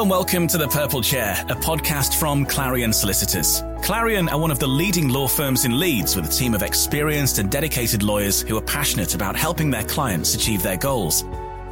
And 0.00 0.08
welcome 0.08 0.46
to 0.46 0.56
The 0.56 0.66
Purple 0.66 1.02
Chair, 1.02 1.36
a 1.50 1.54
podcast 1.54 2.18
from 2.18 2.46
Clarion 2.46 2.90
Solicitors. 2.90 3.62
Clarion 3.82 4.30
are 4.30 4.40
one 4.40 4.50
of 4.50 4.58
the 4.58 4.66
leading 4.66 5.10
law 5.10 5.28
firms 5.28 5.66
in 5.66 5.78
Leeds 5.78 6.16
with 6.16 6.24
a 6.24 6.32
team 6.32 6.54
of 6.54 6.62
experienced 6.62 7.38
and 7.38 7.50
dedicated 7.50 8.02
lawyers 8.02 8.40
who 8.40 8.56
are 8.56 8.62
passionate 8.62 9.14
about 9.14 9.36
helping 9.36 9.70
their 9.70 9.84
clients 9.84 10.34
achieve 10.34 10.62
their 10.62 10.78
goals. 10.78 11.26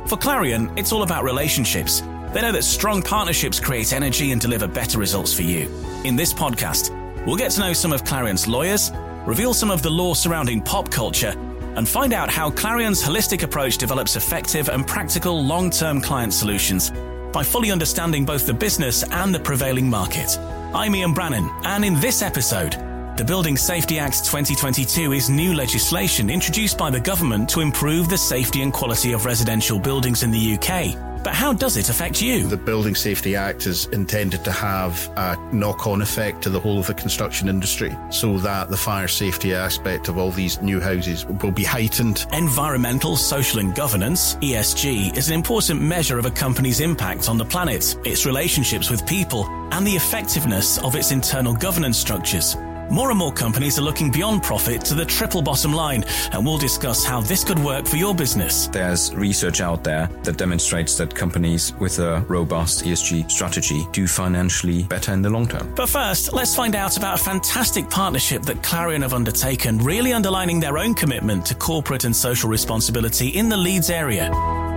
For 0.05 0.19
Clarion, 0.19 0.71
it's 0.77 0.93
all 0.93 1.05
about 1.05 1.25
relationships. 1.25 2.03
They 2.35 2.43
know 2.43 2.53
that 2.53 2.65
strong 2.65 3.01
partnerships 3.01 3.59
create 3.59 3.95
energy 3.95 4.31
and 4.31 4.39
deliver 4.39 4.69
better 4.69 4.99
results 4.99 5.33
for 5.33 5.41
you. 5.41 5.67
In 6.05 6.15
this 6.15 6.35
podcast, 6.35 6.91
we'll 7.25 7.37
get 7.37 7.53
to 7.53 7.61
know 7.61 7.73
some 7.73 7.95
of 7.95 8.05
Clarion's 8.05 8.47
lawyers, 8.47 8.93
reveal 9.25 9.55
some 9.55 9.71
of 9.71 9.81
the 9.81 9.91
law 9.91 10.13
surrounding 10.13 10.61
pop 10.61 10.91
culture, 10.91 11.33
and 11.77 11.89
find 11.89 12.13
out 12.13 12.29
how 12.29 12.51
Clarion's 12.51 13.03
holistic 13.03 13.43
approach 13.43 13.79
develops 13.79 14.17
effective 14.17 14.69
and 14.69 14.87
practical 14.87 15.43
long 15.43 15.71
term 15.71 16.03
client 16.03 16.35
solutions 16.35 16.93
by 17.33 17.43
fully 17.43 17.71
understanding 17.71 18.25
both 18.25 18.47
the 18.47 18.55
business 18.55 19.03
and 19.03 19.35
the 19.35 19.41
prevailing 19.41 19.89
market. 19.89 20.39
I'm 20.75 20.95
Ian 20.95 21.15
Brannan, 21.15 21.51
and 21.65 21.85
in 21.85 21.95
this 22.01 22.23
episode, 22.23 22.73
the 23.17 23.25
Building 23.25 23.57
Safety 23.57 23.99
Act 23.99 24.25
2022 24.25 25.13
is 25.13 25.29
new 25.29 25.55
legislation 25.55 26.31
introduced 26.31 26.79
by 26.79 26.91
the 26.91 27.01
government 27.01 27.49
to 27.51 27.61
improve 27.61 28.09
the 28.09 28.19
safety 28.19 28.63
and 28.63 28.73
quality 28.73 29.13
of 29.13 29.25
residential 29.25 29.79
buildings 29.79 30.23
in 30.23 30.31
the 30.31 30.57
UK. 30.57 31.08
But 31.23 31.35
how 31.35 31.53
does 31.53 31.77
it 31.77 31.89
affect 31.89 32.23
you? 32.23 32.47
The 32.47 32.57
Building 32.57 32.95
Safety 32.95 33.37
Act 33.37 33.67
is 33.67 33.87
intended 33.87 34.45
to 34.45 34.53
have 34.53 35.11
a 35.17 35.37
knock 35.53 35.87
on 35.87 36.03
effect 36.03 36.43
to 36.43 36.51
the 36.51 36.61
whole 36.61 36.79
of 36.79 36.87
the 36.87 36.95
construction 36.95 37.49
industry 37.49 37.97
so 38.11 38.39
that 38.39 38.71
the 38.71 38.77
fire 38.77 39.09
safety 39.09 39.55
aspect 39.55 40.09
of 40.09 40.19
all 40.19 40.31
these 40.31 40.61
new 40.63 40.81
houses 40.81 41.27
will 41.27 41.51
be 41.51 41.65
heightened. 41.65 42.27
Environmental, 42.33 43.17
social, 43.17 43.61
and 43.61 43.75
governance, 43.75 44.37
ESG, 44.37 45.17
is 45.17 45.29
an 45.29 45.35
important 45.35 45.81
measure 45.81 46.19
of 46.19 46.27
a 46.27 46.31
company's 46.31 46.81
impact 46.81 47.29
on 47.29 47.39
the 47.39 47.45
planet, 47.45 47.97
its 48.05 48.27
relationships 48.27 48.91
with 48.91 49.07
people, 49.07 49.47
and 49.73 49.87
the 49.87 49.97
effectiveness 49.97 50.79
of 50.79 50.95
its 50.95 51.13
internal 51.13 51.55
governance 51.55 51.99
structures. 51.99 52.57
More 52.91 53.11
and 53.11 53.19
more 53.19 53.33
companies 53.33 53.79
are 53.79 53.83
looking 53.83 54.11
beyond 54.11 54.43
profit 54.43 54.81
to 54.87 54.95
the 54.95 55.05
triple 55.05 55.43
bottom 55.43 55.73
line, 55.73 56.05
and 56.33 56.45
we'll 56.45 56.59
discuss 56.59 57.05
how 57.05 57.21
this 57.21 57.45
could 57.45 57.59
work 57.59 57.87
for 57.87 57.97
your 57.97 58.15
business. 58.15 58.67
There's 58.69 59.15
research 59.15 59.61
out 59.61 59.85
there 59.85 60.09
that 60.23 60.39
demonstrates 60.39 60.97
that 60.97 61.15
companies 61.15 61.75
with 61.75 61.99
a 61.99 62.25
robust 62.29 62.85
ESG 62.85 63.31
strategy 63.31 63.87
do 63.93 64.07
financially 64.07 64.85
better 64.85 65.13
in 65.13 65.21
the 65.21 65.29
long 65.31 65.47
term. 65.47 65.73
But 65.75 65.91
first, 65.91 66.33
let's 66.33 66.55
find 66.55 66.75
out 66.75 66.97
about 66.97 67.21
a 67.21 67.23
fantastic 67.23 67.91
partnership 67.91 68.43
that 68.43 68.63
Clarion 68.63 69.03
have 69.03 69.13
undertaken, 69.13 69.79
really 69.79 70.13
underlining 70.13 70.59
their 70.59 70.79
own 70.79 70.95
commitment 70.95 71.45
to 71.47 71.55
corporate 71.55 72.05
and 72.05 72.17
social 72.17 72.49
responsibility 72.49 73.29
in 73.29 73.49
the 73.49 73.57
Leeds 73.57 73.91
area. 73.91 74.68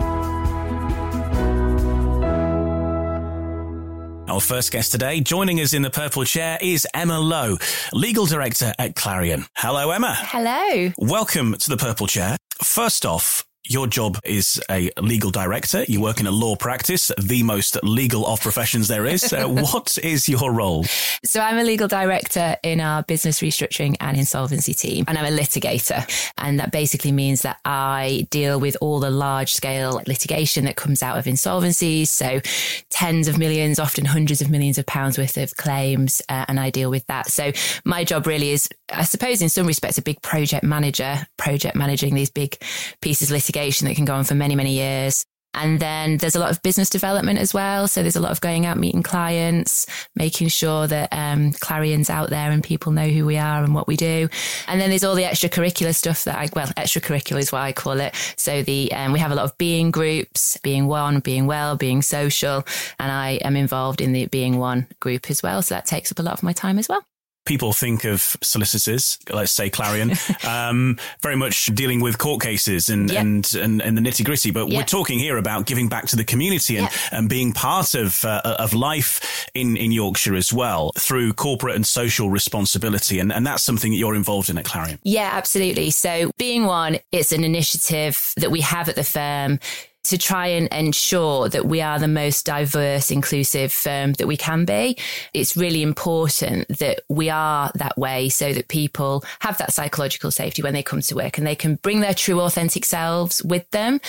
Our 4.31 4.39
first 4.39 4.71
guest 4.71 4.93
today, 4.93 5.19
joining 5.19 5.59
us 5.59 5.73
in 5.73 5.81
the 5.81 5.89
purple 5.89 6.23
chair, 6.23 6.57
is 6.61 6.87
Emma 6.93 7.19
Lowe, 7.19 7.57
legal 7.91 8.25
director 8.25 8.71
at 8.79 8.95
Clarion. 8.95 9.43
Hello, 9.57 9.91
Emma. 9.91 10.15
Hello. 10.17 10.93
Welcome 10.97 11.55
to 11.55 11.69
the 11.69 11.75
purple 11.75 12.07
chair. 12.07 12.37
First 12.63 13.05
off, 13.05 13.43
your 13.71 13.87
job 13.87 14.19
is 14.25 14.61
a 14.69 14.91
legal 14.99 15.31
director. 15.31 15.85
You 15.87 16.01
work 16.01 16.19
in 16.19 16.27
a 16.27 16.31
law 16.31 16.57
practice, 16.57 17.09
the 17.17 17.41
most 17.41 17.81
legal 17.83 18.27
of 18.27 18.41
professions 18.41 18.89
there 18.89 19.05
is. 19.05 19.31
Uh, 19.31 19.47
what 19.47 19.97
is 20.03 20.27
your 20.27 20.51
role? 20.51 20.83
So 21.23 21.39
I'm 21.39 21.57
a 21.57 21.63
legal 21.63 21.87
director 21.87 22.57
in 22.63 22.81
our 22.81 23.03
business 23.03 23.39
restructuring 23.39 23.95
and 24.01 24.17
insolvency 24.17 24.73
team, 24.73 25.05
and 25.07 25.17
I'm 25.17 25.33
a 25.33 25.37
litigator. 25.37 26.05
And 26.37 26.59
that 26.59 26.71
basically 26.71 27.13
means 27.13 27.43
that 27.43 27.59
I 27.63 28.27
deal 28.29 28.59
with 28.59 28.75
all 28.81 28.99
the 28.99 29.09
large 29.09 29.53
scale 29.53 30.01
litigation 30.05 30.65
that 30.65 30.75
comes 30.75 31.01
out 31.01 31.17
of 31.17 31.25
insolvencies. 31.25 32.07
So 32.07 32.41
tens 32.89 33.29
of 33.29 33.37
millions, 33.37 33.79
often 33.79 34.03
hundreds 34.03 34.41
of 34.41 34.49
millions 34.49 34.79
of 34.79 34.85
pounds 34.85 35.17
worth 35.17 35.37
of 35.37 35.55
claims. 35.55 36.21
Uh, 36.27 36.45
and 36.49 36.59
I 36.59 36.71
deal 36.71 36.89
with 36.89 37.05
that. 37.07 37.27
So 37.27 37.53
my 37.85 38.03
job 38.03 38.27
really 38.27 38.49
is, 38.49 38.67
I 38.91 39.05
suppose, 39.05 39.41
in 39.41 39.47
some 39.47 39.65
respects, 39.65 39.97
a 39.97 40.01
big 40.01 40.21
project 40.21 40.65
manager, 40.65 41.25
project 41.37 41.77
managing 41.77 42.15
these 42.15 42.29
big 42.29 42.61
pieces 43.01 43.29
of 43.29 43.35
litigation 43.35 43.60
that 43.69 43.95
can 43.95 44.05
go 44.05 44.15
on 44.15 44.23
for 44.23 44.35
many, 44.35 44.55
many 44.55 44.73
years. 44.73 45.25
And 45.53 45.79
then 45.79 46.17
there's 46.17 46.35
a 46.35 46.39
lot 46.39 46.51
of 46.51 46.61
business 46.61 46.89
development 46.89 47.39
as 47.39 47.53
well. 47.53 47.87
So 47.87 48.01
there's 48.01 48.15
a 48.15 48.21
lot 48.21 48.31
of 48.31 48.39
going 48.39 48.65
out, 48.65 48.77
meeting 48.77 49.03
clients, 49.03 49.85
making 50.15 50.47
sure 50.47 50.87
that 50.87 51.09
um, 51.11 51.51
Clarion's 51.53 52.09
out 52.09 52.29
there 52.29 52.51
and 52.51 52.63
people 52.63 52.93
know 52.93 53.07
who 53.07 53.25
we 53.25 53.37
are 53.37 53.63
and 53.63 53.75
what 53.75 53.87
we 53.87 53.97
do. 53.97 54.29
And 54.67 54.79
then 54.79 54.89
there's 54.89 55.03
all 55.03 55.15
the 55.15 55.23
extracurricular 55.23 55.93
stuff 55.93 56.23
that 56.23 56.37
I, 56.37 56.47
well, 56.55 56.67
extracurricular 56.67 57.39
is 57.39 57.51
what 57.51 57.61
I 57.61 57.73
call 57.73 57.99
it. 57.99 58.15
So 58.37 58.63
the, 58.63 58.93
um, 58.93 59.11
we 59.11 59.19
have 59.19 59.31
a 59.31 59.35
lot 59.35 59.45
of 59.45 59.57
being 59.57 59.91
groups, 59.91 60.57
being 60.63 60.87
one, 60.87 61.19
being 61.19 61.47
well, 61.47 61.75
being 61.75 62.01
social. 62.01 62.63
And 62.97 63.11
I 63.11 63.31
am 63.43 63.57
involved 63.57 63.99
in 63.99 64.13
the 64.13 64.27
being 64.27 64.57
one 64.57 64.87
group 65.01 65.29
as 65.29 65.43
well. 65.43 65.61
So 65.61 65.75
that 65.75 65.85
takes 65.85 66.11
up 66.11 66.19
a 66.19 66.23
lot 66.23 66.33
of 66.33 66.43
my 66.43 66.53
time 66.53 66.79
as 66.79 66.87
well 66.87 67.05
people 67.45 67.73
think 67.73 68.05
of 68.05 68.37
solicitors, 68.41 69.17
let's 69.31 69.51
say 69.51 69.69
Clarion, 69.69 70.11
um, 70.47 70.97
very 71.21 71.35
much 71.35 71.67
dealing 71.67 71.99
with 71.99 72.17
court 72.17 72.41
cases 72.41 72.89
and, 72.89 73.11
yep. 73.11 73.21
and, 73.21 73.53
and, 73.55 73.81
and, 73.81 73.97
the 73.97 74.01
nitty 74.01 74.23
gritty. 74.23 74.51
But 74.51 74.69
yep. 74.69 74.77
we're 74.77 74.85
talking 74.85 75.19
here 75.19 75.37
about 75.37 75.65
giving 75.65 75.89
back 75.89 76.07
to 76.07 76.15
the 76.15 76.23
community 76.23 76.77
and, 76.77 76.85
yep. 76.85 76.93
and 77.11 77.29
being 77.29 77.53
part 77.53 77.95
of, 77.95 78.23
uh, 78.25 78.41
of 78.59 78.73
life 78.73 79.49
in, 79.53 79.75
in 79.75 79.91
Yorkshire 79.91 80.35
as 80.35 80.53
well 80.53 80.91
through 80.97 81.33
corporate 81.33 81.75
and 81.75 81.85
social 81.85 82.29
responsibility. 82.29 83.19
And, 83.19 83.31
and 83.31 83.45
that's 83.45 83.63
something 83.63 83.91
that 83.91 83.97
you're 83.97 84.15
involved 84.15 84.49
in 84.49 84.57
at 84.57 84.65
Clarion. 84.65 84.99
Yeah, 85.03 85.29
absolutely. 85.33 85.89
So 85.91 86.31
being 86.37 86.65
one, 86.65 86.99
it's 87.11 87.31
an 87.31 87.43
initiative 87.43 88.33
that 88.37 88.51
we 88.51 88.61
have 88.61 88.87
at 88.89 88.95
the 88.95 89.03
firm 89.03 89.59
to 90.03 90.17
try 90.17 90.47
and 90.47 90.67
ensure 90.69 91.49
that 91.49 91.65
we 91.65 91.81
are 91.81 91.99
the 91.99 92.07
most 92.07 92.45
diverse, 92.45 93.11
inclusive 93.11 93.71
firm 93.71 94.13
that 94.13 94.27
we 94.27 94.37
can 94.37 94.65
be. 94.65 94.97
It's 95.33 95.55
really 95.55 95.83
important 95.83 96.67
that 96.79 97.01
we 97.09 97.29
are 97.29 97.71
that 97.75 97.97
way 97.97 98.29
so 98.29 98.53
that 98.53 98.67
people 98.67 99.23
have 99.39 99.57
that 99.59 99.73
psychological 99.73 100.31
safety 100.31 100.61
when 100.61 100.73
they 100.73 100.83
come 100.83 101.01
to 101.01 101.15
work 101.15 101.37
and 101.37 101.45
they 101.45 101.55
can 101.55 101.75
bring 101.75 101.99
their 101.99 102.13
true 102.13 102.41
authentic 102.41 102.85
selves 102.85 103.43
with 103.43 103.69
them. 103.71 104.01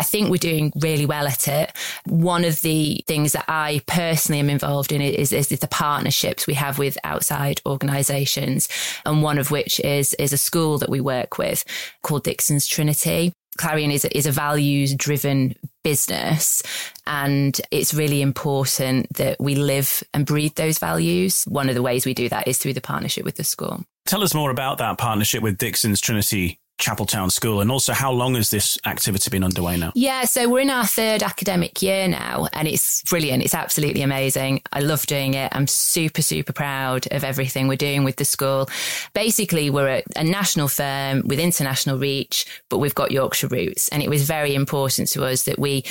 I 0.00 0.04
think 0.04 0.30
we're 0.30 0.38
doing 0.38 0.72
really 0.80 1.06
well 1.06 1.26
at 1.26 1.46
it. 1.48 1.72
One 2.06 2.44
of 2.44 2.60
the 2.62 3.04
things 3.06 3.32
that 3.32 3.44
I 3.48 3.82
personally 3.86 4.40
am 4.40 4.50
involved 4.50 4.90
in 4.90 5.00
is, 5.00 5.32
is 5.32 5.48
the 5.48 5.68
partnerships 5.68 6.46
we 6.46 6.54
have 6.54 6.78
with 6.78 6.98
outside 7.04 7.60
organisations 7.66 8.68
and 9.04 9.22
one 9.22 9.38
of 9.38 9.50
which 9.50 9.80
is, 9.80 10.14
is 10.14 10.32
a 10.32 10.38
school 10.38 10.78
that 10.78 10.88
we 10.88 11.00
work 11.00 11.38
with 11.38 11.64
called 12.02 12.24
Dixons 12.24 12.66
Trinity. 12.66 13.32
Clarion 13.56 13.90
is 13.90 14.04
a, 14.04 14.16
is 14.16 14.26
a 14.26 14.32
values 14.32 14.94
driven 14.94 15.54
business 15.82 16.62
and 17.06 17.60
it's 17.70 17.94
really 17.94 18.20
important 18.20 19.12
that 19.14 19.40
we 19.40 19.54
live 19.54 20.02
and 20.12 20.26
breathe 20.26 20.54
those 20.56 20.78
values. 20.78 21.44
One 21.44 21.68
of 21.68 21.74
the 21.74 21.82
ways 21.82 22.04
we 22.04 22.14
do 22.14 22.28
that 22.28 22.48
is 22.48 22.58
through 22.58 22.74
the 22.74 22.80
partnership 22.80 23.24
with 23.24 23.36
the 23.36 23.44
school. 23.44 23.84
Tell 24.06 24.22
us 24.22 24.34
more 24.34 24.50
about 24.50 24.78
that 24.78 24.98
partnership 24.98 25.42
with 25.42 25.58
Dixons 25.58 26.00
Trinity 26.00 26.60
Chapeltown 26.78 27.30
School? 27.30 27.60
And 27.60 27.70
also, 27.70 27.92
how 27.92 28.12
long 28.12 28.34
has 28.34 28.50
this 28.50 28.78
activity 28.84 29.30
been 29.30 29.44
underway 29.44 29.76
now? 29.76 29.92
Yeah, 29.94 30.24
so 30.24 30.48
we're 30.48 30.60
in 30.60 30.70
our 30.70 30.86
third 30.86 31.22
academic 31.22 31.80
year 31.82 32.08
now, 32.08 32.48
and 32.52 32.68
it's 32.68 33.02
brilliant. 33.02 33.42
It's 33.42 33.54
absolutely 33.54 34.02
amazing. 34.02 34.62
I 34.72 34.80
love 34.80 35.06
doing 35.06 35.34
it. 35.34 35.52
I'm 35.54 35.66
super, 35.66 36.22
super 36.22 36.52
proud 36.52 37.06
of 37.10 37.24
everything 37.24 37.68
we're 37.68 37.76
doing 37.76 38.04
with 38.04 38.16
the 38.16 38.24
school. 38.24 38.68
Basically, 39.14 39.70
we're 39.70 39.88
a, 39.88 40.02
a 40.16 40.24
national 40.24 40.68
firm 40.68 41.22
with 41.26 41.38
international 41.38 41.98
reach, 41.98 42.46
but 42.68 42.78
we've 42.78 42.94
got 42.94 43.10
Yorkshire 43.10 43.48
roots. 43.48 43.88
And 43.88 44.02
it 44.02 44.10
was 44.10 44.26
very 44.26 44.54
important 44.54 45.08
to 45.08 45.24
us 45.24 45.44
that 45.44 45.58
we 45.58 45.84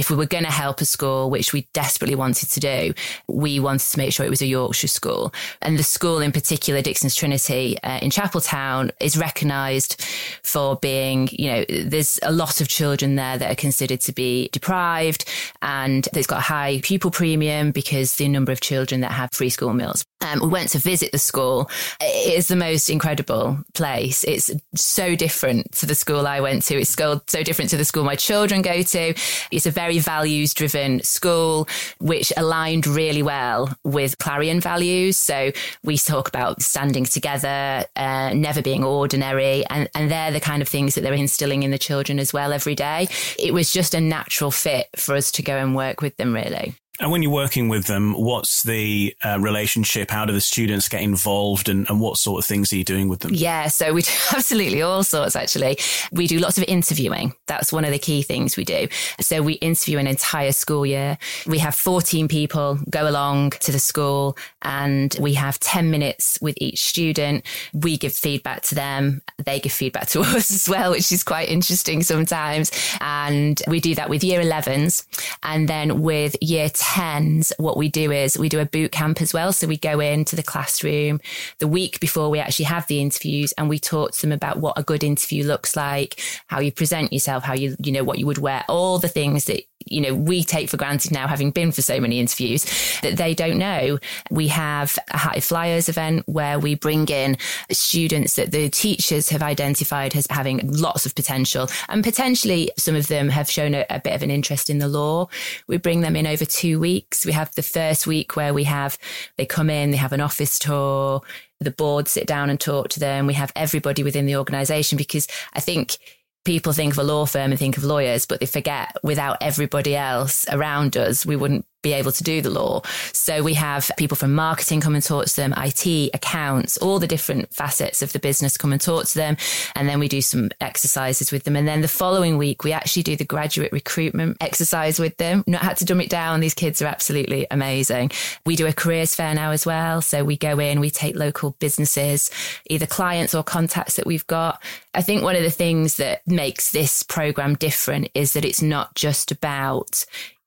if 0.00 0.08
we 0.08 0.16
were 0.16 0.26
going 0.26 0.44
to 0.44 0.50
help 0.50 0.80
a 0.80 0.86
school, 0.86 1.28
which 1.28 1.52
we 1.52 1.68
desperately 1.74 2.14
wanted 2.14 2.48
to 2.48 2.58
do, 2.58 2.94
we 3.28 3.60
wanted 3.60 3.86
to 3.90 3.98
make 3.98 4.14
sure 4.14 4.24
it 4.24 4.30
was 4.30 4.40
a 4.40 4.46
Yorkshire 4.46 4.88
school. 4.88 5.32
And 5.60 5.78
the 5.78 5.82
school 5.82 6.20
in 6.20 6.32
particular, 6.32 6.80
Dixons 6.80 7.14
Trinity 7.14 7.76
uh, 7.82 7.98
in 8.00 8.10
Chapeltown, 8.10 8.90
is 8.98 9.18
recognised 9.18 10.02
for 10.42 10.76
being, 10.76 11.28
you 11.32 11.50
know, 11.50 11.64
there's 11.68 12.18
a 12.22 12.32
lot 12.32 12.62
of 12.62 12.68
children 12.68 13.16
there 13.16 13.36
that 13.36 13.52
are 13.52 13.56
considered 13.56 14.00
to 14.00 14.12
be 14.12 14.48
deprived 14.52 15.28
and 15.60 16.08
it's 16.14 16.26
got 16.26 16.38
a 16.38 16.42
high 16.42 16.80
pupil 16.82 17.10
premium 17.10 17.70
because 17.70 18.16
the 18.16 18.26
number 18.26 18.52
of 18.52 18.60
children 18.62 19.02
that 19.02 19.12
have 19.12 19.30
free 19.32 19.50
school 19.50 19.74
meals. 19.74 20.02
Um, 20.22 20.40
we 20.40 20.48
went 20.48 20.70
to 20.70 20.78
visit 20.78 21.12
the 21.12 21.18
school. 21.18 21.70
It 22.00 22.38
is 22.38 22.48
the 22.48 22.56
most 22.56 22.90
incredible 22.90 23.58
place. 23.74 24.22
It's 24.24 24.50
so 24.74 25.14
different 25.14 25.72
to 25.72 25.86
the 25.86 25.94
school 25.94 26.26
I 26.26 26.40
went 26.40 26.62
to. 26.64 26.78
It's 26.78 26.94
so 26.94 27.42
different 27.42 27.70
to 27.70 27.76
the 27.76 27.84
school 27.84 28.04
my 28.04 28.16
children 28.16 28.62
go 28.62 28.82
to. 28.82 29.14
It's 29.50 29.66
a 29.66 29.70
very 29.70 29.89
values 29.98 30.54
driven 30.54 31.02
school, 31.02 31.68
which 31.98 32.32
aligned 32.36 32.86
really 32.86 33.22
well 33.22 33.76
with 33.84 34.18
Clarion 34.18 34.60
values. 34.60 35.16
So 35.18 35.52
we 35.82 35.98
talk 35.98 36.28
about 36.28 36.62
standing 36.62 37.04
together, 37.04 37.84
uh, 37.96 38.32
never 38.34 38.62
being 38.62 38.84
ordinary, 38.84 39.64
and, 39.66 39.88
and 39.94 40.10
they're 40.10 40.32
the 40.32 40.40
kind 40.40 40.62
of 40.62 40.68
things 40.68 40.94
that 40.94 41.02
they're 41.02 41.12
instilling 41.12 41.62
in 41.62 41.70
the 41.70 41.78
children 41.78 42.18
as 42.18 42.32
well 42.32 42.52
every 42.52 42.74
day. 42.74 43.08
It 43.38 43.52
was 43.52 43.72
just 43.72 43.94
a 43.94 44.00
natural 44.00 44.50
fit 44.50 44.88
for 44.96 45.14
us 45.14 45.30
to 45.32 45.42
go 45.42 45.56
and 45.56 45.74
work 45.74 46.00
with 46.00 46.16
them, 46.16 46.34
really. 46.34 46.74
And 47.00 47.10
when 47.10 47.22
you're 47.22 47.32
working 47.32 47.68
with 47.68 47.86
them, 47.86 48.12
what's 48.12 48.62
the 48.62 49.16
uh, 49.24 49.38
relationship? 49.40 50.10
How 50.10 50.26
do 50.26 50.34
the 50.34 50.40
students 50.40 50.86
get 50.86 51.00
involved 51.00 51.70
and, 51.70 51.88
and 51.88 51.98
what 51.98 52.18
sort 52.18 52.38
of 52.38 52.44
things 52.44 52.74
are 52.74 52.76
you 52.76 52.84
doing 52.84 53.08
with 53.08 53.20
them? 53.20 53.32
Yeah, 53.32 53.68
so 53.68 53.94
we 53.94 54.02
do 54.02 54.10
absolutely 54.36 54.82
all 54.82 55.02
sorts 55.02 55.34
actually. 55.34 55.78
We 56.12 56.26
do 56.26 56.38
lots 56.38 56.58
of 56.58 56.64
interviewing. 56.64 57.32
That's 57.46 57.72
one 57.72 57.86
of 57.86 57.90
the 57.90 57.98
key 57.98 58.20
things 58.20 58.58
we 58.58 58.64
do. 58.64 58.88
So 59.18 59.40
we 59.40 59.54
interview 59.54 59.96
an 59.96 60.06
entire 60.06 60.52
school 60.52 60.84
year. 60.84 61.16
We 61.46 61.58
have 61.58 61.74
14 61.74 62.28
people 62.28 62.78
go 62.90 63.08
along 63.08 63.52
to 63.60 63.72
the 63.72 63.78
school 63.78 64.36
and 64.60 65.16
we 65.18 65.32
have 65.34 65.58
10 65.58 65.90
minutes 65.90 66.38
with 66.42 66.56
each 66.60 66.82
student. 66.82 67.46
We 67.72 67.96
give 67.96 68.12
feedback 68.12 68.60
to 68.64 68.74
them. 68.74 69.22
They 69.38 69.58
give 69.58 69.72
feedback 69.72 70.08
to 70.08 70.20
us 70.20 70.50
as 70.50 70.68
well, 70.68 70.90
which 70.90 71.10
is 71.12 71.24
quite 71.24 71.48
interesting 71.48 72.02
sometimes. 72.02 72.70
And 73.00 73.62
we 73.66 73.80
do 73.80 73.94
that 73.94 74.10
with 74.10 74.22
year 74.22 74.42
11s. 74.42 75.06
And 75.42 75.66
then 75.66 76.02
with 76.02 76.36
year 76.42 76.68
10s, 76.90 77.52
what 77.58 77.76
we 77.76 77.88
do 77.88 78.10
is 78.10 78.36
we 78.36 78.48
do 78.48 78.58
a 78.58 78.66
boot 78.66 78.90
camp 78.90 79.22
as 79.22 79.32
well. 79.32 79.52
So 79.52 79.68
we 79.68 79.76
go 79.76 80.00
into 80.00 80.34
the 80.34 80.42
classroom 80.42 81.20
the 81.60 81.68
week 81.68 82.00
before 82.00 82.30
we 82.30 82.40
actually 82.40 82.64
have 82.64 82.88
the 82.88 83.00
interviews 83.00 83.52
and 83.52 83.68
we 83.68 83.78
talk 83.78 84.10
to 84.10 84.20
them 84.22 84.32
about 84.32 84.56
what 84.56 84.76
a 84.76 84.82
good 84.82 85.04
interview 85.04 85.44
looks 85.44 85.76
like, 85.76 86.20
how 86.48 86.58
you 86.58 86.72
present 86.72 87.12
yourself, 87.12 87.44
how 87.44 87.54
you, 87.54 87.76
you 87.78 87.92
know, 87.92 88.02
what 88.02 88.18
you 88.18 88.26
would 88.26 88.38
wear, 88.38 88.64
all 88.68 88.98
the 88.98 89.06
things 89.06 89.44
that 89.44 89.62
you 89.86 90.00
know, 90.00 90.14
we 90.14 90.44
take 90.44 90.68
for 90.68 90.76
granted 90.76 91.10
now, 91.10 91.26
having 91.26 91.50
been 91.50 91.72
for 91.72 91.82
so 91.82 92.00
many 92.00 92.20
interviews, 92.20 92.64
that 93.02 93.16
they 93.16 93.34
don't 93.34 93.58
know. 93.58 93.98
We 94.30 94.48
have 94.48 94.98
a 95.10 95.18
High 95.18 95.40
Flyers 95.40 95.88
event 95.88 96.28
where 96.28 96.58
we 96.58 96.74
bring 96.74 97.08
in 97.08 97.38
students 97.70 98.34
that 98.36 98.52
the 98.52 98.68
teachers 98.68 99.30
have 99.30 99.42
identified 99.42 100.14
as 100.14 100.26
having 100.28 100.60
lots 100.70 101.06
of 101.06 101.14
potential, 101.14 101.68
and 101.88 102.04
potentially 102.04 102.70
some 102.76 102.94
of 102.94 103.08
them 103.08 103.28
have 103.30 103.50
shown 103.50 103.74
a, 103.74 103.86
a 103.90 104.00
bit 104.00 104.14
of 104.14 104.22
an 104.22 104.30
interest 104.30 104.70
in 104.70 104.78
the 104.78 104.88
law. 104.88 105.28
We 105.66 105.78
bring 105.78 106.02
them 106.02 106.16
in 106.16 106.26
over 106.26 106.44
two 106.44 106.78
weeks. 106.78 107.24
We 107.24 107.32
have 107.32 107.54
the 107.54 107.62
first 107.62 108.06
week 108.06 108.36
where 108.36 108.54
we 108.54 108.64
have, 108.64 108.98
they 109.36 109.46
come 109.46 109.70
in, 109.70 109.90
they 109.90 109.96
have 109.96 110.12
an 110.12 110.20
office 110.20 110.58
tour, 110.58 111.22
the 111.60 111.70
board 111.70 112.08
sit 112.08 112.26
down 112.26 112.48
and 112.48 112.58
talk 112.58 112.88
to 112.90 113.00
them. 113.00 113.26
We 113.26 113.34
have 113.34 113.52
everybody 113.54 114.02
within 114.02 114.26
the 114.26 114.36
organization 114.36 114.96
because 114.96 115.28
I 115.52 115.60
think 115.60 115.98
people 116.44 116.72
think 116.72 116.92
of 116.92 116.98
a 116.98 117.02
law 117.02 117.26
firm 117.26 117.50
and 117.50 117.58
think 117.58 117.76
of 117.76 117.84
lawyers, 117.84 118.26
but 118.26 118.40
they 118.40 118.46
forget 118.46 118.96
without 119.02 119.38
everybody 119.40 119.94
else 119.96 120.46
around 120.50 120.96
us, 120.96 121.26
we 121.26 121.36
wouldn't 121.36 121.66
be 121.82 121.92
able 121.92 122.12
to 122.12 122.24
do 122.24 122.40
the 122.40 122.50
law. 122.50 122.82
So 123.12 123.42
we 123.42 123.54
have 123.54 123.90
people 123.96 124.16
from 124.16 124.34
marketing 124.34 124.80
come 124.80 124.94
and 124.94 125.04
talk 125.04 125.26
to 125.26 125.36
them, 125.36 125.54
IT, 125.56 126.10
accounts, 126.14 126.76
all 126.78 126.98
the 126.98 127.06
different 127.06 127.52
facets 127.52 128.02
of 128.02 128.12
the 128.12 128.18
business 128.18 128.56
come 128.56 128.72
and 128.72 128.80
talk 128.80 129.06
to 129.06 129.14
them. 129.14 129.36
And 129.74 129.88
then 129.88 129.98
we 129.98 130.08
do 130.08 130.20
some 130.20 130.50
exercises 130.60 131.32
with 131.32 131.44
them. 131.44 131.56
And 131.56 131.66
then 131.66 131.80
the 131.80 131.88
following 131.88 132.38
week, 132.38 132.64
we 132.64 132.72
actually 132.72 133.02
do 133.02 133.16
the 133.16 133.24
graduate 133.24 133.72
recruitment 133.72 134.36
exercise 134.40 134.98
with 134.98 135.16
them. 135.16 135.44
Not 135.46 135.62
had 135.62 135.76
to 135.78 135.84
dumb 135.84 136.00
it 136.00 136.10
down. 136.10 136.40
These 136.40 136.54
kids 136.54 136.82
are 136.82 136.86
absolutely 136.86 137.46
amazing. 137.50 138.10
We 138.44 138.56
do 138.56 138.66
a 138.66 138.72
careers 138.72 139.14
fair 139.14 139.34
now 139.34 139.50
as 139.50 139.64
well. 139.64 140.02
So 140.02 140.24
we 140.24 140.36
go 140.36 140.58
in, 140.58 140.80
we 140.80 140.90
take 140.90 141.16
local 141.16 141.56
businesses, 141.58 142.30
either 142.68 142.86
clients 142.86 143.34
or 143.34 143.42
contacts 143.42 143.96
that 143.96 144.06
we've 144.06 144.26
got. 144.26 144.62
I 144.94 145.02
think 145.02 145.22
one 145.22 145.36
of 145.36 145.42
the 145.42 145.50
things 145.50 145.96
that 145.96 146.26
makes 146.26 146.72
this 146.72 147.02
program 147.02 147.54
different 147.54 148.08
is 148.14 148.32
that 148.32 148.44
it's 148.44 148.62
not 148.62 148.94
just 148.94 149.30
about 149.30 150.04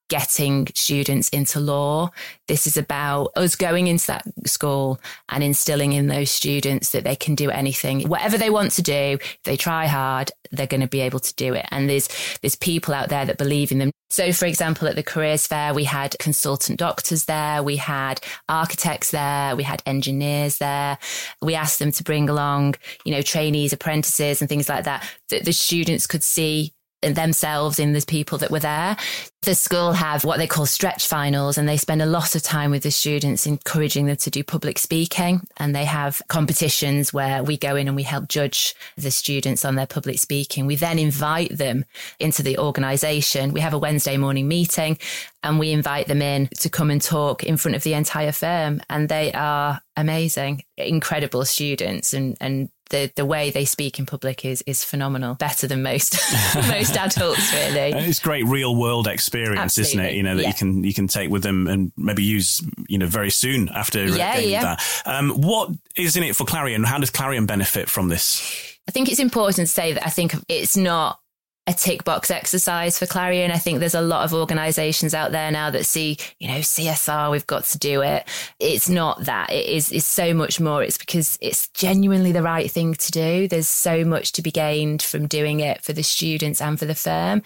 getting 0.10 0.68
students 0.76 1.30
into 1.30 1.60
law. 1.60 2.10
This 2.48 2.68
is 2.68 2.78
about 2.78 3.32
us 3.36 3.56
going 3.56 3.88
into 3.88 4.08
that 4.08 4.24
school 4.46 5.00
and 5.30 5.44
instilling 5.44 5.94
in 5.94 6.08
those 6.08 6.30
students 6.30 6.92
that 6.92 7.04
they 7.04 7.16
can 7.16 7.36
do 7.36 7.50
anything, 7.50 8.08
whatever 8.08 8.38
they 8.38 8.50
want 8.50 8.72
to 8.74 8.82
do. 8.82 9.18
If 9.22 9.40
they 9.44 9.58
try 9.58 9.88
hard, 9.88 10.32
they're 10.52 10.68
going 10.68 10.82
to 10.82 10.88
be 10.88 11.02
able 11.02 11.20
to 11.20 11.34
do 11.36 11.54
it. 11.54 11.66
And 11.72 11.90
there's, 11.90 12.10
there's 12.42 12.56
people 12.56 12.94
out 12.94 13.10
there 13.10 13.26
that 13.26 13.38
believe 13.38 13.72
in 13.72 13.80
them. 13.80 13.92
So, 14.10 14.32
for 14.32 14.46
example, 14.46 14.88
at 14.88 14.96
the 14.96 15.02
careers 15.04 15.48
fair, 15.48 15.74
we 15.74 15.86
had 15.86 16.16
consultant 16.20 16.78
doctors 16.78 17.26
there. 17.26 17.64
We 17.64 17.78
had 17.78 18.22
architects 18.48 19.10
there. 19.10 19.56
We 19.56 19.64
had 19.64 19.82
engineers 19.88 20.60
there. 20.60 21.00
We 21.42 21.56
asked 21.56 21.80
them 21.80 21.92
to 21.94 22.04
bring 22.04 22.30
along, 22.30 22.76
you 23.06 23.12
know, 23.12 23.24
trainees, 23.24 23.74
apprentices 23.74 24.42
and 24.42 24.48
things 24.48 24.70
like 24.70 24.84
that, 24.84 25.10
that 25.30 25.46
the 25.46 25.54
students 25.54 26.06
could 26.06 26.24
see 26.24 26.74
themselves 27.12 27.80
in 27.80 27.94
the 27.94 28.04
people 28.08 28.38
that 28.40 28.52
were 28.52 28.60
there. 28.60 28.98
The 29.42 29.56
school 29.56 29.92
have 29.92 30.24
what 30.24 30.38
they 30.38 30.48
call 30.48 30.66
stretch 30.66 31.06
finals 31.06 31.58
and 31.58 31.68
they 31.68 31.76
spend 31.76 32.02
a 32.02 32.06
lot 32.06 32.34
of 32.34 32.44
time 32.44 32.72
with 32.72 32.84
the 32.84 32.92
students 32.92 33.46
encouraging 33.46 34.06
them 34.06 34.16
to 34.16 34.30
do 34.30 34.42
public 34.42 34.80
speaking 34.80 35.42
and 35.58 35.76
they 35.76 35.84
have 35.84 36.22
competitions 36.30 37.12
where 37.12 37.44
we 37.44 37.58
go 37.58 37.76
in 37.76 37.88
and 37.88 37.96
we 37.98 38.04
help 38.04 38.30
judge 38.30 38.74
the 38.96 39.12
students 39.12 39.66
on 39.66 39.76
their 39.76 39.86
public 39.86 40.20
speaking. 40.20 40.66
We 40.66 40.78
then 40.78 40.98
invite 40.98 41.58
them 41.58 41.84
into 42.20 42.42
the 42.42 42.58
organization. 42.58 43.52
We 43.52 43.60
have 43.60 43.74
a 43.74 43.80
Wednesday 43.80 44.16
morning 44.16 44.48
meeting 44.48 44.98
and 45.44 45.60
we 45.60 45.72
invite 45.72 46.08
them 46.08 46.22
in 46.22 46.48
to 46.60 46.70
come 46.70 46.90
and 46.90 47.02
talk 47.02 47.44
in 47.44 47.58
front 47.58 47.76
of 47.76 47.84
the 47.84 47.96
entire 47.96 48.32
firm 48.32 48.82
and 48.90 49.10
they 49.10 49.34
are 49.34 49.82
amazing, 49.98 50.64
incredible 50.78 51.44
students 51.44 52.14
and, 52.14 52.38
and 52.40 52.70
the 52.89 53.12
the 53.15 53.25
way 53.25 53.50
they 53.50 53.65
speak 53.65 54.00
in 54.00 54.06
public 54.06 54.45
is 54.45 54.62
is 54.63 54.83
phenomenal, 54.83 55.35
better 55.35 55.68
than 55.68 55.83
most 55.83 56.13
most 56.56 56.95
adults. 56.95 57.53
Really, 57.53 57.91
it's 57.91 58.19
great 58.19 58.45
real 58.45 58.75
world 58.75 59.07
experience, 59.07 59.77
Absolutely. 59.77 59.91
isn't 59.91 60.06
it? 60.06 60.15
You 60.15 60.24
know 60.24 60.35
that 60.35 60.41
yeah. 60.44 60.47
you 60.50 60.53
can 60.53 60.83
you 60.83 60.94
can 60.94 61.07
take 61.07 61.30
with 61.30 61.44
them 61.44 61.68
and 61.68 61.91
maybe 61.97 62.24
use 62.24 62.62
you 62.88 62.97
know 62.97 63.07
very 63.07 63.30
soon 63.30 63.69
after 63.69 64.06
yeah, 64.06 64.38
yeah. 64.38 64.62
that. 64.62 65.01
Um, 65.06 65.31
what 65.31 65.69
is 65.95 66.15
in 66.18 66.24
it 66.24 66.35
for 66.35 66.45
Clarion? 66.45 66.83
How 66.83 67.00
does 67.00 67.09
Clarion 67.09 67.45
benefit 67.45 67.89
from 67.89 68.09
this? 68.09 68.41
I 68.88 68.91
think 68.91 69.09
it's 69.09 69.19
important 69.19 69.68
to 69.68 69.74
say 69.74 69.94
that 69.94 70.06
I 70.06 70.09
think 70.09 70.35
it's 70.50 70.75
not 70.75 71.19
a 71.65 71.74
tick 71.74 72.04
box 72.04 72.30
exercise 72.30 73.00
for 73.00 73.06
Clarion. 73.06 73.51
I 73.51 73.57
think 73.57 73.80
there's 73.80 73.95
a 73.95 74.01
lot 74.01 74.25
of 74.25 74.33
organizations 74.33 75.13
out 75.13 75.31
there 75.31 75.50
now 75.50 75.69
that 75.69 75.86
see, 75.86 76.18
you 76.39 76.50
know, 76.50 76.60
CSR, 76.60 77.31
we've 77.31 77.48
got 77.48 77.63
to 77.65 77.77
do 77.77 78.01
it. 78.01 78.27
It's 78.60 78.89
not 78.89 79.24
that. 79.25 79.50
It 79.50 79.68
is 79.68 79.92
it's 79.92 80.06
so 80.06 80.33
much 80.33 80.60
more. 80.60 80.83
It's 80.83 80.98
because 80.98 81.38
it's 81.42 81.69
genuinely 81.69 82.33
the 82.33 82.44
right 82.44 82.69
thing 82.69 82.95
to 82.95 83.12
do. 83.12 83.48
There's 83.48 83.68
so 83.68 84.04
much 84.04 84.33
to 84.33 84.42
be 84.42 84.51
gained 84.51 85.01
from 85.01 85.27
doing 85.27 85.62
it 85.62 85.81
for 85.81 85.94
the 85.94 86.04
students 86.04 86.60
and 86.62 86.77
for 86.77 86.86
the 86.86 86.95
firm. 86.95 87.42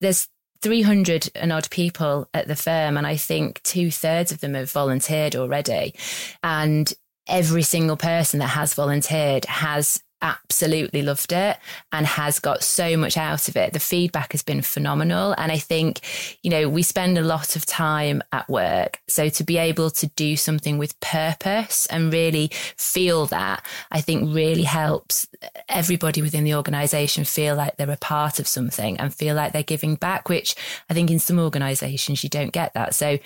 There's 0.00 0.28
300 0.62 1.30
and 1.34 1.52
odd 1.52 1.68
people 1.70 2.28
at 2.34 2.46
the 2.46 2.56
firm, 2.56 2.96
and 2.96 3.06
I 3.06 3.16
think 3.16 3.62
two 3.62 3.90
thirds 3.90 4.30
of 4.30 4.40
them 4.40 4.54
have 4.54 4.70
volunteered 4.70 5.34
already. 5.34 5.94
And 6.42 6.92
every 7.26 7.62
single 7.62 7.96
person 7.96 8.40
that 8.40 8.48
has 8.48 8.74
volunteered 8.74 9.44
has 9.46 10.02
absolutely 10.22 11.02
loved 11.02 11.32
it 11.32 11.58
and 11.92 12.06
has 12.06 12.38
got 12.38 12.62
so 12.62 12.96
much 12.96 13.16
out 13.16 13.48
of 13.48 13.56
it. 13.56 13.72
The 13.72 13.80
feedback 13.80 14.32
has 14.32 14.42
been 14.42 14.62
phenomenal. 14.62 15.34
And 15.38 15.50
I 15.50 15.58
think, 15.58 16.00
you 16.42 16.50
know, 16.50 16.68
we 16.68 16.82
spend 16.82 17.18
a 17.18 17.22
lot 17.22 17.56
of 17.56 17.66
time 17.66 18.22
at 18.32 18.48
work. 18.48 19.00
So 19.08 19.28
to 19.28 19.44
be 19.44 19.56
able 19.56 19.90
to 19.90 20.06
do 20.08 20.36
something 20.36 20.78
with 20.78 20.98
purpose 21.00 21.86
and 21.86 22.12
really 22.12 22.50
feel 22.76 23.26
that, 23.26 23.64
I 23.90 24.00
think 24.00 24.34
really 24.34 24.64
helps 24.64 25.26
everybody 25.68 26.22
within 26.22 26.44
the 26.44 26.54
organization 26.54 27.24
feel 27.24 27.56
like 27.56 27.76
they're 27.76 27.90
a 27.90 27.96
part 27.96 28.38
of 28.38 28.46
something 28.46 28.98
and 28.98 29.14
feel 29.14 29.34
like 29.34 29.52
they're 29.52 29.62
giving 29.62 29.94
back, 29.94 30.28
which 30.28 30.54
I 30.88 30.94
think 30.94 31.10
in 31.10 31.18
some 31.18 31.38
organizations 31.38 32.22
you 32.22 32.30
don't 32.30 32.52
get 32.52 32.74
that. 32.74 32.94
So 32.94 33.18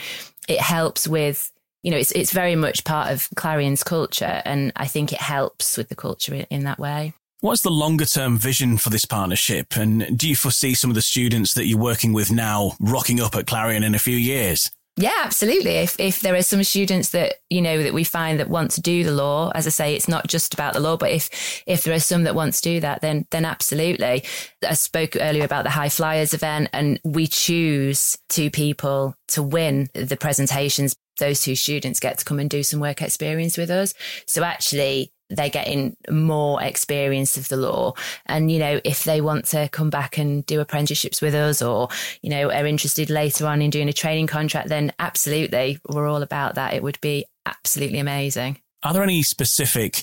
it 0.48 0.60
helps 0.60 1.08
with 1.08 1.50
you 1.84 1.90
know, 1.90 1.98
it's 1.98 2.10
it's 2.12 2.32
very 2.32 2.56
much 2.56 2.82
part 2.84 3.12
of 3.12 3.28
Clarion's 3.36 3.84
culture, 3.84 4.42
and 4.44 4.72
I 4.74 4.86
think 4.86 5.12
it 5.12 5.20
helps 5.20 5.76
with 5.76 5.90
the 5.90 5.94
culture 5.94 6.34
in, 6.34 6.46
in 6.50 6.64
that 6.64 6.78
way. 6.78 7.12
What's 7.40 7.60
the 7.60 7.70
longer 7.70 8.06
term 8.06 8.38
vision 8.38 8.78
for 8.78 8.88
this 8.88 9.04
partnership? 9.04 9.76
And 9.76 10.18
do 10.18 10.26
you 10.26 10.34
foresee 10.34 10.72
some 10.72 10.90
of 10.90 10.94
the 10.94 11.02
students 11.02 11.52
that 11.54 11.66
you're 11.66 11.78
working 11.78 12.14
with 12.14 12.32
now 12.32 12.72
rocking 12.80 13.20
up 13.20 13.36
at 13.36 13.46
Clarion 13.46 13.84
in 13.84 13.94
a 13.94 13.98
few 13.98 14.16
years? 14.16 14.70
Yeah, 14.96 15.22
absolutely. 15.24 15.72
If 15.72 16.00
if 16.00 16.20
there 16.20 16.34
are 16.36 16.42
some 16.42 16.64
students 16.64 17.10
that 17.10 17.34
you 17.50 17.60
know 17.60 17.82
that 17.82 17.92
we 17.92 18.04
find 18.04 18.40
that 18.40 18.48
want 18.48 18.70
to 18.72 18.80
do 18.80 19.04
the 19.04 19.12
law, 19.12 19.50
as 19.54 19.66
I 19.66 19.70
say, 19.70 19.94
it's 19.94 20.08
not 20.08 20.26
just 20.26 20.54
about 20.54 20.72
the 20.72 20.80
law, 20.80 20.96
but 20.96 21.10
if 21.10 21.62
if 21.66 21.84
there 21.84 21.94
are 21.94 22.00
some 22.00 22.24
that 22.24 22.34
want 22.34 22.54
to 22.54 22.62
do 22.62 22.80
that, 22.80 23.02
then 23.02 23.26
then 23.30 23.44
absolutely. 23.44 24.24
I 24.66 24.74
spoke 24.74 25.16
earlier 25.20 25.44
about 25.44 25.64
the 25.64 25.70
High 25.70 25.90
Flyers 25.90 26.32
event, 26.32 26.70
and 26.72 26.98
we 27.04 27.26
choose 27.26 28.16
two 28.30 28.50
people 28.50 29.16
to 29.28 29.42
win 29.42 29.90
the 29.94 30.16
presentations 30.16 30.94
those 31.18 31.42
two 31.42 31.54
students 31.54 32.00
get 32.00 32.18
to 32.18 32.24
come 32.24 32.38
and 32.38 32.50
do 32.50 32.62
some 32.62 32.80
work 32.80 33.02
experience 33.02 33.56
with 33.56 33.70
us. 33.70 33.94
So 34.26 34.42
actually, 34.42 35.12
they're 35.30 35.48
getting 35.48 35.96
more 36.10 36.62
experience 36.62 37.36
of 37.36 37.48
the 37.48 37.56
law. 37.56 37.94
And, 38.26 38.50
you 38.50 38.58
know, 38.58 38.80
if 38.84 39.04
they 39.04 39.20
want 39.20 39.46
to 39.46 39.68
come 39.70 39.90
back 39.90 40.18
and 40.18 40.44
do 40.46 40.60
apprenticeships 40.60 41.22
with 41.22 41.34
us 41.34 41.62
or, 41.62 41.88
you 42.22 42.30
know, 42.30 42.50
are 42.50 42.66
interested 42.66 43.10
later 43.10 43.46
on 43.46 43.62
in 43.62 43.70
doing 43.70 43.88
a 43.88 43.92
training 43.92 44.26
contract, 44.26 44.68
then 44.68 44.92
absolutely, 44.98 45.78
we're 45.88 46.08
all 46.08 46.22
about 46.22 46.56
that. 46.56 46.74
It 46.74 46.82
would 46.82 47.00
be 47.00 47.24
absolutely 47.46 47.98
amazing. 47.98 48.58
Are 48.82 48.92
there 48.92 49.02
any 49.02 49.22
specific 49.22 50.02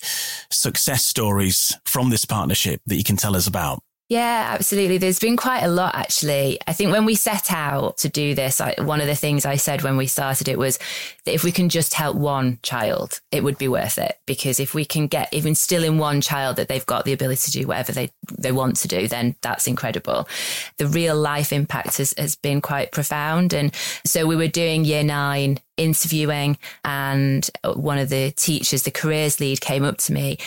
success 0.50 1.06
stories 1.06 1.78
from 1.86 2.10
this 2.10 2.26
partnership 2.26 2.82
that 2.88 2.96
you 2.96 3.04
can 3.04 3.16
tell 3.16 3.36
us 3.36 3.46
about? 3.46 3.84
Yeah, 4.12 4.50
absolutely. 4.50 4.98
There's 4.98 5.20
been 5.20 5.38
quite 5.38 5.64
a 5.64 5.70
lot 5.70 5.96
actually. 5.96 6.60
I 6.68 6.74
think 6.74 6.92
when 6.92 7.06
we 7.06 7.16
set 7.16 7.50
out 7.50 8.00
to 8.00 8.10
do 8.10 8.36
this, 8.36 8.60
I, 8.60 8.76
one 8.78 9.00
of 9.00 9.08
the 9.08 9.16
things 9.16 9.46
I 9.46 9.56
said 9.56 9.84
when 9.84 9.96
we 9.96 10.06
started 10.06 10.50
it 10.50 10.60
was 10.60 10.80
that 11.24 11.34
if 11.34 11.46
we 11.46 11.52
can 11.54 11.70
just 11.70 11.94
help 11.94 12.18
one 12.18 12.60
child, 12.62 13.22
it 13.32 13.42
would 13.42 13.58
be 13.58 13.70
worth 13.70 13.98
it. 13.98 14.20
Because 14.26 14.60
if 14.60 14.74
we 14.74 14.84
can 14.84 15.08
get 15.08 15.34
even 15.34 15.56
still 15.56 15.86
in 15.86 15.98
one 15.98 16.20
child 16.20 16.58
that 16.58 16.68
they've 16.68 16.86
got 16.86 17.06
the 17.06 17.14
ability 17.14 17.52
to 17.52 17.60
do 17.62 17.68
whatever 17.68 17.94
they, 17.94 18.12
they 18.38 18.52
want 18.52 18.76
to 18.76 18.90
do, 18.90 19.08
then 19.08 19.38
that's 19.42 19.66
incredible. 19.66 20.28
The 20.76 20.88
real 20.88 21.16
life 21.16 21.54
impact 21.54 21.96
has, 22.00 22.14
has 22.18 22.36
been 22.36 22.60
quite 22.60 22.92
profound. 22.92 23.54
And 23.54 23.74
so 24.06 24.28
we 24.28 24.36
were 24.36 24.50
doing 24.50 24.84
year 24.84 25.06
nine 25.06 25.60
interviewing 25.78 26.58
and 26.84 27.50
one 27.64 27.98
of 27.98 28.10
the 28.10 28.32
teachers, 28.32 28.84
the 28.84 28.92
careers 28.92 29.40
lead 29.40 29.62
came 29.62 29.86
up 29.86 29.98
to 30.00 30.12
me 30.12 30.38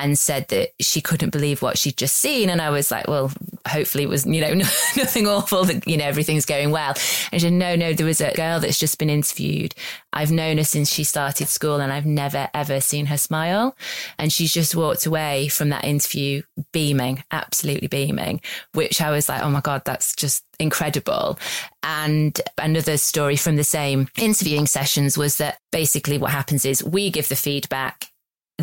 and 0.00 0.18
said 0.18 0.48
that 0.48 0.70
she 0.80 1.00
couldn't 1.00 1.30
believe 1.30 1.62
what 1.62 1.78
she'd 1.78 1.96
just 1.96 2.16
seen. 2.16 2.48
And 2.48 2.60
I 2.60 2.70
was 2.70 2.90
like, 2.90 3.06
well, 3.06 3.30
hopefully 3.68 4.04
it 4.04 4.08
was, 4.08 4.26
you 4.26 4.40
know, 4.40 4.54
nothing 4.96 5.26
awful 5.26 5.64
that, 5.64 5.86
you 5.86 5.96
know, 5.96 6.04
everything's 6.04 6.46
going 6.46 6.70
well. 6.70 6.94
And 7.30 7.40
she 7.40 7.46
said, 7.46 7.52
no, 7.52 7.76
no, 7.76 7.92
there 7.92 8.06
was 8.06 8.20
a 8.20 8.32
girl 8.34 8.60
that's 8.60 8.78
just 8.78 8.98
been 8.98 9.10
interviewed. 9.10 9.74
I've 10.12 10.30
known 10.30 10.58
her 10.58 10.64
since 10.64 10.90
she 10.90 11.04
started 11.04 11.48
school 11.48 11.80
and 11.80 11.92
I've 11.92 12.06
never 12.06 12.48
ever 12.54 12.80
seen 12.80 13.06
her 13.06 13.18
smile. 13.18 13.76
And 14.18 14.32
she's 14.32 14.52
just 14.52 14.74
walked 14.74 15.06
away 15.06 15.48
from 15.48 15.68
that 15.68 15.84
interview 15.84 16.42
beaming, 16.72 17.22
absolutely 17.30 17.88
beaming, 17.88 18.40
which 18.72 19.00
I 19.00 19.10
was 19.10 19.28
like, 19.28 19.42
oh 19.42 19.50
my 19.50 19.60
God, 19.60 19.82
that's 19.84 20.14
just 20.14 20.44
incredible. 20.58 21.38
And 21.82 22.40
another 22.58 22.96
story 22.96 23.36
from 23.36 23.56
the 23.56 23.64
same 23.64 24.08
interviewing 24.18 24.66
sessions 24.66 25.16
was 25.16 25.36
that 25.38 25.58
basically 25.72 26.18
what 26.18 26.30
happens 26.30 26.64
is 26.64 26.82
we 26.84 27.10
give 27.10 27.28
the 27.28 27.36
feedback 27.36 28.09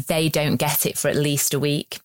they 0.06 0.30
don't 0.30 0.58
get 0.58 0.86
it 0.86 0.98
for 0.98 1.08
at 1.08 1.16
least 1.16 1.54
a 1.54 1.60
week. 1.60 2.00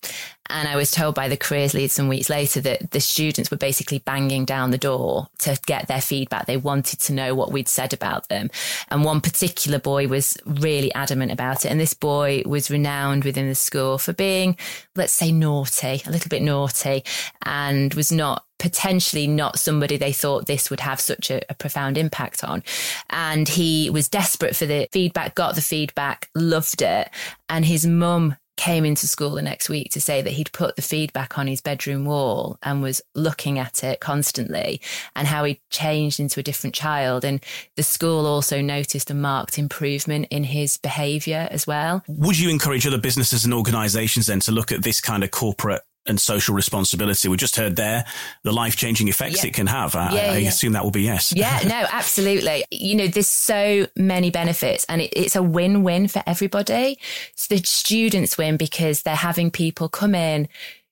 And 0.51 0.69
I 0.69 0.77
was 0.77 0.91
told 0.91 1.15
by 1.15 1.29
the 1.29 1.37
careers 1.37 1.73
lead 1.73 1.91
some 1.91 2.09
weeks 2.09 2.29
later 2.29 2.61
that 2.61 2.91
the 2.91 3.01
students 3.01 3.51
were 3.51 3.57
basically 3.57 4.01
banging 4.01 4.45
down 4.45 4.71
the 4.71 4.79
door 4.79 5.29
to 5.39 5.59
get 5.67 5.89
their 5.89 6.01
feedback. 6.01 6.47
They 6.47 6.57
wanted 6.57 7.01
to 7.01 7.13
know 7.13 7.35
what 7.35 7.53
we'd 7.53 7.69
said 7.69 7.95
about 7.95 8.29
them. 8.29 8.51
And 8.91 9.05
one 9.05 9.21
particular 9.21 9.79
boy 9.79 10.09
was 10.09 10.37
really 10.45 10.93
adamant 10.95 11.33
about 11.33 11.65
it. 11.65 11.71
And 11.71 11.81
this 11.81 11.95
boy 11.95 12.43
was 12.45 12.71
renowned 12.71 13.25
within 13.25 13.49
the 13.49 13.55
school 13.55 13.99
for 13.99 14.13
being, 14.13 14.57
let's 14.95 15.13
say, 15.13 15.33
naughty, 15.33 16.03
a 16.07 16.11
little 16.11 16.29
bit 16.29 16.43
naughty, 16.43 17.05
and 17.47 17.95
was 17.95 18.13
not 18.13 18.45
potentially 18.63 19.27
not 19.27 19.59
somebody 19.59 19.97
they 19.97 20.13
thought 20.13 20.47
this 20.47 20.71
would 20.71 20.79
have 20.79 21.01
such 21.01 21.33
a, 21.33 21.43
a, 21.51 21.55
profound 21.55 21.99
impact 21.99 22.45
on. 22.45 22.63
And 23.11 23.49
he 23.49 23.91
was 23.91 24.09
desperate 24.09 24.55
for 24.55 24.67
the 24.67 24.87
feedback, 24.93 25.35
got 25.35 25.57
the 25.57 25.61
feedback, 25.61 26.31
loved 26.37 26.81
it. 26.81 27.11
And 27.49 27.65
his 27.65 27.85
mum 27.85 28.37
came 28.57 28.85
into 28.85 29.09
school 29.09 29.31
the 29.31 29.43
next 29.43 29.69
week 29.69 29.91
to 29.91 30.01
say 30.01 30.23
that 30.23 30.35
he'd 30.35 30.53
put 30.53 30.77
the 30.77 30.83
feedback 30.83 31.39
on 31.39 31.49
his 31.49 31.61
bedroom 31.61 32.05
wall 32.05 32.57
and 32.63 32.83
was 32.83 33.03
looking 33.17 33.59
at 33.59 33.83
it 33.83 33.99
constantly 33.99 34.81
and 35.17 35.27
how 35.27 35.43
he 35.43 35.61
changed 35.71 36.21
into 36.21 36.39
a 36.39 36.45
different 36.45 36.73
child. 36.73 37.25
And 37.25 37.45
the 37.75 37.83
school 37.83 38.27
also 38.27 38.61
noticed 38.61 39.11
a 39.11 39.15
marked 39.15 39.59
improvement 39.59 40.29
in 40.31 40.45
his 40.45 40.77
behaviour 40.77 41.49
as 41.51 41.67
well. 41.67 42.05
Would 42.07 42.39
you 42.39 42.49
encourage 42.49 42.87
other 42.87 42.99
businesses 42.99 43.45
and 43.45 43.53
organisations 43.53 44.27
then 44.27 44.39
to 44.41 44.53
look 44.53 44.71
at 44.71 44.85
this 44.85 45.01
kind 45.01 45.25
of 45.25 45.33
corporate 45.33 45.83
and 46.07 46.21
social 46.21 46.55
responsibility. 46.55 47.29
We 47.29 47.37
just 47.37 47.57
heard 47.57 47.77
there 47.77 48.05
the 48.43 48.53
life 48.53 48.77
changing 48.77 49.09
effects 49.09 49.43
yeah. 49.43 49.49
it 49.49 49.55
can 49.55 49.67
have. 49.67 49.95
I, 49.95 50.15
yeah, 50.15 50.33
I 50.33 50.37
yeah. 50.39 50.49
assume 50.49 50.73
that 50.73 50.85
will 50.85 50.91
be 50.91 51.03
yes. 51.03 51.33
Yeah, 51.35 51.61
no, 51.67 51.87
absolutely. 51.91 52.65
You 52.71 52.97
know, 52.97 53.07
there's 53.07 53.29
so 53.29 53.87
many 53.97 54.31
benefits 54.31 54.85
and 54.89 55.01
it, 55.01 55.13
it's 55.15 55.37
a 55.37 55.43
win 55.43 55.83
win 55.83 56.09
for 56.09 56.23
everybody. 56.27 56.99
So 57.35 57.55
the 57.55 57.63
students 57.65 58.37
win 58.37 58.57
because 58.57 59.03
they're 59.03 59.15
having 59.15 59.51
people 59.51 59.89
come 59.89 60.15
in, 60.15 60.49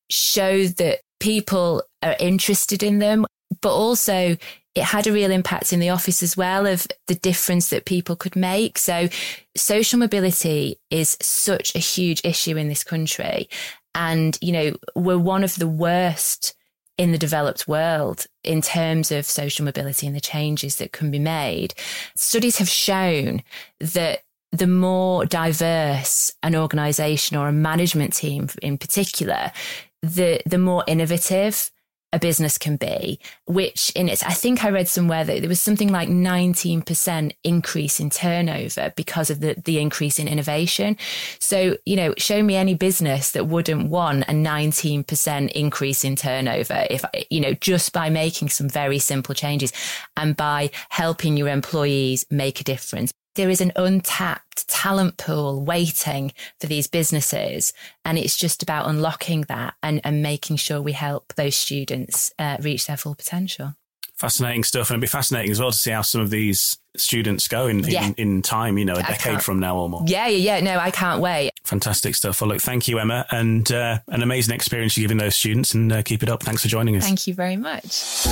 show 0.09 0.67
that 0.67 1.01
people 1.19 1.83
are 2.03 2.17
interested 2.19 2.83
in 2.83 2.99
them, 2.99 3.27
but 3.61 3.75
also 3.75 4.37
it 4.75 4.85
had 4.85 5.07
a 5.07 5.13
real 5.13 5.33
impact 5.33 5.73
in 5.73 5.81
the 5.81 5.91
office 5.91 6.23
as 6.23 6.37
well 6.37 6.67
of 6.67 6.87
the 7.09 7.17
difference 7.17 7.71
that 7.71 7.85
people 7.85 8.15
could 8.15 8.37
make. 8.37 8.79
So 8.79 9.09
social 9.57 9.99
mobility 9.99 10.77
is 10.91 11.17
such 11.21 11.75
a 11.75 11.81
huge 11.81 12.21
issue 12.25 12.57
in 12.57 12.69
this 12.69 12.85
country. 12.85 13.49
And, 13.95 14.39
you 14.41 14.53
know, 14.53 14.77
we're 14.95 15.19
one 15.19 15.45
of 15.45 15.57
the 15.57 15.69
worst 15.69 16.55
in 16.97 17.13
the 17.13 17.19
developed 17.19 17.67
world 17.67 18.27
in 18.45 18.61
terms 18.61 19.11
of 19.11 19.25
social 19.25 19.65
mobility 19.65 20.07
and 20.07 20.15
the 20.15 20.21
changes 20.21 20.77
that 20.77 20.93
can 20.93 21.11
be 21.11 21.19
made. 21.19 21.75
Studies 22.15 22.59
have 22.59 22.69
shown 22.69 23.43
that 23.79 24.23
the 24.53 24.67
more 24.67 25.25
diverse 25.25 26.33
an 26.43 26.55
organization 26.55 27.37
or 27.37 27.49
a 27.49 27.53
management 27.53 28.13
team 28.13 28.49
in 28.61 28.77
particular, 28.77 29.53
the, 30.03 30.41
the 30.45 30.59
more 30.59 30.85
innovative 30.87 31.71
a 32.13 32.19
business 32.19 32.59
can 32.59 32.77
be, 32.77 33.21
which 33.47 33.91
in 33.95 34.09
its, 34.09 34.23
I 34.23 34.33
think 34.33 34.65
I 34.65 34.71
read 34.71 34.89
somewhere 34.89 35.25
that 35.25 35.41
there 35.41 35.49
was 35.49 35.63
something 35.63 35.93
like 35.93 36.09
19% 36.09 37.33
increase 37.45 38.01
in 38.01 38.11
turnover 38.11 38.93
because 38.97 39.31
of 39.31 39.41
the, 39.41 39.55
the 39.65 39.79
increase 39.79 40.19
in 40.19 40.27
innovation. 40.27 40.97
So, 41.39 41.77
you 41.87 41.97
know, 41.97 42.15
show 42.19 42.43
me 42.43 42.57
any 42.57 42.75
business 42.75 43.31
that 43.33 43.47
wouldn't 43.47 43.89
want 43.89 44.25
a 44.25 44.33
19% 44.33 45.51
increase 45.53 46.05
in 46.05 46.17
turnover 46.17 46.87
if, 46.91 47.05
you 47.31 47.41
know, 47.41 47.55
just 47.55 47.93
by 47.93 48.11
making 48.11 48.49
some 48.49 48.69
very 48.69 48.99
simple 48.99 49.35
changes 49.35 49.73
and 50.17 50.37
by 50.37 50.71
helping 50.89 51.37
your 51.37 51.49
employees 51.49 52.27
make 52.31 52.61
a 52.61 52.65
difference 52.65 53.13
there 53.41 53.49
is 53.49 53.63
an 53.63 53.73
untapped 53.75 54.69
talent 54.69 55.17
pool 55.17 55.65
waiting 55.65 56.31
for 56.61 56.67
these 56.67 56.87
businesses. 56.87 57.73
And 58.05 58.19
it's 58.19 58.37
just 58.37 58.63
about 58.63 58.87
unlocking 58.87 59.43
that 59.49 59.75
and, 59.83 59.99
and 60.05 60.23
making 60.23 60.57
sure 60.57 60.83
we 60.83 60.93
help 60.93 61.33
those 61.37 61.57
students 61.57 62.35
uh, 62.39 62.59
reach 62.61 62.87
their 62.87 62.99
full 62.99 63.15
potential. 63.15 63.77
Fascinating 64.15 64.63
stuff. 64.63 64.91
And 64.91 64.97
it'd 64.97 65.01
be 65.01 65.07
fascinating 65.07 65.51
as 65.51 65.59
well 65.59 65.71
to 65.71 65.77
see 65.77 65.91
how 65.91 66.03
some 66.03 66.21
of 66.21 66.29
these 66.29 66.77
students 66.99 67.49
go 67.49 67.67
in, 67.67 67.79
yeah. 67.85 68.09
in, 68.09 68.15
in, 68.17 68.43
time, 68.43 68.77
you 68.77 68.85
know, 68.85 68.97
a 68.97 69.03
decade 69.03 69.41
from 69.41 69.59
now 69.59 69.79
or 69.79 69.89
more. 69.89 70.05
Yeah, 70.07 70.27
yeah, 70.27 70.57
yeah. 70.57 70.61
No, 70.61 70.79
I 70.79 70.91
can't 70.91 71.23
wait. 71.23 71.53
Fantastic 71.65 72.15
stuff. 72.15 72.43
Well, 72.43 72.49
look, 72.49 72.61
thank 72.61 72.89
you, 72.89 72.99
Emma, 72.99 73.25
and 73.31 73.73
uh, 73.73 74.01
an 74.09 74.23
amazing 74.23 74.55
experience 74.55 74.99
you're 74.99 75.05
giving 75.05 75.17
those 75.17 75.37
students 75.37 75.73
and 75.73 75.91
uh, 75.91 76.03
keep 76.03 76.23
it 76.23 76.29
up. 76.29 76.43
Thanks 76.43 76.61
for 76.61 76.69
joining 76.69 76.95
us. 76.97 77.07
Thank 77.07 77.27
you 77.27 77.33
very 77.33 77.57
much. 77.57 78.27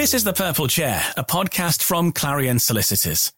This 0.00 0.14
is 0.14 0.24
The 0.24 0.32
Purple 0.32 0.66
Chair, 0.66 1.04
a 1.18 1.22
podcast 1.22 1.82
from 1.82 2.10
Clarion 2.10 2.58
Solicitors. 2.58 3.34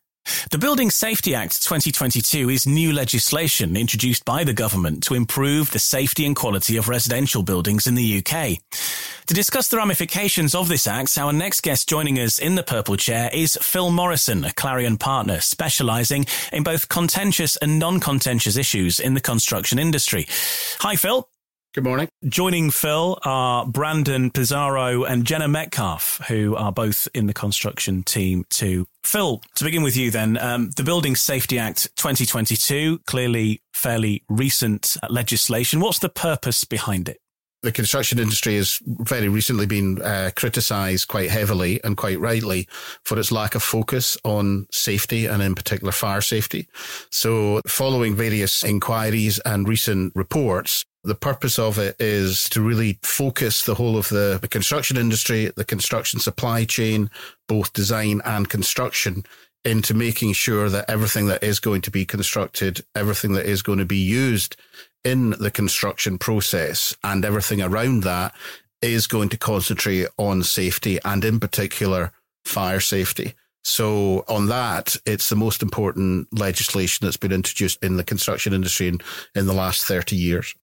The 0.52 0.58
Building 0.58 0.90
Safety 0.90 1.34
Act 1.34 1.60
2022 1.60 2.50
is 2.50 2.68
new 2.68 2.92
legislation 2.92 3.76
introduced 3.76 4.24
by 4.24 4.44
the 4.44 4.52
government 4.52 5.02
to 5.02 5.14
improve 5.14 5.72
the 5.72 5.80
safety 5.80 6.24
and 6.24 6.36
quality 6.36 6.76
of 6.76 6.88
residential 6.88 7.42
buildings 7.42 7.88
in 7.88 7.96
the 7.96 8.18
UK. 8.18 8.58
To 9.26 9.34
discuss 9.34 9.66
the 9.66 9.78
ramifications 9.78 10.54
of 10.54 10.68
this 10.68 10.86
act, 10.86 11.18
our 11.18 11.32
next 11.32 11.62
guest 11.62 11.88
joining 11.88 12.20
us 12.20 12.38
in 12.38 12.54
the 12.54 12.62
purple 12.62 12.96
chair 12.96 13.28
is 13.32 13.58
Phil 13.60 13.90
Morrison, 13.90 14.44
a 14.44 14.52
Clarion 14.52 14.98
partner 14.98 15.40
specializing 15.40 16.26
in 16.52 16.62
both 16.62 16.88
contentious 16.88 17.56
and 17.56 17.80
non-contentious 17.80 18.56
issues 18.56 19.00
in 19.00 19.14
the 19.14 19.20
construction 19.20 19.80
industry. 19.80 20.28
Hi, 20.78 20.94
Phil. 20.94 21.28
Good 21.74 21.84
morning. 21.84 22.08
Joining 22.28 22.70
Phil 22.70 23.18
are 23.24 23.64
Brandon 23.64 24.30
Pizarro 24.30 25.04
and 25.04 25.24
Jenna 25.24 25.48
Metcalf, 25.48 26.20
who 26.28 26.54
are 26.54 26.70
both 26.70 27.08
in 27.14 27.28
the 27.28 27.32
construction 27.32 28.02
team 28.02 28.44
too. 28.50 28.86
Phil, 29.04 29.40
to 29.54 29.64
begin 29.64 29.82
with 29.82 29.96
you 29.96 30.10
then, 30.10 30.36
um, 30.36 30.68
the 30.76 30.82
Building 30.82 31.16
Safety 31.16 31.58
Act 31.58 31.88
2022, 31.96 32.98
clearly 33.06 33.62
fairly 33.72 34.22
recent 34.28 34.98
legislation. 35.08 35.80
What's 35.80 36.00
the 36.00 36.10
purpose 36.10 36.64
behind 36.64 37.08
it? 37.08 37.22
the 37.62 37.72
construction 37.72 38.18
industry 38.18 38.56
has 38.56 38.80
very 38.84 39.28
recently 39.28 39.66
been 39.66 40.02
uh, 40.02 40.30
criticised 40.34 41.06
quite 41.06 41.30
heavily 41.30 41.80
and 41.84 41.96
quite 41.96 42.18
rightly 42.18 42.66
for 43.04 43.18
its 43.18 43.30
lack 43.30 43.54
of 43.54 43.62
focus 43.62 44.18
on 44.24 44.66
safety 44.72 45.26
and 45.26 45.40
in 45.40 45.54
particular 45.54 45.92
fire 45.92 46.20
safety. 46.20 46.66
So 47.10 47.60
following 47.68 48.16
various 48.16 48.64
inquiries 48.64 49.38
and 49.44 49.68
recent 49.68 50.12
reports, 50.16 50.84
the 51.04 51.14
purpose 51.14 51.58
of 51.58 51.78
it 51.78 51.96
is 51.98 52.48
to 52.50 52.60
really 52.60 52.98
focus 53.02 53.64
the 53.64 53.74
whole 53.74 53.96
of 53.96 54.08
the, 54.08 54.38
the 54.40 54.48
construction 54.48 54.96
industry, 54.96 55.50
the 55.56 55.64
construction 55.64 56.20
supply 56.20 56.64
chain, 56.64 57.10
both 57.48 57.72
design 57.72 58.20
and 58.24 58.48
construction 58.48 59.24
into 59.64 59.94
making 59.94 60.32
sure 60.32 60.68
that 60.68 60.88
everything 60.88 61.26
that 61.26 61.42
is 61.42 61.60
going 61.60 61.80
to 61.82 61.90
be 61.90 62.04
constructed, 62.04 62.84
everything 62.94 63.32
that 63.32 63.46
is 63.46 63.62
going 63.62 63.78
to 63.78 63.84
be 63.84 63.98
used 63.98 64.56
in 65.04 65.30
the 65.30 65.50
construction 65.50 66.18
process 66.18 66.96
and 67.02 67.24
everything 67.24 67.60
around 67.60 68.02
that 68.02 68.34
is 68.80 69.06
going 69.06 69.28
to 69.28 69.36
concentrate 69.36 70.08
on 70.18 70.42
safety 70.42 70.98
and 71.04 71.24
in 71.24 71.38
particular 71.38 72.12
fire 72.44 72.80
safety. 72.80 73.34
So 73.64 74.24
on 74.28 74.48
that, 74.48 74.96
it's 75.06 75.28
the 75.28 75.36
most 75.36 75.62
important 75.62 76.26
legislation 76.36 77.04
that's 77.04 77.16
been 77.16 77.32
introduced 77.32 77.82
in 77.82 77.96
the 77.96 78.04
construction 78.04 78.52
industry 78.52 78.88
in, 78.88 78.98
in 79.36 79.46
the 79.46 79.52
last 79.52 79.84
30 79.84 80.16
years. 80.16 80.54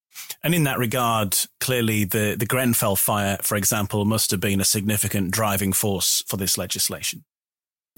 And 0.44 0.56
in 0.56 0.64
that 0.64 0.80
regard, 0.80 1.38
clearly 1.60 2.06
the, 2.06 2.36
the 2.38 2.46
Grenfell 2.46 2.96
fire, 2.96 3.38
for 3.42 3.56
example, 3.56 4.06
must 4.06 4.32
have 4.32 4.40
been 4.40 4.62
a 4.62 4.66
significant 4.66 5.32
driving 5.32 5.74
force 5.74 6.24
for 6.28 6.38
this 6.38 6.58
legislation. 6.58 7.26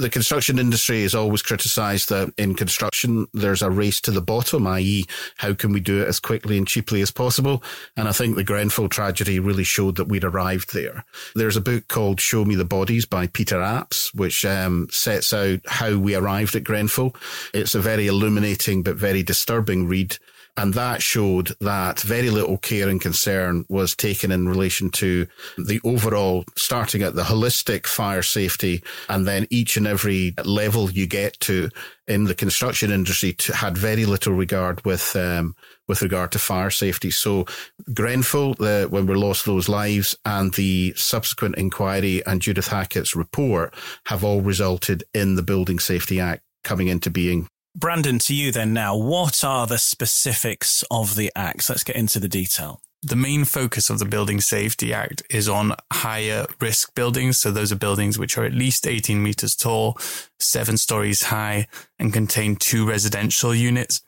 the 0.01 0.09
construction 0.09 0.57
industry 0.57 1.03
is 1.03 1.13
always 1.13 1.41
criticized 1.41 2.09
that 2.09 2.33
in 2.37 2.55
construction 2.55 3.27
there's 3.33 3.61
a 3.61 3.69
race 3.69 4.01
to 4.01 4.11
the 4.11 4.21
bottom, 4.21 4.65
i.e., 4.67 5.05
how 5.37 5.53
can 5.53 5.71
we 5.71 5.79
do 5.79 6.01
it 6.01 6.07
as 6.07 6.19
quickly 6.19 6.57
and 6.57 6.67
cheaply 6.67 7.01
as 7.01 7.11
possible? 7.11 7.63
And 7.95 8.07
I 8.07 8.11
think 8.11 8.35
the 8.35 8.43
Grenfell 8.43 8.89
tragedy 8.89 9.39
really 9.39 9.63
showed 9.63 9.97
that 9.97 10.07
we'd 10.07 10.23
arrived 10.23 10.73
there. 10.73 11.05
There's 11.35 11.57
a 11.57 11.61
book 11.61 11.87
called 11.87 12.19
Show 12.19 12.45
Me 12.45 12.55
the 12.55 12.65
Bodies 12.65 13.05
by 13.05 13.27
Peter 13.27 13.57
Apps, 13.57 14.13
which 14.15 14.43
um, 14.43 14.87
sets 14.89 15.33
out 15.33 15.59
how 15.67 15.97
we 15.97 16.15
arrived 16.15 16.55
at 16.55 16.63
Grenfell. 16.63 17.15
It's 17.53 17.75
a 17.75 17.79
very 17.79 18.07
illuminating 18.07 18.81
but 18.81 18.95
very 18.95 19.21
disturbing 19.23 19.87
read. 19.87 20.17
And 20.57 20.73
that 20.73 21.01
showed 21.01 21.51
that 21.61 22.01
very 22.01 22.29
little 22.29 22.57
care 22.57 22.89
and 22.89 22.99
concern 22.99 23.65
was 23.69 23.95
taken 23.95 24.31
in 24.31 24.47
relation 24.47 24.89
to 24.91 25.27
the 25.57 25.79
overall, 25.83 26.43
starting 26.57 27.01
at 27.03 27.15
the 27.15 27.23
holistic 27.23 27.87
fire 27.87 28.21
safety, 28.21 28.83
and 29.09 29.25
then 29.27 29.47
each 29.49 29.77
and 29.77 29.87
every 29.87 30.33
level 30.43 30.91
you 30.91 31.07
get 31.07 31.39
to 31.41 31.69
in 32.07 32.25
the 32.25 32.35
construction 32.35 32.91
industry 32.91 33.33
to, 33.33 33.55
had 33.55 33.77
very 33.77 34.05
little 34.05 34.33
regard 34.33 34.83
with 34.83 35.15
um, 35.15 35.55
with 35.87 36.01
regard 36.01 36.31
to 36.31 36.39
fire 36.39 36.69
safety. 36.69 37.11
So 37.11 37.45
Grenfell, 37.93 38.53
the, 38.55 38.87
when 38.89 39.05
we 39.05 39.15
lost 39.15 39.45
those 39.45 39.67
lives, 39.67 40.17
and 40.25 40.53
the 40.53 40.93
subsequent 40.95 41.55
inquiry 41.55 42.25
and 42.25 42.41
Judith 42.41 42.67
Hackitt's 42.67 43.15
report 43.15 43.73
have 44.05 44.23
all 44.23 44.41
resulted 44.41 45.03
in 45.13 45.35
the 45.35 45.43
Building 45.43 45.79
Safety 45.79 46.19
Act 46.19 46.43
coming 46.63 46.87
into 46.87 47.09
being 47.09 47.47
Brandon, 47.75 48.19
to 48.19 48.35
you 48.35 48.51
then 48.51 48.73
now, 48.73 48.95
what 48.95 49.43
are 49.43 49.65
the 49.65 49.77
specifics 49.77 50.83
of 50.91 51.15
the 51.15 51.31
Act? 51.35 51.69
Let's 51.69 51.83
get 51.83 51.95
into 51.95 52.19
the 52.19 52.27
detail. 52.27 52.81
The 53.01 53.15
main 53.15 53.45
focus 53.45 53.89
of 53.89 53.97
the 53.97 54.05
Building 54.05 54.41
Safety 54.41 54.93
Act 54.93 55.23
is 55.29 55.49
on 55.49 55.73
higher 55.91 56.45
risk 56.59 56.93
buildings. 56.93 57.39
So 57.39 57.49
those 57.49 57.71
are 57.71 57.77
buildings 57.77 58.19
which 58.19 58.37
are 58.37 58.43
at 58.43 58.53
least 58.53 58.85
18 58.85 59.23
meters 59.23 59.55
tall, 59.55 59.97
seven 60.39 60.77
stories 60.77 61.23
high, 61.23 61.67
and 61.97 62.13
contain 62.13 62.57
two 62.57 62.87
residential 62.87 63.55
units. 63.55 64.01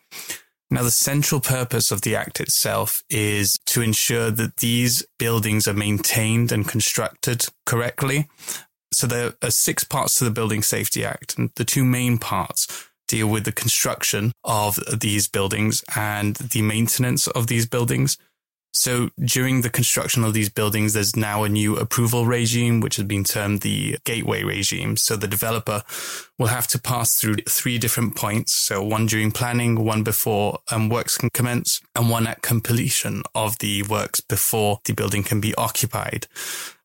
Now, 0.69 0.83
the 0.83 0.91
central 0.91 1.39
purpose 1.39 1.89
of 1.89 2.01
the 2.01 2.15
Act 2.15 2.39
itself 2.39 3.03
is 3.09 3.57
to 3.67 3.81
ensure 3.81 4.29
that 4.29 4.57
these 4.57 5.05
buildings 5.17 5.67
are 5.67 5.73
maintained 5.73 6.51
and 6.51 6.67
constructed 6.67 7.45
correctly. 7.65 8.27
So 8.91 9.07
there 9.07 9.33
are 9.41 9.51
six 9.51 9.83
parts 9.83 10.15
to 10.15 10.25
the 10.25 10.31
Building 10.31 10.61
Safety 10.61 11.03
Act, 11.03 11.37
and 11.37 11.49
the 11.55 11.65
two 11.65 11.83
main 11.83 12.17
parts 12.19 12.89
deal 13.13 13.27
with 13.27 13.45
the 13.45 13.51
construction 13.51 14.31
of 14.43 14.79
these 14.91 15.27
buildings 15.27 15.83
and 15.95 16.35
the 16.35 16.63
maintenance 16.63 17.27
of 17.27 17.45
these 17.45 17.67
buildings. 17.67 18.17
So 18.75 19.11
during 19.19 19.61
the 19.61 19.69
construction 19.69 20.23
of 20.23 20.33
these 20.33 20.49
buildings, 20.49 20.93
there's 20.93 21.15
now 21.15 21.43
a 21.43 21.49
new 21.49 21.77
approval 21.77 22.25
regime, 22.25 22.79
which 22.81 22.95
has 22.95 23.05
been 23.05 23.23
termed 23.23 23.61
the 23.61 23.97
gateway 24.03 24.41
regime. 24.43 24.97
So 24.97 25.15
the 25.15 25.27
developer 25.27 25.83
will 26.39 26.47
have 26.47 26.67
to 26.69 26.79
pass 26.81 27.13
through 27.13 27.35
three 27.47 27.77
different 27.77 28.15
points. 28.15 28.51
So 28.53 28.81
one 28.81 29.05
during 29.05 29.31
planning, 29.31 29.85
one 29.85 30.01
before 30.01 30.57
um, 30.71 30.89
works 30.89 31.15
can 31.15 31.29
commence, 31.35 31.81
and 31.95 32.09
one 32.09 32.25
at 32.25 32.41
completion 32.41 33.21
of 33.35 33.59
the 33.59 33.83
works 33.83 34.21
before 34.21 34.79
the 34.85 34.93
building 34.93 35.21
can 35.21 35.39
be 35.39 35.53
occupied 35.53 36.25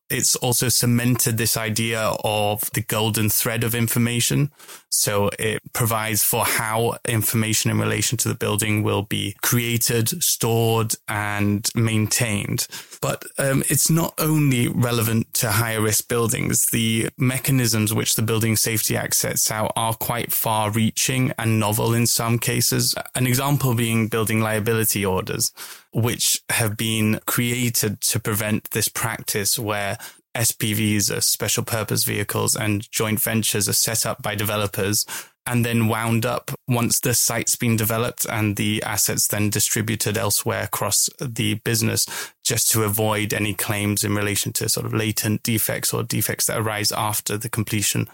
it's 0.09 0.35
also 0.37 0.69
cemented 0.69 1.37
this 1.37 1.55
idea 1.55 2.13
of 2.23 2.69
the 2.71 2.81
golden 2.81 3.29
thread 3.29 3.63
of 3.63 3.75
information. 3.75 4.51
So 4.89 5.29
it 5.37 5.61
provides 5.71 6.23
for 6.23 6.45
how 6.45 6.97
information 7.07 7.69
in 7.69 7.79
relation 7.79 8.17
to 8.19 8.27
the 8.27 8.35
building 8.35 8.81
will 8.81 9.03
be 9.03 9.35
created, 9.43 10.23
stored 10.23 10.95
and 11.07 11.69
maintained. 11.75 12.67
But 13.01 13.23
um, 13.37 13.63
it's 13.69 13.89
not 13.89 14.13
only 14.17 14.67
relevant 14.67 15.33
to 15.35 15.51
higher 15.51 15.81
risk 15.81 16.07
buildings. 16.07 16.67
The 16.71 17.09
mechanisms 17.17 17.93
which 17.93 18.15
the 18.15 18.21
Building 18.23 18.55
Safety 18.55 18.97
Act 18.97 19.15
sets 19.15 19.51
out 19.51 19.71
are 19.75 19.93
quite 19.93 20.31
far 20.31 20.71
reaching 20.71 21.31
and 21.37 21.59
novel 21.59 21.93
in 21.93 22.07
some 22.07 22.39
cases. 22.39 22.95
An 23.15 23.27
example 23.27 23.75
being 23.75 24.07
building 24.07 24.41
liability 24.41 25.05
orders 25.05 25.51
which 25.91 26.41
have 26.49 26.77
been 26.77 27.19
created 27.25 28.01
to 28.01 28.19
prevent 28.19 28.71
this 28.71 28.87
practice 28.87 29.57
where 29.57 29.97
SPVs, 30.35 31.15
are 31.15 31.21
special 31.21 31.63
purpose 31.63 32.03
vehicles, 32.03 32.55
and 32.55 32.89
joint 32.91 33.19
ventures 33.19 33.67
are 33.67 33.73
set 33.73 34.05
up 34.05 34.21
by 34.21 34.35
developers 34.35 35.05
and 35.49 35.65
then 35.65 35.87
wound 35.87 36.27
up 36.27 36.51
once 36.67 36.99
the 36.99 37.13
site's 37.13 37.55
been 37.55 37.75
developed 37.75 38.23
and 38.29 38.55
the 38.55 38.83
assets 38.83 39.27
then 39.27 39.49
distributed 39.49 40.15
elsewhere 40.15 40.63
across 40.63 41.09
the 41.19 41.55
business 41.55 42.05
just 42.43 42.69
to 42.69 42.83
avoid 42.83 43.33
any 43.33 43.55
claims 43.55 44.03
in 44.03 44.13
relation 44.13 44.53
to 44.53 44.69
sort 44.69 44.85
of 44.85 44.93
latent 44.93 45.41
defects 45.41 45.91
or 45.91 46.03
defects 46.03 46.45
that 46.45 46.59
arise 46.59 46.91
after 46.91 47.35
the 47.35 47.49
completion 47.49 48.07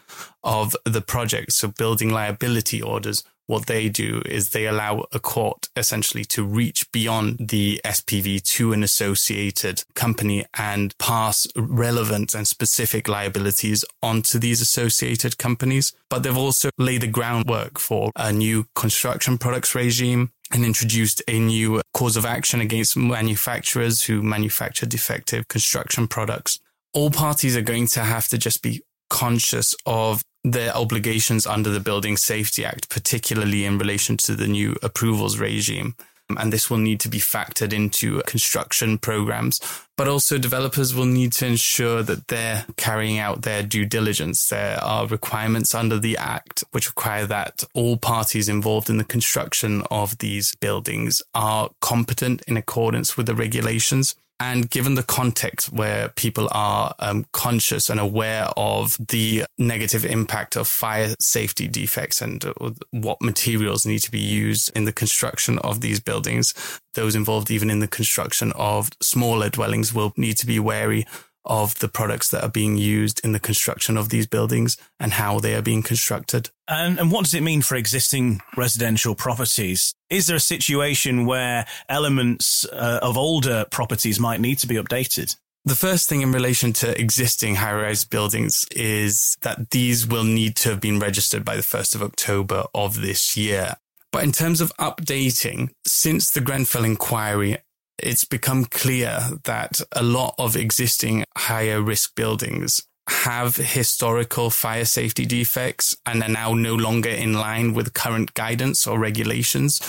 of 0.46 0.78
the 0.86 1.02
project. 1.02 1.52
So 1.52 1.68
building 1.68 2.10
liability 2.10 2.82
orders 2.82 3.22
what 3.48 3.68
they 3.68 3.90
do 3.90 4.22
is 4.26 4.50
they 4.50 4.66
allow 4.66 5.06
a 5.12 5.20
court 5.20 5.70
essentially 5.76 6.26
to 6.26 6.44
reach 6.44 6.92
beyond 6.92 7.38
the 7.50 7.80
SPV 7.86 8.44
to 8.44 8.74
an 8.74 8.84
associated 8.84 9.84
company 9.94 10.46
and 10.58 10.98
pass 10.98 11.48
relevant 11.56 12.34
and 12.34 12.48
specific 12.48 13.08
liabilities 13.08 13.86
onto 14.02 14.40
these 14.40 14.62
associated 14.62 15.38
companies. 15.38 15.94
But 16.10 16.24
they've 16.24 16.38
also 16.38 16.70
laid 16.78 17.02
the 17.02 17.08
groundwork 17.08 17.80
for 17.80 18.12
a 18.16 18.32
new 18.32 18.66
construction 18.76 19.38
products 19.38 19.76
regime 19.76 20.32
and 20.52 20.66
introduced 20.66 21.22
a 21.28 21.40
new 21.40 21.82
cause 21.94 22.18
of 22.18 22.26
action 22.26 22.62
against 22.62 22.96
manufacturers 22.98 24.04
who 24.04 24.22
manufacture 24.22 24.86
defective 24.86 25.48
construction 25.48 26.08
products. 26.08 26.60
All 26.94 27.10
parties 27.10 27.58
are 27.58 27.62
going 27.62 27.88
to 27.88 28.02
have 28.02 28.28
to 28.30 28.38
just 28.38 28.62
be 28.62 28.82
conscious 29.10 29.76
of 29.86 30.24
their 30.46 30.76
obligations 30.76 31.48
under 31.48 31.72
the 31.72 31.80
Building 31.80 32.18
Safety 32.18 32.64
Act, 32.64 32.90
particularly 32.90 33.66
in 33.66 33.80
relation 33.80 34.16
to 34.18 34.36
the 34.36 34.48
new 34.48 34.76
approvals 34.84 35.40
regime. 35.40 35.96
And 36.38 36.52
this 36.52 36.70
will 36.72 36.78
need 36.78 37.00
to 37.02 37.10
be 37.10 37.20
factored 37.20 37.72
into 37.72 38.22
construction 38.24 38.98
programs. 38.98 39.60
But 39.96 40.08
also, 40.08 40.40
developers 40.40 40.94
will 40.94 41.06
need 41.06 41.34
to 41.34 41.46
ensure 41.46 42.02
that 42.02 42.28
they're 42.28 42.66
carrying 42.78 43.20
out 43.20 43.44
their 43.44 43.62
due 43.62 43.86
diligence. 43.86 44.50
There 44.50 44.84
are 44.84 45.08
requirements 45.08 45.76
under 45.76 46.00
the 46.00 46.18
Act 46.18 46.64
which 46.72 46.88
require 46.88 47.28
that 47.28 47.64
all 47.76 47.98
parties 47.98 48.50
involved 48.50 48.90
in 48.90 48.98
the 48.98 49.04
construction 49.04 49.84
of 49.92 50.18
these 50.18 50.56
buildings 50.56 51.22
are 51.36 51.70
competent 51.80 52.42
in 52.48 52.58
accordance 52.58 53.18
with 53.18 53.28
the 53.28 53.36
regulations. 53.36 54.16
And 54.40 54.70
given 54.70 54.96
the 54.96 55.04
context 55.04 55.72
where 55.72 56.10
people 56.10 56.50
are 56.52 56.94
um, 57.00 57.26
conscious 57.32 57.90
and 57.90 58.00
aware 58.00 58.50
of 58.58 58.98
the 59.08 59.46
negative 59.58 60.04
impact 60.04 60.58
of 60.58 60.68
fire 60.68 61.16
safety 61.22 61.70
defects 61.70 62.22
and 62.22 62.44
uh, 62.44 62.72
what 62.92 63.22
materials 63.22 63.86
need 63.86 64.00
to 64.00 64.12
be 64.12 64.20
used 64.20 64.72
in 64.76 64.84
the 64.84 64.92
construction 64.92 65.58
of 65.60 65.80
these 65.80 66.02
buildings, 66.02 66.54
those 66.96 67.16
involved 67.16 67.50
even 67.50 67.70
in 67.70 67.80
the 67.80 67.88
construction 67.88 68.52
of 68.56 68.90
smaller 69.02 69.50
dwellings 69.50 69.94
will 69.94 70.14
need 70.18 70.38
to 70.38 70.46
be 70.46 70.60
wary 70.60 71.06
of 71.46 71.78
the 71.80 71.88
products 71.88 72.30
that 72.30 72.44
are 72.44 72.50
being 72.50 72.78
used 72.78 73.24
in 73.24 73.32
the 73.32 73.40
construction 73.40 73.98
of 73.98 74.10
these 74.10 74.28
buildings 74.28 74.78
and 75.00 75.14
how 75.14 75.40
they 75.40 75.56
are 75.56 75.62
being 75.62 75.84
constructed. 75.84 76.50
And, 76.68 77.00
and 77.00 77.12
what 77.12 77.26
does 77.26 77.34
it 77.34 77.44
mean 77.44 77.62
for 77.62 77.76
existing 77.76 78.42
residential 78.58 79.16
properties? 79.16 79.94
Is 80.10 80.28
there 80.28 80.36
a 80.36 80.40
situation 80.40 81.26
where 81.26 81.66
elements 81.90 82.66
uh, 82.66 83.00
of 83.02 83.18
older 83.18 83.66
properties 83.72 84.20
might 84.20 84.42
need 84.42 84.60
to 84.60 84.68
be 84.68 84.76
updated? 84.76 85.36
The 85.68 85.76
first 85.76 86.08
thing 86.08 86.22
in 86.22 86.32
relation 86.32 86.74
to 86.74 87.00
existing 87.00 87.56
high 87.56 87.74
rise 87.74 88.06
buildings 88.06 88.68
is 88.72 89.36
that 89.42 89.72
these 89.72 90.06
will 90.06 90.24
need 90.24 90.56
to 90.58 90.70
have 90.70 90.80
been 90.80 91.00
registered 91.00 91.44
by 91.44 91.56
the 91.56 91.64
1st 91.64 91.96
of 91.96 92.04
October 92.04 92.66
of 92.76 93.02
this 93.02 93.36
year. 93.36 93.76
But 94.12 94.24
in 94.24 94.32
terms 94.32 94.62
of 94.62 94.72
updating, 94.78 95.72
since 95.86 96.30
the 96.30 96.40
Grenfell 96.40 96.86
inquiry 96.86 97.58
it's 97.98 98.26
become 98.26 98.66
clear 98.66 99.20
that 99.44 99.82
a 99.92 100.04
lot 100.04 100.36
of 100.38 100.56
existing 100.56 101.24
higher 101.38 101.82
risk 101.82 102.16
buildings 102.16 102.82
have 103.08 103.56
historical 103.56 104.50
fire 104.50 104.86
safety 104.86 105.26
defects 105.26 105.96
and 106.06 106.24
are 106.24 106.30
now 106.30 106.54
no 106.54 106.74
longer 106.74 107.10
in 107.10 107.34
line 107.34 107.74
with 107.74 107.94
current 107.94 108.34
guidance 108.34 108.88
or 108.88 109.00
regulations. 109.00 109.80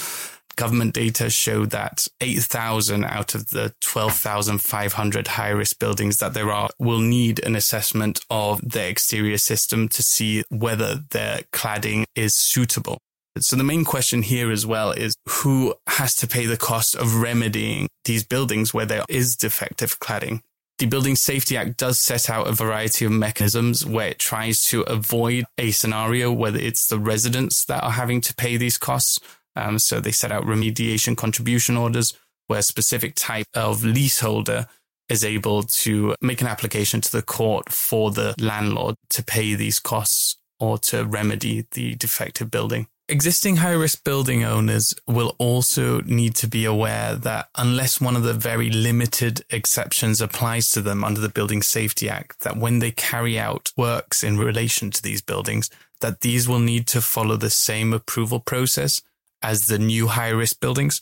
Government 0.57 0.95
data 0.95 1.29
show 1.29 1.67
that 1.67 2.09
8,000 2.21 3.05
out 3.05 3.35
of 3.35 3.49
the 3.49 3.75
12,500 3.83 5.29
high 5.29 5.51
risk 5.51 5.79
buildings 5.79 6.19
that 6.19 6.33
there 6.33 6.51
are 6.51 6.71
will 6.79 7.01
need 7.01 7.45
an 7.45 7.57
assessment 7.57 8.21
of 8.31 8.61
the 8.63 8.89
exterior 8.89 9.39
system 9.39 9.89
to 9.89 10.03
see 10.03 10.45
whether 10.49 10.97
their 11.11 11.41
cladding 11.53 12.05
is 12.15 12.35
suitable. 12.35 12.99
So 13.41 13.57
the 13.57 13.65
main 13.65 13.85
question 13.85 14.23
here 14.23 14.51
as 14.51 14.67
well 14.67 14.93
is 14.93 15.15
who 15.29 15.75
has 15.87 16.15
to 16.17 16.27
pay 16.27 16.47
the 16.47 16.57
cost 16.57 16.95
of 16.95 17.17
remedying 17.17 17.89
these 18.05 18.25
buildings 18.25 18.73
where 18.73 18.87
there 18.87 19.05
is 19.09 19.37
defective 19.37 20.01
cladding? 20.01 20.43
The 20.79 20.87
Building 20.87 21.17
Safety 21.17 21.57
Act 21.57 21.79
does 21.79 21.99
set 21.99 22.29
out 22.29 22.49
a 22.49 22.53
variety 22.53 23.07
of 23.07 23.13
mechanisms 23.13 23.87
where 23.87 24.09
it 24.09 24.19
tries 24.19 24.63
to 24.65 24.83
avoid 24.83 25.47
a 25.57 25.71
scenario 25.71 26.31
whether 26.31 26.59
it's 26.59 26.87
the 26.87 26.99
residents 26.99 27.65
that 27.65 27.83
are 27.83 27.93
having 27.93 28.21
to 28.23 28.35
pay 28.35 28.59
these 28.59 28.77
costs. 28.77 29.19
Um, 29.55 29.79
so 29.79 30.01
they 30.01 30.13
set 30.13 30.33
out 30.33 30.45
remediation 30.45 31.17
contribution 31.17 31.79
orders 31.79 32.13
where 32.47 32.59
a 32.59 32.63
specific 32.63 33.15
type 33.15 33.47
of 33.55 33.85
leaseholder 33.85 34.67
is 35.09 35.25
able 35.25 35.63
to 35.63 36.15
make 36.21 36.41
an 36.41 36.47
application 36.47 37.01
to 37.01 37.13
the 37.13 37.23
court 37.23 37.71
for 37.71 38.11
the 38.11 38.35
landlord 38.39 38.97
to 39.11 39.23
pay 39.23 39.55
these 39.55 39.79
costs 39.79 40.37
or 40.59 40.79
to 40.79 41.05
remedy 41.05 41.67
the 41.73 41.95
defective 41.95 42.51
building. 42.51 42.87
Existing 43.09 43.59
high 43.59 43.71
risk 43.71 44.03
building 44.03 44.43
owners 44.43 44.93
will 45.07 45.37
also 45.39 46.01
need 46.01 46.35
to 46.35 46.49
be 46.49 46.65
aware 46.65 47.15
that 47.15 47.49
unless 47.55 48.01
one 48.01 48.17
of 48.17 48.25
the 48.25 48.33
very 48.33 48.69
limited 48.69 49.45
exceptions 49.49 50.21
applies 50.21 50.71
to 50.71 50.83
them 50.83 51.05
under 51.05 51.21
the 51.21 51.29
Building 51.29 51.63
Safety 51.63 52.09
Act, 52.09 52.41
that 52.41 52.57
when 52.57 52.81
they 52.81 52.91
carry 52.91 53.39
out 53.39 53.71
works 53.77 54.25
in 54.25 54.39
relation 54.39 54.91
to 54.91 55.01
these 55.01 55.23
buildings, 55.23 55.71
that 56.01 56.23
these 56.23 56.49
will 56.49 56.59
need 56.59 56.89
to 56.89 57.01
follow 57.01 57.37
the 57.37 57.49
same 57.49 57.93
approval 57.93 58.41
process 58.41 59.03
as 59.41 59.69
the 59.69 59.79
new 59.79 60.09
high 60.09 60.31
risk 60.31 60.59
buildings. 60.59 61.01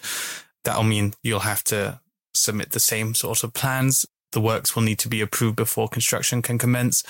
That'll 0.65 0.83
mean 0.83 1.15
you'll 1.23 1.41
have 1.41 1.65
to 1.65 2.01
submit 2.35 2.73
the 2.73 2.81
same 2.81 3.15
sort 3.15 3.43
of 3.43 3.55
plans. 3.55 4.05
The 4.33 4.43
works 4.43 4.77
will 4.77 4.83
need 4.83 4.99
to 4.99 5.09
be 5.09 5.23
approved 5.23 5.57
before 5.57 5.89
construction 5.89 6.43
can 6.43 6.59
commence 6.59 7.03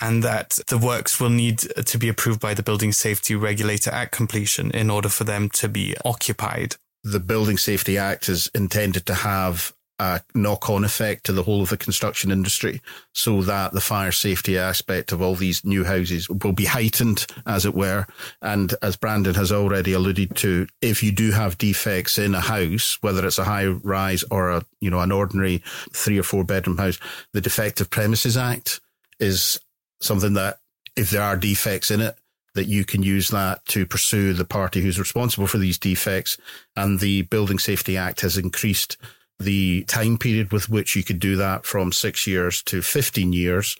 and 0.00 0.22
that 0.22 0.58
the 0.68 0.78
works 0.78 1.20
will 1.20 1.30
need 1.30 1.64
uh, 1.76 1.82
to 1.82 1.98
be 1.98 2.08
approved 2.08 2.40
by 2.40 2.54
the 2.54 2.62
Building 2.62 2.92
Safety 2.92 3.34
Regulator 3.34 3.90
at 3.90 4.12
completion 4.12 4.70
in 4.72 4.90
order 4.90 5.08
for 5.08 5.24
them 5.24 5.48
to 5.50 5.68
be 5.68 5.94
occupied. 6.04 6.76
The 7.02 7.20
Building 7.20 7.56
Safety 7.56 7.96
Act 7.96 8.28
is 8.28 8.50
intended 8.54 9.06
to 9.06 9.14
have 9.14 9.72
a 9.98 10.20
knock 10.34 10.68
on 10.68 10.84
effect 10.84 11.24
to 11.24 11.32
the 11.32 11.42
whole 11.42 11.62
of 11.62 11.70
the 11.70 11.76
construction 11.76 12.30
industry 12.30 12.82
so 13.14 13.40
that 13.42 13.72
the 13.72 13.80
fire 13.80 14.12
safety 14.12 14.58
aspect 14.58 15.10
of 15.10 15.22
all 15.22 15.34
these 15.34 15.64
new 15.64 15.84
houses 15.84 16.28
will 16.28 16.52
be 16.52 16.66
heightened, 16.66 17.26
as 17.46 17.64
it 17.64 17.74
were. 17.74 18.06
And 18.42 18.74
as 18.82 18.96
Brandon 18.96 19.34
has 19.34 19.50
already 19.50 19.92
alluded 19.92 20.36
to, 20.36 20.66
if 20.82 21.02
you 21.02 21.12
do 21.12 21.30
have 21.30 21.58
defects 21.58 22.18
in 22.18 22.34
a 22.34 22.40
house, 22.40 22.98
whether 23.00 23.26
it's 23.26 23.38
a 23.38 23.44
high 23.44 23.66
rise 23.66 24.22
or 24.30 24.50
a, 24.50 24.62
you 24.80 24.90
know, 24.90 25.00
an 25.00 25.12
ordinary 25.12 25.62
three 25.92 26.18
or 26.18 26.22
four 26.22 26.44
bedroom 26.44 26.76
house, 26.76 26.98
the 27.32 27.40
Defective 27.40 27.88
Premises 27.88 28.36
Act 28.36 28.80
is 29.18 29.58
something 30.00 30.34
that 30.34 30.58
if 30.96 31.10
there 31.10 31.22
are 31.22 31.36
defects 31.36 31.90
in 31.90 32.00
it, 32.00 32.16
that 32.54 32.66
you 32.66 32.84
can 32.84 33.02
use 33.02 33.28
that 33.28 33.64
to 33.66 33.86
pursue 33.86 34.32
the 34.32 34.44
party 34.44 34.80
who's 34.80 34.98
responsible 34.98 35.46
for 35.46 35.58
these 35.58 35.78
defects. 35.78 36.38
And 36.74 36.98
the 36.98 37.22
Building 37.22 37.58
Safety 37.58 37.96
Act 37.96 38.22
has 38.22 38.38
increased 38.38 38.96
the 39.38 39.84
time 39.84 40.16
period 40.16 40.52
with 40.52 40.70
which 40.70 40.96
you 40.96 41.04
could 41.04 41.20
do 41.20 41.36
that 41.36 41.66
from 41.66 41.92
six 41.92 42.26
years 42.26 42.62
to 42.64 42.80
15 42.80 43.32
years. 43.32 43.76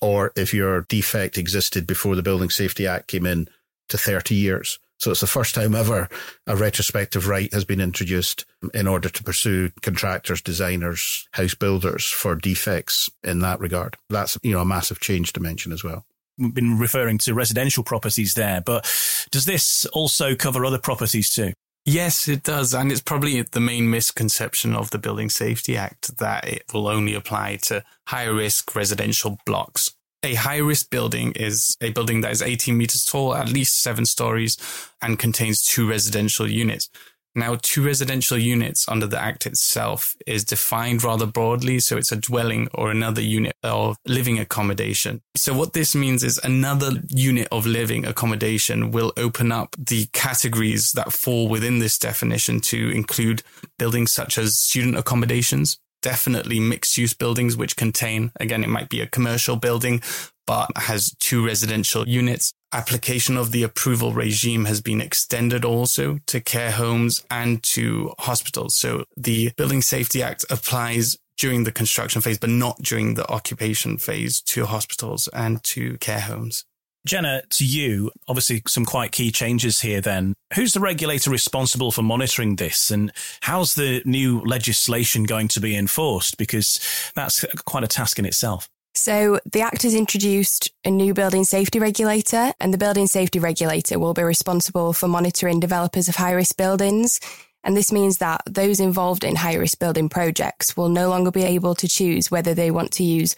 Or 0.00 0.32
if 0.36 0.54
your 0.54 0.82
defect 0.82 1.36
existed 1.36 1.86
before 1.86 2.14
the 2.14 2.22
Building 2.22 2.50
Safety 2.50 2.86
Act 2.86 3.08
came 3.08 3.26
in 3.26 3.48
to 3.88 3.98
30 3.98 4.34
years. 4.34 4.78
So 5.02 5.10
it's 5.10 5.20
the 5.20 5.26
first 5.26 5.56
time 5.56 5.74
ever 5.74 6.08
a 6.46 6.54
retrospective 6.54 7.26
right 7.26 7.52
has 7.52 7.64
been 7.64 7.80
introduced 7.80 8.44
in 8.72 8.86
order 8.86 9.08
to 9.08 9.24
pursue 9.24 9.72
contractors, 9.82 10.40
designers, 10.40 11.28
house 11.32 11.56
builders 11.56 12.06
for 12.06 12.36
defects 12.36 13.10
in 13.24 13.40
that 13.40 13.58
regard. 13.58 13.96
That's, 14.08 14.38
you 14.44 14.52
know, 14.52 14.60
a 14.60 14.64
massive 14.64 15.00
change 15.00 15.32
to 15.32 15.40
mention 15.40 15.72
as 15.72 15.82
well. 15.82 16.04
We've 16.38 16.54
been 16.54 16.78
referring 16.78 17.18
to 17.18 17.34
residential 17.34 17.82
properties 17.82 18.34
there, 18.34 18.62
but 18.64 18.84
does 19.32 19.44
this 19.44 19.86
also 19.86 20.36
cover 20.36 20.64
other 20.64 20.78
properties 20.78 21.30
too? 21.30 21.52
Yes, 21.84 22.28
it 22.28 22.44
does. 22.44 22.72
And 22.72 22.92
it's 22.92 23.00
probably 23.00 23.42
the 23.42 23.58
main 23.58 23.90
misconception 23.90 24.72
of 24.72 24.90
the 24.90 24.98
Building 24.98 25.30
Safety 25.30 25.76
Act 25.76 26.18
that 26.18 26.46
it 26.46 26.62
will 26.72 26.86
only 26.86 27.14
apply 27.14 27.56
to 27.62 27.82
high 28.06 28.26
risk 28.26 28.76
residential 28.76 29.36
blocks 29.46 29.96
a 30.22 30.34
high 30.34 30.58
risk 30.58 30.90
building 30.90 31.32
is 31.32 31.76
a 31.80 31.90
building 31.90 32.20
that 32.20 32.32
is 32.32 32.42
18 32.42 32.76
meters 32.76 33.04
tall, 33.04 33.34
at 33.34 33.48
least 33.48 33.82
seven 33.82 34.04
stories, 34.04 34.56
and 35.00 35.18
contains 35.18 35.62
two 35.62 35.88
residential 35.88 36.48
units. 36.48 36.88
Now, 37.34 37.56
two 37.60 37.82
residential 37.82 38.36
units 38.36 38.86
under 38.88 39.06
the 39.06 39.18
Act 39.18 39.46
itself 39.46 40.14
is 40.26 40.44
defined 40.44 41.02
rather 41.02 41.24
broadly. 41.24 41.80
So 41.80 41.96
it's 41.96 42.12
a 42.12 42.16
dwelling 42.16 42.68
or 42.74 42.90
another 42.90 43.22
unit 43.22 43.56
of 43.62 43.96
living 44.06 44.38
accommodation. 44.38 45.22
So 45.34 45.54
what 45.56 45.72
this 45.72 45.94
means 45.94 46.22
is 46.22 46.38
another 46.44 47.02
unit 47.08 47.48
of 47.50 47.64
living 47.64 48.04
accommodation 48.04 48.90
will 48.90 49.14
open 49.16 49.50
up 49.50 49.74
the 49.78 50.06
categories 50.12 50.92
that 50.92 51.12
fall 51.12 51.48
within 51.48 51.78
this 51.78 51.96
definition 51.96 52.60
to 52.60 52.90
include 52.90 53.42
buildings 53.78 54.12
such 54.12 54.36
as 54.36 54.58
student 54.58 54.98
accommodations, 54.98 55.78
definitely 56.02 56.60
mixed 56.60 56.98
use 56.98 57.14
buildings, 57.14 57.56
which 57.56 57.76
contain, 57.76 58.32
again, 58.38 58.62
it 58.62 58.68
might 58.68 58.88
be 58.88 59.00
a 59.00 59.06
commercial 59.06 59.56
building, 59.56 60.02
but 60.46 60.68
has 60.76 61.14
two 61.18 61.44
residential 61.44 62.08
units. 62.08 62.52
Application 62.72 63.36
of 63.36 63.52
the 63.52 63.62
approval 63.62 64.12
regime 64.12 64.64
has 64.64 64.80
been 64.80 65.00
extended 65.00 65.64
also 65.64 66.18
to 66.26 66.40
care 66.40 66.72
homes 66.72 67.24
and 67.30 67.62
to 67.62 68.12
hospitals. 68.18 68.76
So 68.76 69.04
the 69.16 69.52
Building 69.56 69.82
Safety 69.82 70.22
Act 70.22 70.44
applies 70.50 71.16
during 71.38 71.64
the 71.64 71.72
construction 71.72 72.20
phase, 72.20 72.38
but 72.38 72.50
not 72.50 72.78
during 72.82 73.14
the 73.14 73.30
occupation 73.30 73.98
phase 73.98 74.40
to 74.42 74.66
hospitals 74.66 75.28
and 75.28 75.62
to 75.64 75.96
care 75.98 76.20
homes. 76.20 76.64
Jenna, 77.04 77.42
to 77.50 77.64
you, 77.64 78.10
obviously 78.28 78.62
some 78.66 78.84
quite 78.84 79.12
key 79.12 79.32
changes 79.32 79.80
here 79.80 80.00
then. 80.00 80.34
Who's 80.54 80.72
the 80.72 80.80
regulator 80.80 81.30
responsible 81.30 81.90
for 81.90 82.02
monitoring 82.02 82.56
this 82.56 82.90
and 82.90 83.12
how's 83.40 83.74
the 83.74 84.02
new 84.04 84.40
legislation 84.42 85.24
going 85.24 85.48
to 85.48 85.60
be 85.60 85.76
enforced? 85.76 86.38
Because 86.38 86.80
that's 87.14 87.44
quite 87.64 87.84
a 87.84 87.88
task 87.88 88.18
in 88.18 88.24
itself. 88.24 88.68
So 88.94 89.40
the 89.50 89.62
Act 89.62 89.82
has 89.82 89.94
introduced 89.94 90.70
a 90.84 90.90
new 90.90 91.14
building 91.14 91.44
safety 91.44 91.80
regulator 91.80 92.52
and 92.60 92.72
the 92.72 92.78
building 92.78 93.06
safety 93.06 93.38
regulator 93.38 93.98
will 93.98 94.14
be 94.14 94.22
responsible 94.22 94.92
for 94.92 95.08
monitoring 95.08 95.60
developers 95.60 96.08
of 96.08 96.16
high 96.16 96.32
risk 96.32 96.56
buildings. 96.56 97.18
And 97.64 97.76
this 97.76 97.90
means 97.90 98.18
that 98.18 98.42
those 98.44 98.80
involved 98.80 99.24
in 99.24 99.36
high 99.36 99.54
risk 99.54 99.78
building 99.78 100.08
projects 100.08 100.76
will 100.76 100.88
no 100.88 101.08
longer 101.08 101.30
be 101.30 101.44
able 101.44 101.74
to 101.76 101.88
choose 101.88 102.30
whether 102.30 102.54
they 102.54 102.70
want 102.70 102.92
to 102.92 103.04
use 103.04 103.34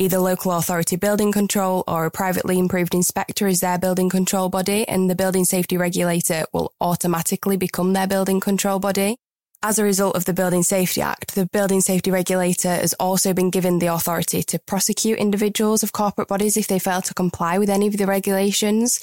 either 0.00 0.18
local 0.18 0.52
authority 0.52 0.96
building 0.96 1.30
control 1.30 1.84
or 1.86 2.06
a 2.06 2.10
privately 2.10 2.58
improved 2.58 2.94
inspector 2.94 3.46
is 3.46 3.60
their 3.60 3.78
building 3.78 4.08
control 4.08 4.48
body, 4.48 4.88
and 4.88 5.10
the 5.10 5.14
building 5.14 5.44
safety 5.44 5.76
regulator 5.76 6.46
will 6.54 6.72
automatically 6.80 7.58
become 7.58 7.92
their 7.92 8.06
building 8.06 8.40
control 8.40 8.78
body. 8.78 9.18
As 9.62 9.78
a 9.78 9.84
result 9.84 10.16
of 10.16 10.24
the 10.24 10.32
Building 10.32 10.62
Safety 10.62 11.02
Act, 11.02 11.34
the 11.34 11.44
Building 11.44 11.82
Safety 11.82 12.10
Regulator 12.10 12.76
has 12.76 12.94
also 12.94 13.34
been 13.34 13.50
given 13.50 13.78
the 13.78 13.88
authority 13.88 14.42
to 14.44 14.58
prosecute 14.58 15.18
individuals 15.18 15.82
of 15.82 15.92
corporate 15.92 16.28
bodies 16.28 16.56
if 16.56 16.66
they 16.66 16.78
fail 16.78 17.02
to 17.02 17.12
comply 17.12 17.58
with 17.58 17.68
any 17.68 17.86
of 17.86 17.98
the 17.98 18.06
regulations. 18.06 19.00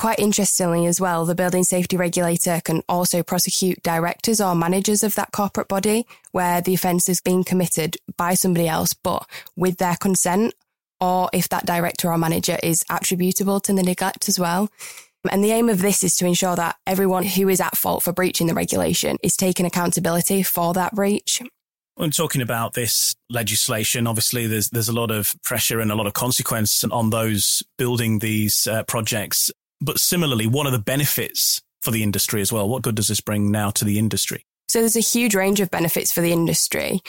Quite 0.00 0.18
interestingly, 0.18 0.86
as 0.86 0.98
well, 0.98 1.26
the 1.26 1.34
building 1.34 1.62
safety 1.62 1.98
regulator 1.98 2.62
can 2.64 2.82
also 2.88 3.22
prosecute 3.22 3.82
directors 3.82 4.40
or 4.40 4.54
managers 4.54 5.02
of 5.02 5.14
that 5.16 5.30
corporate 5.30 5.68
body 5.68 6.06
where 6.32 6.62
the 6.62 6.72
offence 6.72 7.06
is 7.06 7.20
being 7.20 7.44
committed 7.44 7.98
by 8.16 8.32
somebody 8.32 8.66
else, 8.66 8.94
but 8.94 9.28
with 9.56 9.76
their 9.76 9.96
consent, 9.96 10.54
or 11.02 11.28
if 11.34 11.50
that 11.50 11.66
director 11.66 12.10
or 12.10 12.16
manager 12.16 12.56
is 12.62 12.82
attributable 12.88 13.60
to 13.60 13.74
the 13.74 13.82
neglect 13.82 14.26
as 14.26 14.40
well. 14.40 14.70
And 15.30 15.44
the 15.44 15.50
aim 15.50 15.68
of 15.68 15.82
this 15.82 16.02
is 16.02 16.16
to 16.16 16.24
ensure 16.24 16.56
that 16.56 16.76
everyone 16.86 17.24
who 17.24 17.50
is 17.50 17.60
at 17.60 17.76
fault 17.76 18.02
for 18.02 18.14
breaching 18.14 18.46
the 18.46 18.54
regulation 18.54 19.18
is 19.22 19.36
taking 19.36 19.66
accountability 19.66 20.42
for 20.42 20.72
that 20.72 20.94
breach. 20.94 21.42
When 21.96 22.10
talking 22.10 22.40
about 22.40 22.72
this 22.72 23.14
legislation, 23.28 24.06
obviously 24.06 24.46
there's 24.46 24.70
there's 24.70 24.88
a 24.88 24.94
lot 24.94 25.10
of 25.10 25.34
pressure 25.42 25.78
and 25.78 25.92
a 25.92 25.94
lot 25.94 26.06
of 26.06 26.14
consequence 26.14 26.82
on 26.84 27.10
those 27.10 27.62
building 27.76 28.20
these 28.20 28.66
uh, 28.66 28.84
projects. 28.84 29.50
But 29.80 29.98
similarly, 29.98 30.46
what 30.46 30.66
are 30.66 30.72
the 30.72 30.78
benefits 30.78 31.62
for 31.80 31.90
the 31.90 32.02
industry 32.02 32.40
as 32.40 32.52
well? 32.52 32.68
What 32.68 32.82
good 32.82 32.94
does 32.94 33.08
this 33.08 33.20
bring 33.20 33.50
now 33.50 33.70
to 33.70 33.84
the 33.84 33.98
industry? 33.98 34.44
So 34.68 34.80
there's 34.80 34.96
a 34.96 35.00
huge 35.00 35.34
range 35.34 35.60
of 35.60 35.70
benefits 35.70 36.12
for 36.12 36.20
the 36.20 36.32
industry. 36.32 37.02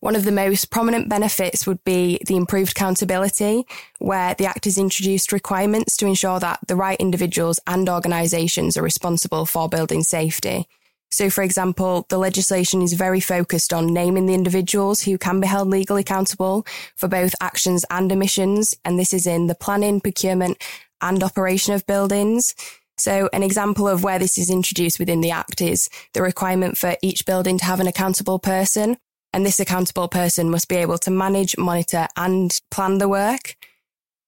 One 0.00 0.16
of 0.16 0.24
the 0.24 0.32
most 0.32 0.70
prominent 0.70 1.08
benefits 1.08 1.66
would 1.66 1.82
be 1.84 2.18
the 2.26 2.36
improved 2.36 2.72
accountability, 2.72 3.64
where 3.98 4.34
the 4.34 4.46
Act 4.46 4.66
has 4.66 4.76
introduced 4.76 5.32
requirements 5.32 5.96
to 5.96 6.06
ensure 6.06 6.38
that 6.38 6.60
the 6.66 6.76
right 6.76 7.00
individuals 7.00 7.58
and 7.66 7.88
organisations 7.88 8.76
are 8.76 8.82
responsible 8.82 9.46
for 9.46 9.68
building 9.68 10.02
safety. 10.02 10.68
So, 11.10 11.30
for 11.30 11.42
example, 11.42 12.04
the 12.10 12.18
legislation 12.18 12.82
is 12.82 12.92
very 12.92 13.20
focused 13.20 13.72
on 13.72 13.94
naming 13.94 14.26
the 14.26 14.34
individuals 14.34 15.02
who 15.02 15.16
can 15.16 15.40
be 15.40 15.46
held 15.46 15.68
legally 15.68 16.02
accountable 16.02 16.66
for 16.94 17.08
both 17.08 17.34
actions 17.40 17.86
and 17.90 18.12
omissions. 18.12 18.74
And 18.84 18.98
this 18.98 19.14
is 19.14 19.26
in 19.26 19.46
the 19.46 19.54
planning, 19.54 20.00
procurement, 20.00 20.58
and 21.00 21.22
operation 21.22 21.74
of 21.74 21.86
buildings. 21.86 22.54
So 22.98 23.28
an 23.32 23.42
example 23.42 23.88
of 23.88 24.02
where 24.02 24.18
this 24.18 24.38
is 24.38 24.50
introduced 24.50 24.98
within 24.98 25.20
the 25.20 25.30
Act 25.30 25.60
is 25.60 25.88
the 26.14 26.22
requirement 26.22 26.78
for 26.78 26.96
each 27.02 27.26
building 27.26 27.58
to 27.58 27.64
have 27.64 27.80
an 27.80 27.86
accountable 27.86 28.38
person. 28.38 28.96
And 29.32 29.44
this 29.44 29.60
accountable 29.60 30.08
person 30.08 30.50
must 30.50 30.68
be 30.68 30.76
able 30.76 30.98
to 30.98 31.10
manage, 31.10 31.58
monitor 31.58 32.08
and 32.16 32.58
plan 32.70 32.98
the 32.98 33.08
work. 33.08 33.56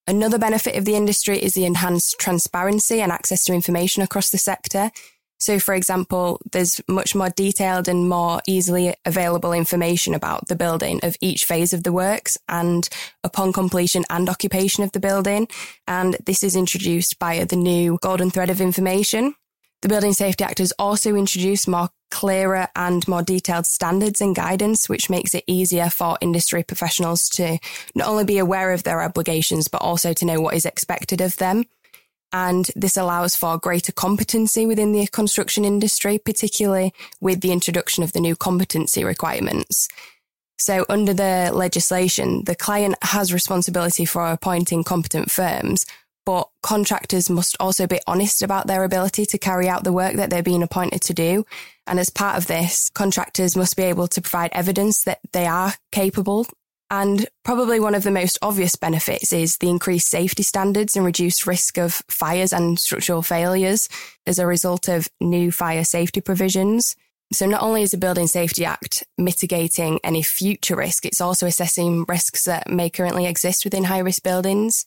Another 0.06 0.38
benefit 0.38 0.76
of 0.76 0.84
the 0.84 0.96
industry 0.96 1.42
is 1.42 1.54
the 1.54 1.64
enhanced 1.64 2.18
transparency 2.18 3.00
and 3.00 3.12
access 3.12 3.44
to 3.44 3.54
information 3.54 4.02
across 4.02 4.30
the 4.30 4.38
sector. 4.38 4.90
So, 5.38 5.58
for 5.58 5.74
example, 5.74 6.40
there's 6.52 6.80
much 6.88 7.14
more 7.14 7.30
detailed 7.30 7.88
and 7.88 8.08
more 8.08 8.40
easily 8.46 8.94
available 9.04 9.52
information 9.52 10.14
about 10.14 10.48
the 10.48 10.56
building 10.56 11.00
of 11.02 11.16
each 11.20 11.44
phase 11.44 11.72
of 11.72 11.84
the 11.84 11.92
works 11.92 12.36
and 12.48 12.88
upon 13.22 13.52
completion 13.52 14.04
and 14.10 14.28
occupation 14.28 14.82
of 14.82 14.92
the 14.92 15.00
building. 15.00 15.48
And 15.86 16.16
this 16.26 16.42
is 16.42 16.56
introduced 16.56 17.18
by 17.18 17.44
the 17.44 17.56
new 17.56 17.98
golden 18.02 18.30
thread 18.30 18.50
of 18.50 18.60
information. 18.60 19.34
The 19.80 19.88
Building 19.88 20.12
Safety 20.12 20.42
Act 20.42 20.58
has 20.58 20.72
also 20.72 21.14
introduced 21.14 21.68
more 21.68 21.90
clearer 22.10 22.66
and 22.74 23.06
more 23.06 23.22
detailed 23.22 23.64
standards 23.66 24.20
and 24.20 24.34
guidance, 24.34 24.88
which 24.88 25.08
makes 25.08 25.34
it 25.34 25.44
easier 25.46 25.88
for 25.88 26.18
industry 26.20 26.64
professionals 26.64 27.28
to 27.28 27.58
not 27.94 28.08
only 28.08 28.24
be 28.24 28.38
aware 28.38 28.72
of 28.72 28.82
their 28.82 29.02
obligations, 29.02 29.68
but 29.68 29.80
also 29.80 30.12
to 30.12 30.24
know 30.24 30.40
what 30.40 30.54
is 30.54 30.66
expected 30.66 31.20
of 31.20 31.36
them. 31.36 31.64
And 32.32 32.70
this 32.76 32.96
allows 32.96 33.34
for 33.34 33.58
greater 33.58 33.92
competency 33.92 34.66
within 34.66 34.92
the 34.92 35.06
construction 35.06 35.64
industry, 35.64 36.18
particularly 36.18 36.92
with 37.20 37.40
the 37.40 37.52
introduction 37.52 38.02
of 38.02 38.12
the 38.12 38.20
new 38.20 38.36
competency 38.36 39.04
requirements. 39.04 39.88
So 40.58 40.84
under 40.88 41.14
the 41.14 41.50
legislation, 41.54 42.44
the 42.44 42.56
client 42.56 42.96
has 43.02 43.32
responsibility 43.32 44.04
for 44.04 44.26
appointing 44.26 44.84
competent 44.84 45.30
firms, 45.30 45.86
but 46.26 46.48
contractors 46.62 47.30
must 47.30 47.56
also 47.60 47.86
be 47.86 48.00
honest 48.06 48.42
about 48.42 48.66
their 48.66 48.84
ability 48.84 49.24
to 49.26 49.38
carry 49.38 49.68
out 49.68 49.84
the 49.84 49.92
work 49.92 50.16
that 50.16 50.30
they're 50.30 50.42
being 50.42 50.62
appointed 50.62 51.00
to 51.02 51.14
do. 51.14 51.46
And 51.86 51.98
as 51.98 52.10
part 52.10 52.36
of 52.36 52.48
this, 52.48 52.90
contractors 52.90 53.56
must 53.56 53.76
be 53.76 53.84
able 53.84 54.08
to 54.08 54.20
provide 54.20 54.50
evidence 54.52 55.04
that 55.04 55.20
they 55.32 55.46
are 55.46 55.74
capable 55.92 56.46
and 56.90 57.28
probably 57.44 57.80
one 57.80 57.94
of 57.94 58.02
the 58.02 58.10
most 58.10 58.38
obvious 58.40 58.76
benefits 58.76 59.32
is 59.32 59.58
the 59.58 59.68
increased 59.68 60.08
safety 60.08 60.42
standards 60.42 60.96
and 60.96 61.04
reduced 61.04 61.46
risk 61.46 61.78
of 61.78 62.02
fires 62.08 62.52
and 62.52 62.78
structural 62.78 63.22
failures 63.22 63.88
as 64.26 64.38
a 64.38 64.46
result 64.46 64.88
of 64.88 65.08
new 65.20 65.52
fire 65.52 65.84
safety 65.84 66.20
provisions. 66.20 66.96
So 67.30 67.44
not 67.44 67.62
only 67.62 67.82
is 67.82 67.90
the 67.90 67.98
Building 67.98 68.26
Safety 68.26 68.64
Act 68.64 69.04
mitigating 69.18 70.00
any 70.02 70.22
future 70.22 70.76
risk, 70.76 71.04
it's 71.04 71.20
also 71.20 71.46
assessing 71.46 72.06
risks 72.08 72.44
that 72.44 72.70
may 72.70 72.88
currently 72.88 73.26
exist 73.26 73.64
within 73.64 73.84
high 73.84 73.98
risk 73.98 74.22
buildings. 74.22 74.86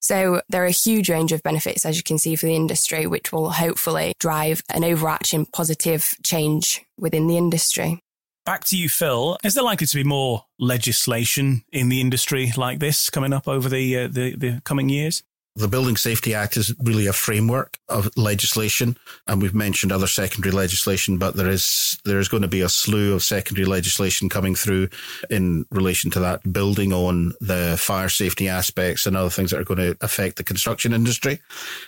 So 0.00 0.40
there 0.48 0.62
are 0.62 0.66
a 0.66 0.70
huge 0.70 1.10
range 1.10 1.32
of 1.32 1.42
benefits, 1.42 1.84
as 1.84 1.96
you 1.96 2.02
can 2.02 2.16
see, 2.16 2.34
for 2.36 2.46
the 2.46 2.56
industry, 2.56 3.06
which 3.06 3.30
will 3.32 3.50
hopefully 3.50 4.14
drive 4.18 4.62
an 4.70 4.84
overarching 4.84 5.46
positive 5.46 6.14
change 6.22 6.82
within 6.98 7.26
the 7.26 7.36
industry. 7.36 8.00
Back 8.46 8.62
to 8.66 8.78
you, 8.78 8.88
Phil. 8.88 9.36
Is 9.42 9.54
there 9.54 9.64
likely 9.64 9.88
to 9.88 9.96
be 9.96 10.04
more 10.04 10.44
legislation 10.56 11.64
in 11.72 11.88
the 11.88 12.00
industry 12.00 12.52
like 12.56 12.78
this 12.78 13.10
coming 13.10 13.32
up 13.32 13.48
over 13.48 13.68
the 13.68 13.98
uh, 13.98 14.08
the, 14.08 14.36
the 14.36 14.62
coming 14.64 14.88
years? 14.88 15.24
The 15.56 15.68
Building 15.68 15.96
Safety 15.96 16.34
Act 16.34 16.58
is 16.58 16.74
really 16.82 17.06
a 17.06 17.14
framework 17.14 17.78
of 17.88 18.10
legislation, 18.14 18.98
and 19.26 19.40
we've 19.40 19.54
mentioned 19.54 19.90
other 19.90 20.06
secondary 20.06 20.52
legislation, 20.52 21.16
but 21.16 21.34
there 21.34 21.48
is 21.48 21.98
there 22.04 22.18
is 22.18 22.28
going 22.28 22.42
to 22.42 22.48
be 22.48 22.60
a 22.60 22.68
slew 22.68 23.14
of 23.14 23.22
secondary 23.22 23.64
legislation 23.64 24.28
coming 24.28 24.54
through 24.54 24.90
in 25.30 25.64
relation 25.70 26.10
to 26.10 26.20
that, 26.20 26.52
building 26.52 26.92
on 26.92 27.32
the 27.40 27.76
fire 27.78 28.10
safety 28.10 28.48
aspects 28.48 29.06
and 29.06 29.16
other 29.16 29.30
things 29.30 29.50
that 29.50 29.58
are 29.58 29.64
going 29.64 29.78
to 29.78 29.96
affect 30.02 30.36
the 30.36 30.44
construction 30.44 30.92
industry. 30.92 31.40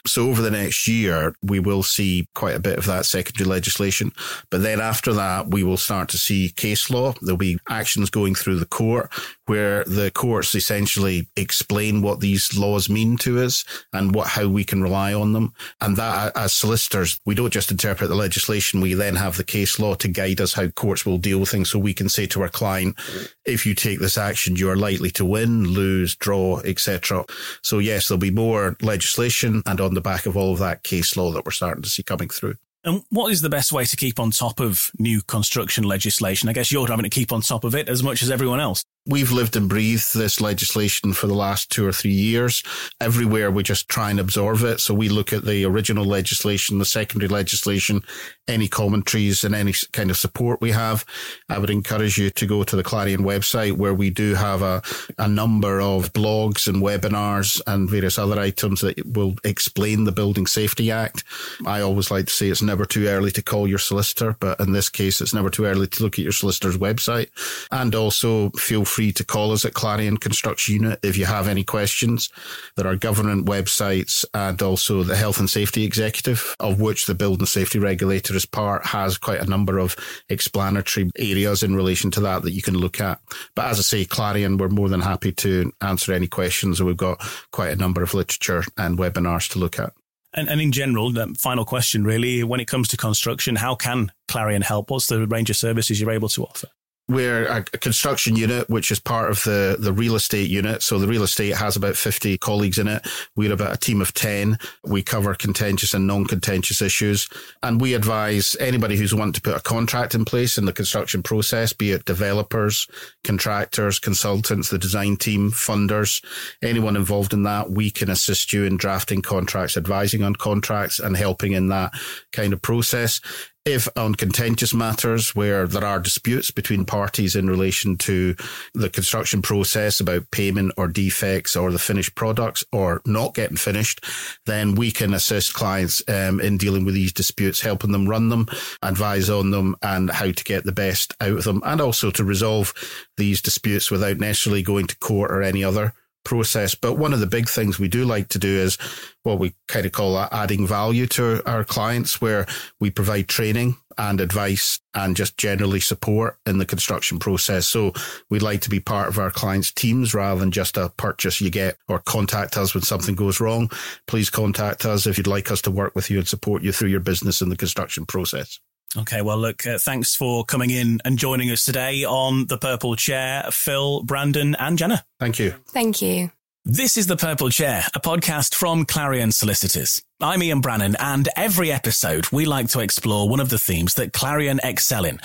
So 0.06 0.30
over 0.30 0.40
the 0.40 0.50
next 0.50 0.88
year, 0.88 1.34
we 1.42 1.60
will 1.60 1.82
see 1.82 2.26
quite 2.34 2.56
a 2.56 2.60
bit 2.60 2.78
of 2.78 2.86
that 2.86 3.04
secondary 3.04 3.50
legislation, 3.50 4.12
but 4.48 4.62
then 4.62 4.80
after 4.80 5.12
that, 5.12 5.48
we 5.50 5.62
will 5.62 5.76
start 5.76 6.08
to 6.10 6.18
see 6.18 6.48
case 6.56 6.88
law. 6.88 7.12
There'll 7.20 7.36
be 7.36 7.58
actions 7.68 8.08
going 8.08 8.34
through 8.34 8.60
the 8.60 8.66
court 8.66 9.12
where 9.48 9.82
the 9.84 10.10
courts 10.10 10.54
essentially 10.54 11.28
explain 11.36 12.02
what 12.02 12.20
these 12.20 12.56
laws 12.56 12.88
mean 12.88 13.16
to 13.16 13.40
us 13.40 13.64
and 13.92 14.14
what 14.14 14.28
how 14.28 14.46
we 14.46 14.64
can 14.64 14.82
rely 14.82 15.14
on 15.14 15.32
them. 15.32 15.52
And 15.80 15.96
that 15.96 16.36
as 16.36 16.52
solicitors, 16.52 17.18
we 17.24 17.34
don't 17.34 17.52
just 17.52 17.70
interpret 17.70 18.10
the 18.10 18.14
legislation, 18.14 18.80
we 18.80 18.94
then 18.94 19.16
have 19.16 19.36
the 19.36 19.44
case 19.44 19.78
law 19.78 19.94
to 19.94 20.08
guide 20.08 20.40
us 20.40 20.52
how 20.52 20.68
courts 20.68 21.06
will 21.06 21.18
deal 21.18 21.40
with 21.40 21.48
things. 21.48 21.70
So 21.70 21.78
we 21.78 21.94
can 21.94 22.08
say 22.08 22.26
to 22.26 22.42
our 22.42 22.48
client, 22.48 22.96
if 23.44 23.64
you 23.64 23.74
take 23.74 24.00
this 24.00 24.18
action, 24.18 24.56
you 24.56 24.70
are 24.70 24.76
likely 24.76 25.10
to 25.12 25.24
win, 25.24 25.64
lose, 25.64 26.14
draw, 26.14 26.60
etc. 26.60 27.24
So 27.62 27.78
yes, 27.78 28.08
there'll 28.08 28.18
be 28.18 28.30
more 28.30 28.76
legislation 28.82 29.62
and 29.66 29.80
on 29.80 29.94
the 29.94 30.00
back 30.00 30.26
of 30.26 30.36
all 30.36 30.52
of 30.52 30.58
that 30.58 30.82
case 30.82 31.16
law 31.16 31.32
that 31.32 31.44
we're 31.44 31.52
starting 31.52 31.82
to 31.82 31.88
see 31.88 32.02
coming 32.02 32.28
through. 32.28 32.56
And 32.84 33.02
what 33.10 33.32
is 33.32 33.40
the 33.40 33.48
best 33.48 33.72
way 33.72 33.84
to 33.84 33.96
keep 33.96 34.20
on 34.20 34.30
top 34.30 34.60
of 34.60 34.90
new 34.98 35.20
construction 35.20 35.84
legislation? 35.84 36.48
I 36.48 36.52
guess 36.52 36.70
you're 36.70 36.86
having 36.86 37.02
to 37.02 37.10
keep 37.10 37.32
on 37.32 37.40
top 37.40 37.64
of 37.64 37.74
it 37.74 37.88
as 37.88 38.02
much 38.02 38.22
as 38.22 38.30
everyone 38.30 38.60
else. 38.60 38.84
We've 39.08 39.32
lived 39.32 39.56
and 39.56 39.70
breathed 39.70 40.14
this 40.14 40.38
legislation 40.38 41.14
for 41.14 41.28
the 41.28 41.34
last 41.34 41.70
two 41.70 41.86
or 41.86 41.92
three 41.92 42.12
years. 42.12 42.62
Everywhere 43.00 43.50
we 43.50 43.62
just 43.62 43.88
try 43.88 44.10
and 44.10 44.20
absorb 44.20 44.60
it. 44.64 44.80
So 44.80 44.92
we 44.92 45.08
look 45.08 45.32
at 45.32 45.46
the 45.46 45.64
original 45.64 46.04
legislation, 46.04 46.78
the 46.78 46.84
secondary 46.84 47.28
legislation, 47.28 48.02
any 48.46 48.68
commentaries 48.68 49.44
and 49.44 49.54
any 49.54 49.72
kind 49.92 50.10
of 50.10 50.18
support 50.18 50.60
we 50.60 50.72
have. 50.72 51.06
I 51.48 51.58
would 51.58 51.70
encourage 51.70 52.18
you 52.18 52.28
to 52.28 52.46
go 52.46 52.64
to 52.64 52.76
the 52.76 52.82
Clarion 52.82 53.22
website 53.22 53.78
where 53.78 53.94
we 53.94 54.10
do 54.10 54.34
have 54.34 54.60
a, 54.60 54.82
a 55.16 55.26
number 55.26 55.80
of 55.80 56.12
blogs 56.12 56.68
and 56.68 56.82
webinars 56.82 57.62
and 57.66 57.88
various 57.88 58.18
other 58.18 58.38
items 58.38 58.82
that 58.82 59.06
will 59.06 59.36
explain 59.42 60.04
the 60.04 60.12
Building 60.12 60.46
Safety 60.46 60.90
Act. 60.90 61.24
I 61.64 61.80
always 61.80 62.10
like 62.10 62.26
to 62.26 62.32
say 62.32 62.48
it's 62.48 62.60
never 62.60 62.84
too 62.84 63.06
early 63.06 63.30
to 63.30 63.42
call 63.42 63.66
your 63.66 63.78
solicitor, 63.78 64.36
but 64.38 64.60
in 64.60 64.72
this 64.72 64.90
case, 64.90 65.22
it's 65.22 65.32
never 65.32 65.48
too 65.48 65.64
early 65.64 65.86
to 65.86 66.02
look 66.02 66.18
at 66.18 66.24
your 66.24 66.32
solicitor's 66.32 66.76
website 66.76 67.30
and 67.70 67.94
also 67.94 68.50
feel 68.50 68.84
free 68.84 68.97
free 68.98 69.12
to 69.12 69.24
call 69.24 69.52
us 69.52 69.64
at 69.64 69.74
Clarion 69.74 70.16
Construction 70.16 70.74
Unit 70.74 70.98
if 71.04 71.16
you 71.16 71.24
have 71.24 71.46
any 71.46 71.62
questions. 71.62 72.30
There 72.74 72.88
are 72.88 72.96
government 72.96 73.46
websites 73.46 74.24
and 74.34 74.60
also 74.60 75.04
the 75.04 75.14
Health 75.14 75.38
and 75.38 75.48
Safety 75.48 75.84
Executive, 75.84 76.56
of 76.58 76.80
which 76.80 77.06
the 77.06 77.14
Building 77.14 77.46
Safety 77.46 77.78
Regulator 77.78 78.34
is 78.34 78.44
part, 78.44 78.84
has 78.86 79.16
quite 79.16 79.40
a 79.40 79.48
number 79.48 79.78
of 79.78 79.94
explanatory 80.28 81.12
areas 81.16 81.62
in 81.62 81.76
relation 81.76 82.10
to 82.10 82.20
that 82.22 82.42
that 82.42 82.50
you 82.50 82.60
can 82.60 82.76
look 82.76 83.00
at. 83.00 83.20
But 83.54 83.66
as 83.66 83.78
I 83.78 83.82
say, 83.82 84.04
Clarion, 84.04 84.56
we're 84.56 84.68
more 84.68 84.88
than 84.88 85.00
happy 85.00 85.30
to 85.30 85.72
answer 85.80 86.12
any 86.12 86.26
questions. 86.26 86.82
We've 86.82 86.96
got 86.96 87.22
quite 87.52 87.70
a 87.70 87.76
number 87.76 88.02
of 88.02 88.14
literature 88.14 88.64
and 88.76 88.98
webinars 88.98 89.48
to 89.52 89.60
look 89.60 89.78
at. 89.78 89.92
And, 90.34 90.48
and 90.48 90.60
in 90.60 90.72
general, 90.72 91.12
the 91.12 91.36
final 91.38 91.64
question 91.64 92.02
really, 92.02 92.42
when 92.42 92.58
it 92.58 92.66
comes 92.66 92.88
to 92.88 92.96
construction, 92.96 93.54
how 93.54 93.76
can 93.76 94.10
Clarion 94.26 94.62
help? 94.62 94.90
What's 94.90 95.06
the 95.06 95.24
range 95.28 95.50
of 95.50 95.56
services 95.56 96.00
you're 96.00 96.10
able 96.10 96.30
to 96.30 96.42
offer? 96.42 96.66
We're 97.08 97.46
a 97.46 97.62
construction 97.62 98.36
unit, 98.36 98.68
which 98.68 98.90
is 98.90 99.00
part 99.00 99.30
of 99.30 99.42
the, 99.44 99.76
the 99.78 99.92
real 99.92 100.14
estate 100.14 100.50
unit. 100.50 100.82
So 100.82 100.98
the 100.98 101.08
real 101.08 101.22
estate 101.22 101.56
has 101.56 101.74
about 101.74 101.96
50 101.96 102.36
colleagues 102.38 102.78
in 102.78 102.86
it. 102.86 103.06
We're 103.34 103.52
about 103.52 103.74
a 103.74 103.78
team 103.78 104.02
of 104.02 104.12
10. 104.12 104.58
We 104.84 105.02
cover 105.02 105.34
contentious 105.34 105.94
and 105.94 106.06
non-contentious 106.06 106.82
issues. 106.82 107.26
And 107.62 107.80
we 107.80 107.94
advise 107.94 108.56
anybody 108.60 108.96
who's 108.96 109.14
want 109.14 109.34
to 109.36 109.40
put 109.40 109.56
a 109.56 109.62
contract 109.62 110.14
in 110.14 110.26
place 110.26 110.58
in 110.58 110.66
the 110.66 110.72
construction 110.72 111.22
process, 111.22 111.72
be 111.72 111.92
it 111.92 112.04
developers, 112.04 112.86
contractors, 113.24 113.98
consultants, 113.98 114.68
the 114.68 114.78
design 114.78 115.16
team, 115.16 115.50
funders, 115.50 116.22
anyone 116.62 116.96
involved 116.96 117.32
in 117.32 117.44
that, 117.44 117.70
we 117.70 117.90
can 117.90 118.10
assist 118.10 118.52
you 118.52 118.64
in 118.64 118.76
drafting 118.76 119.22
contracts, 119.22 119.78
advising 119.78 120.22
on 120.22 120.34
contracts 120.34 120.98
and 120.98 121.16
helping 121.16 121.52
in 121.52 121.68
that 121.68 121.92
kind 122.32 122.52
of 122.52 122.60
process 122.60 123.20
if 123.68 123.86
on 123.96 124.14
contentious 124.14 124.72
matters 124.72 125.34
where 125.34 125.66
there 125.66 125.84
are 125.84 126.00
disputes 126.00 126.50
between 126.50 126.86
parties 126.86 127.36
in 127.36 127.48
relation 127.48 127.96
to 127.98 128.34
the 128.72 128.88
construction 128.88 129.42
process 129.42 130.00
about 130.00 130.30
payment 130.30 130.72
or 130.78 130.88
defects 130.88 131.54
or 131.54 131.70
the 131.70 131.78
finished 131.78 132.14
products 132.14 132.64
or 132.72 133.02
not 133.04 133.34
getting 133.34 133.58
finished, 133.58 134.04
then 134.46 134.74
we 134.74 134.90
can 134.90 135.12
assist 135.12 135.52
clients 135.52 136.02
um, 136.08 136.40
in 136.40 136.56
dealing 136.56 136.84
with 136.86 136.94
these 136.94 137.12
disputes, 137.12 137.60
helping 137.60 137.92
them 137.92 138.08
run 138.08 138.30
them, 138.30 138.46
advise 138.82 139.28
on 139.28 139.50
them 139.50 139.76
and 139.82 140.10
how 140.10 140.30
to 140.32 140.44
get 140.44 140.64
the 140.64 140.72
best 140.72 141.12
out 141.20 141.38
of 141.38 141.44
them 141.44 141.62
and 141.66 141.80
also 141.80 142.10
to 142.10 142.24
resolve 142.24 142.72
these 143.18 143.42
disputes 143.42 143.90
without 143.90 144.16
necessarily 144.16 144.62
going 144.62 144.86
to 144.86 144.96
court 144.98 145.30
or 145.30 145.42
any 145.42 145.62
other 145.62 145.92
process. 146.28 146.74
But 146.74 146.98
one 146.98 147.14
of 147.14 147.20
the 147.20 147.26
big 147.26 147.48
things 147.48 147.78
we 147.78 147.88
do 147.88 148.04
like 148.04 148.28
to 148.28 148.38
do 148.38 148.50
is 148.50 148.76
what 149.22 149.38
we 149.38 149.54
kind 149.66 149.86
of 149.86 149.92
call 149.92 150.18
adding 150.18 150.66
value 150.66 151.06
to 151.06 151.42
our 151.48 151.64
clients, 151.64 152.20
where 152.20 152.46
we 152.78 152.90
provide 152.90 153.28
training 153.28 153.78
and 153.96 154.20
advice 154.20 154.78
and 154.94 155.16
just 155.16 155.38
generally 155.38 155.80
support 155.80 156.36
in 156.44 156.58
the 156.58 156.66
construction 156.66 157.18
process. 157.18 157.66
So 157.66 157.94
we'd 158.28 158.42
like 158.42 158.60
to 158.60 158.70
be 158.70 158.78
part 158.78 159.08
of 159.08 159.18
our 159.18 159.30
clients' 159.30 159.72
teams 159.72 160.12
rather 160.12 160.38
than 160.38 160.50
just 160.50 160.76
a 160.76 160.90
purchase 160.98 161.40
you 161.40 161.50
get 161.50 161.78
or 161.88 161.98
contact 162.00 162.58
us 162.58 162.74
when 162.74 162.82
something 162.82 163.14
goes 163.14 163.40
wrong. 163.40 163.70
Please 164.06 164.28
contact 164.28 164.84
us 164.84 165.06
if 165.06 165.16
you'd 165.16 165.26
like 165.26 165.50
us 165.50 165.62
to 165.62 165.70
work 165.70 165.94
with 165.94 166.10
you 166.10 166.18
and 166.18 166.28
support 166.28 166.62
you 166.62 166.72
through 166.72 166.90
your 166.90 167.00
business 167.00 167.40
in 167.40 167.48
the 167.48 167.56
construction 167.56 168.04
process. 168.04 168.60
Okay, 168.96 169.20
well, 169.20 169.38
look, 169.38 169.66
uh, 169.66 169.78
thanks 169.78 170.14
for 170.14 170.44
coming 170.44 170.70
in 170.70 171.00
and 171.04 171.18
joining 171.18 171.50
us 171.50 171.64
today 171.64 172.04
on 172.04 172.46
the 172.46 172.56
Purple 172.56 172.96
Chair, 172.96 173.44
Phil, 173.50 174.02
Brandon, 174.02 174.54
and 174.54 174.78
Jenna. 174.78 175.04
Thank 175.18 175.38
you. 175.38 175.54
Thank 175.68 176.00
you. 176.00 176.30
This 176.70 176.98
is 176.98 177.06
The 177.06 177.16
Purple 177.16 177.48
Chair, 177.48 177.82
a 177.94 177.98
podcast 177.98 178.54
from 178.54 178.84
Clarion 178.84 179.32
Solicitors. 179.32 180.02
I'm 180.20 180.42
Ian 180.42 180.60
Brannan, 180.60 180.96
and 181.00 181.26
every 181.34 181.72
episode 181.72 182.30
we 182.30 182.44
like 182.44 182.68
to 182.68 182.80
explore 182.80 183.26
one 183.26 183.40
of 183.40 183.48
the 183.48 183.58
themes 183.58 183.94
that 183.94 184.12
Clarion 184.12 184.60
excel 184.62 185.06
in. 185.06 185.18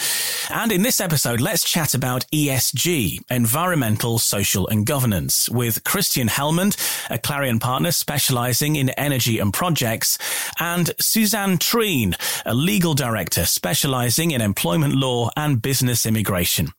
And 0.49 0.71
in 0.71 0.83
this 0.83 1.01
episode, 1.01 1.41
let's 1.41 1.65
chat 1.65 1.95
about 1.95 2.25
ESG, 2.33 3.29
environmental, 3.29 4.19
social 4.19 4.69
and 4.69 4.85
governance, 4.85 5.49
with 5.49 5.83
Christian 5.83 6.29
Helmond, 6.29 6.77
a 7.09 7.17
Clarion 7.17 7.59
partner 7.59 7.91
specializing 7.91 8.77
in 8.77 8.91
energy 8.91 9.39
and 9.39 9.53
projects, 9.53 10.17
and 10.61 10.91
Suzanne 10.97 11.57
Treen, 11.57 12.15
a 12.45 12.53
legal 12.53 12.93
director 12.93 13.43
specializing 13.43 14.31
in 14.31 14.39
employment 14.39 14.95
law 14.95 15.29
and 15.35 15.61
business 15.61 16.05
immigration. 16.05 16.69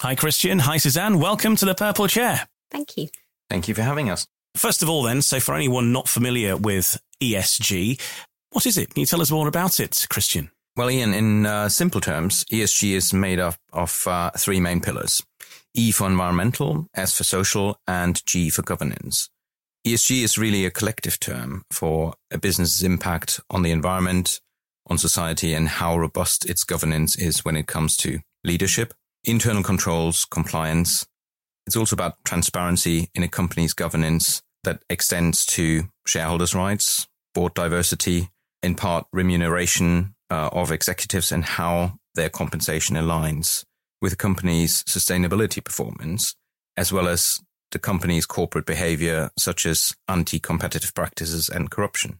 Hi, 0.00 0.16
Christian. 0.16 0.58
Hi, 0.58 0.78
Suzanne. 0.78 1.20
Welcome 1.20 1.54
to 1.54 1.64
The 1.64 1.76
Purple 1.76 2.08
Chair. 2.08 2.48
Thank 2.72 2.96
you. 2.96 3.06
Thank 3.50 3.68
you 3.68 3.74
for 3.74 3.82
having 3.82 4.10
us. 4.10 4.26
First 4.56 4.82
of 4.82 4.88
all, 4.88 5.02
then, 5.02 5.22
so 5.22 5.40
for 5.40 5.54
anyone 5.54 5.92
not 5.92 6.08
familiar 6.08 6.56
with 6.56 7.00
ESG, 7.22 8.00
what 8.50 8.66
is 8.66 8.78
it? 8.78 8.94
Can 8.94 9.00
you 9.00 9.06
tell 9.06 9.20
us 9.20 9.30
more 9.30 9.48
about 9.48 9.78
it, 9.78 10.06
Christian? 10.08 10.50
Well, 10.76 10.90
Ian, 10.90 11.12
in 11.12 11.46
uh, 11.46 11.68
simple 11.68 12.00
terms, 12.00 12.44
ESG 12.52 12.92
is 12.92 13.12
made 13.12 13.40
up 13.40 13.56
of 13.72 14.06
uh, 14.06 14.30
three 14.36 14.60
main 14.60 14.80
pillars 14.80 15.22
E 15.74 15.92
for 15.92 16.06
environmental, 16.06 16.86
S 16.94 17.16
for 17.16 17.24
social, 17.24 17.78
and 17.86 18.24
G 18.26 18.50
for 18.50 18.62
governance. 18.62 19.28
ESG 19.86 20.22
is 20.22 20.38
really 20.38 20.64
a 20.64 20.70
collective 20.70 21.20
term 21.20 21.62
for 21.70 22.14
a 22.30 22.38
business's 22.38 22.82
impact 22.82 23.40
on 23.50 23.62
the 23.62 23.70
environment, 23.70 24.40
on 24.86 24.98
society, 24.98 25.54
and 25.54 25.68
how 25.68 25.96
robust 25.96 26.48
its 26.48 26.64
governance 26.64 27.16
is 27.16 27.44
when 27.44 27.56
it 27.56 27.66
comes 27.66 27.96
to 27.98 28.20
leadership, 28.44 28.94
internal 29.24 29.62
controls, 29.62 30.24
compliance. 30.24 31.06
It's 31.68 31.76
also 31.76 31.94
about 31.94 32.24
transparency 32.24 33.10
in 33.14 33.22
a 33.22 33.28
company's 33.28 33.74
governance 33.74 34.40
that 34.64 34.82
extends 34.88 35.44
to 35.44 35.90
shareholders' 36.06 36.54
rights, 36.54 37.06
board 37.34 37.52
diversity, 37.52 38.30
in 38.62 38.74
part 38.74 39.06
remuneration 39.12 40.14
uh, 40.30 40.48
of 40.50 40.72
executives 40.72 41.30
and 41.30 41.44
how 41.44 41.98
their 42.14 42.30
compensation 42.30 42.96
aligns 42.96 43.66
with 44.00 44.12
the 44.12 44.16
company's 44.16 44.82
sustainability 44.84 45.62
performance, 45.62 46.34
as 46.78 46.90
well 46.90 47.06
as 47.06 47.38
the 47.72 47.78
company's 47.78 48.24
corporate 48.24 48.64
behavior, 48.64 49.28
such 49.38 49.66
as 49.66 49.92
anti-competitive 50.08 50.94
practices 50.94 51.50
and 51.50 51.70
corruption. 51.70 52.18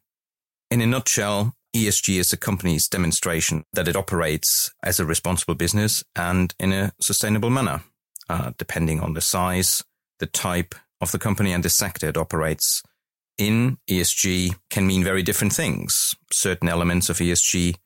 In 0.71 0.83
a 0.83 0.87
nutshell, 0.87 1.55
ESG 1.75 2.19
is 2.19 2.35
a 2.35 2.37
company's 2.37 2.87
demonstration 2.87 3.65
that 3.73 3.89
it 3.89 3.97
operates 3.97 4.71
as 4.83 5.01
a 5.01 5.07
responsible 5.07 5.55
business 5.55 6.05
and 6.15 6.55
in 6.61 6.75
a 6.75 6.93
sustainable 7.01 7.49
manner, 7.49 7.81
uh, 8.29 8.53
depending 8.59 9.01
on 9.01 9.15
the 9.15 9.21
size, 9.21 9.85
the 10.19 10.27
type 10.27 10.75
of 11.01 11.13
the 11.13 11.19
company 11.19 11.53
and 11.53 11.65
the 11.65 11.71
sector 11.71 12.09
it 12.09 12.17
operates 12.17 12.83
in. 13.37 13.79
ESG 13.89 14.57
can 14.71 14.87
mean 14.87 15.05
very 15.05 15.23
different 15.23 15.53
things. 15.53 16.15
Certain 16.33 16.69
elements 16.69 17.09
of 17.09 17.19
ESG 17.19 17.77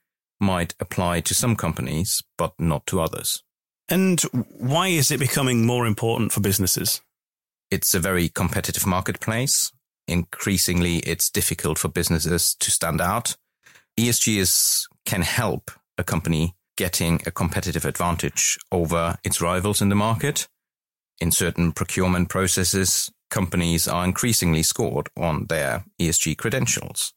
might 0.41 0.75
apply 0.81 1.21
to 1.21 1.35
some 1.35 1.55
companies, 1.55 2.23
but 2.37 2.53
not 2.59 2.87
to 2.87 3.01
others. 3.01 3.43
And 3.89 4.21
why 4.59 4.89
is 4.89 5.11
it 5.11 5.21
becoming 5.21 5.67
more 5.67 5.87
important 5.87 6.33
for 6.33 6.41
businesses? 6.41 7.01
It's 7.71 7.95
a 7.95 8.01
very 8.01 8.29
competitive 8.29 8.87
marketplace. 8.87 9.71
Increasingly, 10.09 10.99
it's 10.99 11.31
difficult 11.31 11.79
for 11.79 11.89
businesses 11.89 12.55
to 12.59 12.71
stand 12.71 13.01
out. 13.01 13.37
ESG 13.99 14.39
is, 14.39 14.89
can 15.05 15.23
help 15.23 15.71
a 15.99 16.05
company 16.05 16.55
getting 16.83 17.21
a 17.27 17.31
competitive 17.31 17.85
advantage 17.85 18.59
over 18.73 19.17
its 19.23 19.41
rivals 19.41 19.81
in 19.81 19.89
the 19.89 19.95
market. 19.95 20.49
In 21.21 21.31
certain 21.31 21.71
procurement 21.71 22.29
processes, 22.29 23.09
companies 23.31 23.87
are 23.87 24.05
increasingly 24.05 24.65
scored 24.65 25.09
on 25.17 25.47
their 25.47 25.85
ESG 26.01 26.37
credentials. 26.37 27.13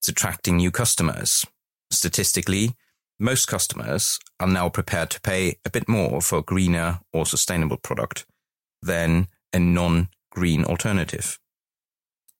It's 0.00 0.10
attracting 0.10 0.58
new 0.58 0.70
customers. 0.70 1.46
Statistically, 1.90 2.74
most 3.18 3.48
customers 3.48 4.18
are 4.38 4.46
now 4.46 4.68
prepared 4.68 5.08
to 5.12 5.20
pay 5.22 5.54
a 5.64 5.70
bit 5.70 5.88
more 5.88 6.20
for 6.20 6.40
a 6.40 6.48
greener 6.52 7.00
or 7.14 7.24
sustainable 7.24 7.78
product 7.78 8.26
than 8.82 9.28
a 9.54 9.58
non-green 9.58 10.62
alternative. 10.66 11.38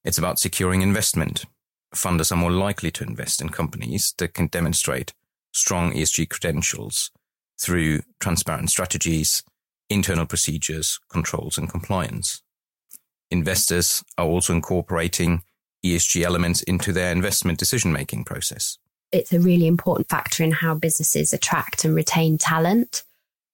It's 0.04 0.18
about 0.18 0.38
securing 0.38 0.82
investment. 0.82 1.46
Funders 1.94 2.30
are 2.30 2.36
more 2.36 2.52
likely 2.52 2.90
to 2.90 3.04
invest 3.04 3.40
in 3.40 3.48
companies 3.48 4.12
that 4.18 4.34
can 4.34 4.48
demonstrate 4.48 5.14
strong 5.57 5.92
ESG 5.92 6.29
credentials 6.29 7.11
through 7.59 8.03
transparent 8.21 8.71
strategies, 8.71 9.42
internal 9.88 10.27
procedures, 10.27 11.01
controls, 11.11 11.57
and 11.57 11.69
compliance. 11.71 12.42
Investors 13.31 14.05
are 14.19 14.27
also 14.27 14.53
incorporating 14.53 15.42
ESG 15.85 16.23
elements 16.23 16.62
into 16.62 16.92
their 16.92 17.11
investment 17.11 17.59
decision 17.59 17.92
making 17.92 18.25
process. 18.25 18.79
It's 19.12 19.33
a 19.33 19.40
really 19.40 19.66
important 19.66 20.09
factor 20.09 20.45
in 20.45 20.53
how 20.53 20.75
businesses 20.75 21.33
attract 21.33 21.85
and 21.85 21.95
retain 21.95 22.38
talent. 22.38 23.05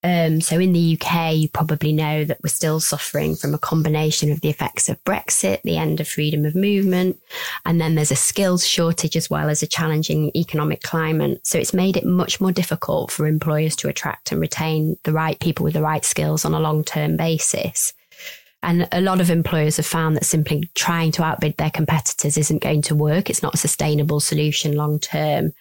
Um, 0.04 0.40
so 0.40 0.58
in 0.58 0.72
the 0.72 0.98
UK, 1.00 1.34
you 1.34 1.48
probably 1.48 1.92
know 1.92 2.24
that 2.24 2.38
we're 2.42 2.48
still 2.48 2.80
suffering 2.80 3.36
from 3.36 3.54
a 3.54 3.58
combination 3.58 4.32
of 4.32 4.40
the 4.40 4.48
effects 4.48 4.88
of 4.88 5.02
Brexit, 5.04 5.62
the 5.62 5.76
end 5.76 6.00
of 6.00 6.08
freedom 6.08 6.44
of 6.44 6.56
movement, 6.56 7.20
and 7.64 7.80
then 7.80 7.94
there's 7.94 8.10
a 8.10 8.16
skills 8.16 8.66
shortage 8.66 9.16
as 9.16 9.30
well 9.30 9.48
as 9.48 9.62
a 9.62 9.66
challenging 9.66 10.32
economic 10.34 10.82
climate. 10.82 11.46
So 11.46 11.58
it's 11.58 11.74
made 11.74 11.96
it 11.96 12.04
much 12.04 12.40
more 12.40 12.52
difficult 12.52 13.12
for 13.12 13.26
employers 13.26 13.76
to 13.76 13.88
attract 13.88 14.32
and 14.32 14.40
retain 14.40 14.96
the 15.04 15.12
right 15.12 15.38
people 15.38 15.64
with 15.64 15.74
the 15.74 15.82
right 15.82 16.04
skills 16.04 16.44
on 16.44 16.54
a 16.54 16.60
long 16.60 16.82
term 16.82 17.16
basis. 17.16 17.92
And 18.64 18.88
a 18.92 19.00
lot 19.00 19.20
of 19.20 19.30
employers 19.30 19.76
have 19.76 19.86
found 19.86 20.16
that 20.16 20.24
simply 20.24 20.70
trying 20.74 21.10
to 21.12 21.24
outbid 21.24 21.56
their 21.56 21.70
competitors 21.70 22.36
isn't 22.36 22.62
going 22.62 22.82
to 22.82 22.94
work. 22.94 23.28
It's 23.28 23.42
not 23.42 23.54
a 23.54 23.58
sustainable 23.58 24.20
solution 24.20 24.76
long 24.76 25.00
term. 25.00 25.52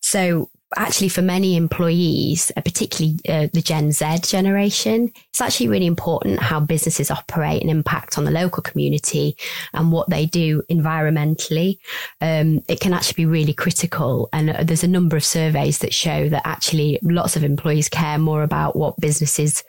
So 0.00 0.50
actually 0.76 1.08
for 1.08 1.22
many 1.22 1.56
employees, 1.56 2.52
uh, 2.56 2.60
particularly 2.60 3.18
uh, 3.28 3.48
the 3.52 3.62
Gen 3.62 3.92
Z 3.92 4.18
generation, 4.22 5.12
it's 5.30 5.40
actually 5.40 5.68
really 5.68 5.86
important 5.86 6.40
how 6.40 6.60
businesses 6.60 7.10
operate 7.10 7.62
and 7.62 7.70
impact 7.70 8.18
on 8.18 8.24
the 8.24 8.30
local 8.30 8.62
community 8.62 9.36
and 9.74 9.92
what 9.92 10.08
they 10.08 10.26
do 10.26 10.62
environmentally. 10.70 11.78
Um, 12.20 12.62
it 12.68 12.80
can 12.80 12.92
actually 12.92 13.24
be 13.24 13.26
really 13.26 13.54
critical. 13.54 14.28
And 14.32 14.50
uh, 14.50 14.64
there's 14.64 14.84
a 14.84 14.88
number 14.88 15.16
of 15.16 15.24
surveys 15.24 15.78
that 15.78 15.94
show 15.94 16.28
that 16.28 16.42
actually 16.44 16.98
lots 17.02 17.36
of 17.36 17.44
employees 17.44 17.88
care 17.88 18.18
more 18.18 18.42
about 18.42 18.76
what 18.76 19.00
businesses 19.00 19.64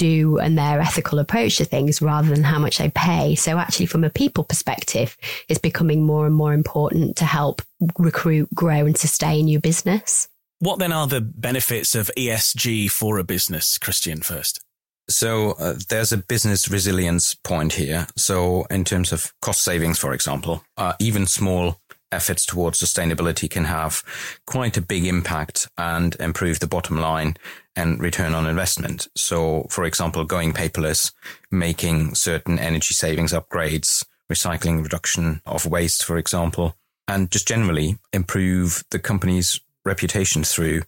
do 0.00 0.38
and 0.38 0.56
their 0.56 0.80
ethical 0.80 1.18
approach 1.18 1.58
to 1.58 1.64
things 1.66 2.00
rather 2.00 2.28
than 2.28 2.42
how 2.42 2.58
much 2.58 2.78
they 2.78 2.88
pay. 2.88 3.34
So 3.34 3.58
actually 3.58 3.84
from 3.84 4.02
a 4.02 4.08
people 4.08 4.44
perspective, 4.44 5.14
it's 5.48 5.60
becoming 5.60 6.02
more 6.02 6.24
and 6.24 6.34
more 6.34 6.54
important 6.54 7.16
to 7.16 7.26
help 7.26 7.60
recruit, 7.98 8.48
grow 8.54 8.86
and 8.86 8.96
sustain 8.96 9.46
your 9.46 9.60
business. 9.60 10.29
What 10.60 10.78
then 10.78 10.92
are 10.92 11.06
the 11.06 11.22
benefits 11.22 11.94
of 11.94 12.10
ESG 12.18 12.90
for 12.90 13.18
a 13.18 13.24
business, 13.24 13.78
Christian, 13.78 14.20
first? 14.20 14.60
So 15.08 15.52
uh, 15.52 15.76
there's 15.88 16.12
a 16.12 16.18
business 16.18 16.70
resilience 16.70 17.34
point 17.34 17.72
here. 17.72 18.06
So 18.14 18.64
in 18.70 18.84
terms 18.84 19.10
of 19.10 19.32
cost 19.40 19.62
savings, 19.62 19.98
for 19.98 20.12
example, 20.12 20.62
uh, 20.76 20.92
even 21.00 21.26
small 21.26 21.80
efforts 22.12 22.44
towards 22.44 22.78
sustainability 22.78 23.48
can 23.48 23.64
have 23.64 24.02
quite 24.46 24.76
a 24.76 24.82
big 24.82 25.06
impact 25.06 25.66
and 25.78 26.14
improve 26.20 26.60
the 26.60 26.66
bottom 26.66 27.00
line 27.00 27.38
and 27.74 27.98
return 27.98 28.34
on 28.34 28.46
investment. 28.46 29.08
So, 29.16 29.66
for 29.70 29.86
example, 29.86 30.24
going 30.24 30.52
paperless, 30.52 31.12
making 31.50 32.16
certain 32.16 32.58
energy 32.58 32.92
savings 32.92 33.32
upgrades, 33.32 34.04
recycling 34.30 34.82
reduction 34.82 35.40
of 35.46 35.64
waste, 35.64 36.04
for 36.04 36.18
example, 36.18 36.76
and 37.08 37.30
just 37.30 37.48
generally 37.48 37.96
improve 38.12 38.84
the 38.90 38.98
company's 38.98 39.58
reputation 39.84 40.44
through 40.44 40.82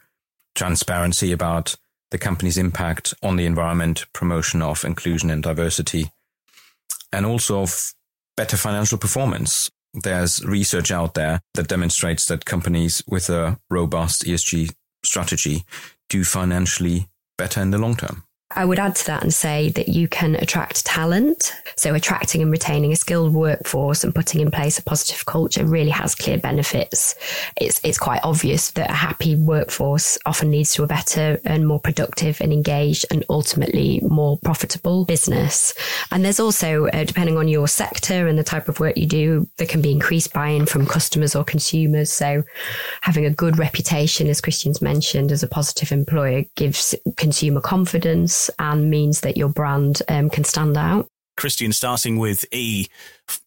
transparency 0.55 1.33
about 1.33 1.77
the 2.11 2.19
company's 2.19 2.59
impact 2.59 3.15
on 3.23 3.37
the 3.37 3.47
environment, 3.47 4.05
promotion 4.13 4.61
of 4.61 4.85
inclusion 4.85 5.31
and 5.31 5.43
diversity, 5.43 6.11
and 7.13 7.25
also 7.25 7.63
of 7.63 7.95
better 8.37 8.57
financial 8.57 8.99
performance. 8.99 9.71
There's 9.95 10.45
research 10.45 10.91
out 10.91 11.15
there 11.15 11.41
that 11.55 11.69
demonstrates 11.69 12.27
that 12.27 12.45
companies 12.45 13.03
with 13.07 13.29
a 13.29 13.59
robust 13.71 14.25
ESG 14.25 14.75
strategy 15.05 15.65
do 16.09 16.25
financially 16.25 17.09
better 17.37 17.61
in 17.61 17.71
the 17.71 17.79
long 17.79 17.97
term. 17.97 18.25
I 18.55 18.65
would 18.65 18.79
add 18.79 18.95
to 18.97 19.07
that 19.07 19.23
and 19.23 19.33
say 19.33 19.71
that 19.71 19.89
you 19.89 20.09
can 20.09 20.37
attract 20.37 20.85
talent. 20.85 21.53
So 21.77 21.95
attracting 21.95 22.43
and 22.43 22.51
retaining 22.51 22.93
a 22.93 22.97
skilled 22.97 23.33
workforce 23.35 24.05
and 24.05 24.15
putting 24.15 24.41
in 24.41 24.51
place 24.51 24.79
a 24.79 24.83
positive 24.83 25.25
culture 25.27 25.65
really 25.65 25.91
has 25.91 26.15
clear 26.15 26.39
benefits. 26.39 27.15
It's, 27.57 27.81
it's 27.85 27.99
quite 27.99 28.21
obvious 28.23 28.73
that 28.73 28.91
a 28.91 28.95
happy 28.95 29.37
workforce 29.37 30.19
often 30.27 30.51
leads 30.51 30.75
to 30.75 30.83
a 30.83 30.87
better 30.87 31.41
and 31.45 31.67
more 31.67 31.81
productive 31.81 32.41
and 32.41 32.53
engaged 32.53 33.07
and 33.11 33.25
ultimately 33.31 34.01
more 34.03 34.39
profitable 34.39 35.05
business. 35.05 35.75
And 36.11 36.25
there's 36.25 36.41
also, 36.41 36.87
uh, 36.89 37.05
depending 37.05 37.39
on 37.39 37.49
your 37.49 37.69
sector 37.69 38.27
and 38.29 38.39
the 38.39 38.45
type 38.45 38.69
of 38.69 38.81
work 38.81 38.97
you 38.97 39.07
do, 39.07 39.49
there 39.57 39.67
can 39.67 39.83
be 39.83 39.93
increased 39.93 40.33
buy-in 40.33 40.67
from 40.67 40.87
customers 40.87 41.35
or 41.35 41.45
consumers. 41.45 42.11
So 42.11 42.43
having 43.01 43.25
a 43.25 43.31
good 43.31 43.59
reputation, 43.59 44.29
as 44.29 44.41
Christian's 44.41 44.83
mentioned, 44.83 45.33
as 45.33 45.43
a 45.43 45.49
positive 45.49 45.93
employer 45.93 46.45
gives 46.57 46.95
consumer 47.17 47.61
confidence 47.61 48.42
and 48.59 48.91
means 48.91 49.21
that 49.21 49.37
your 49.37 49.49
brand 49.49 50.03
um, 50.09 50.31
can 50.31 50.45
stand 50.45 50.77
out. 50.77 51.09
Christian, 51.37 51.73
starting 51.73 52.19
with 52.19 52.45
E, 52.53 52.89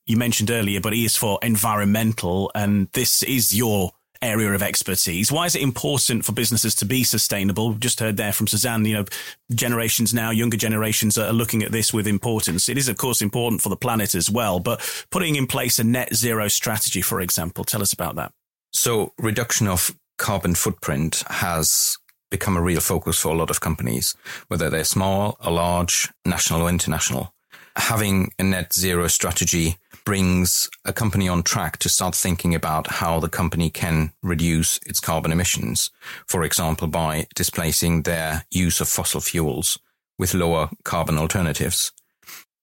you 0.05 0.17
mentioned 0.17 0.49
earlier, 0.49 0.81
but 0.81 0.93
E 0.93 1.05
is 1.05 1.15
for 1.15 1.39
environmental, 1.41 2.51
and 2.55 2.87
this 2.93 3.23
is 3.23 3.55
your 3.55 3.91
area 4.21 4.51
of 4.53 4.63
expertise. 4.63 5.31
Why 5.31 5.45
is 5.45 5.55
it 5.55 5.61
important 5.61 6.25
for 6.25 6.31
businesses 6.31 6.73
to 6.75 6.85
be 6.85 7.03
sustainable? 7.03 7.69
We've 7.69 7.79
just 7.79 7.99
heard 7.99 8.17
there 8.17 8.33
from 8.33 8.47
Suzanne, 8.47 8.83
you 8.85 8.95
know, 8.95 9.05
generations 9.53 10.13
now, 10.13 10.31
younger 10.31 10.57
generations 10.57 11.17
are 11.17 11.31
looking 11.31 11.63
at 11.63 11.71
this 11.71 11.93
with 11.93 12.07
importance. 12.07 12.67
It 12.67 12.77
is, 12.77 12.87
of 12.87 12.97
course, 12.97 13.21
important 13.21 13.61
for 13.61 13.69
the 13.69 13.75
planet 13.75 14.15
as 14.15 14.29
well, 14.29 14.59
but 14.59 14.81
putting 15.11 15.35
in 15.35 15.45
place 15.47 15.77
a 15.77 15.83
net 15.83 16.15
zero 16.15 16.47
strategy, 16.47 17.01
for 17.01 17.21
example, 17.21 17.63
tell 17.63 17.81
us 17.81 17.93
about 17.93 18.15
that. 18.15 18.31
So 18.73 19.13
reduction 19.19 19.67
of 19.67 19.95
carbon 20.17 20.55
footprint 20.55 21.23
has 21.27 21.97
become 22.29 22.57
a 22.57 22.61
real 22.61 22.81
focus 22.81 23.19
for 23.19 23.29
a 23.29 23.37
lot 23.37 23.49
of 23.49 23.61
companies, 23.61 24.15
whether 24.47 24.69
they're 24.69 24.83
small 24.83 25.37
or 25.43 25.51
large, 25.51 26.09
national 26.25 26.63
or 26.63 26.69
international. 26.69 27.33
Having 27.77 28.31
a 28.39 28.43
net 28.43 28.73
zero 28.73 29.07
strategy 29.07 29.77
brings 30.05 30.69
a 30.85 30.93
company 30.93 31.27
on 31.27 31.43
track 31.43 31.77
to 31.79 31.89
start 31.89 32.15
thinking 32.15 32.55
about 32.55 32.87
how 32.87 33.19
the 33.19 33.27
company 33.27 33.69
can 33.69 34.11
reduce 34.21 34.77
its 34.85 34.99
carbon 34.99 35.31
emissions. 35.31 35.91
For 36.27 36.43
example, 36.43 36.87
by 36.87 37.27
displacing 37.35 38.03
their 38.03 38.45
use 38.51 38.79
of 38.79 38.87
fossil 38.87 39.19
fuels 39.19 39.79
with 40.17 40.33
lower 40.33 40.69
carbon 40.83 41.17
alternatives. 41.17 41.91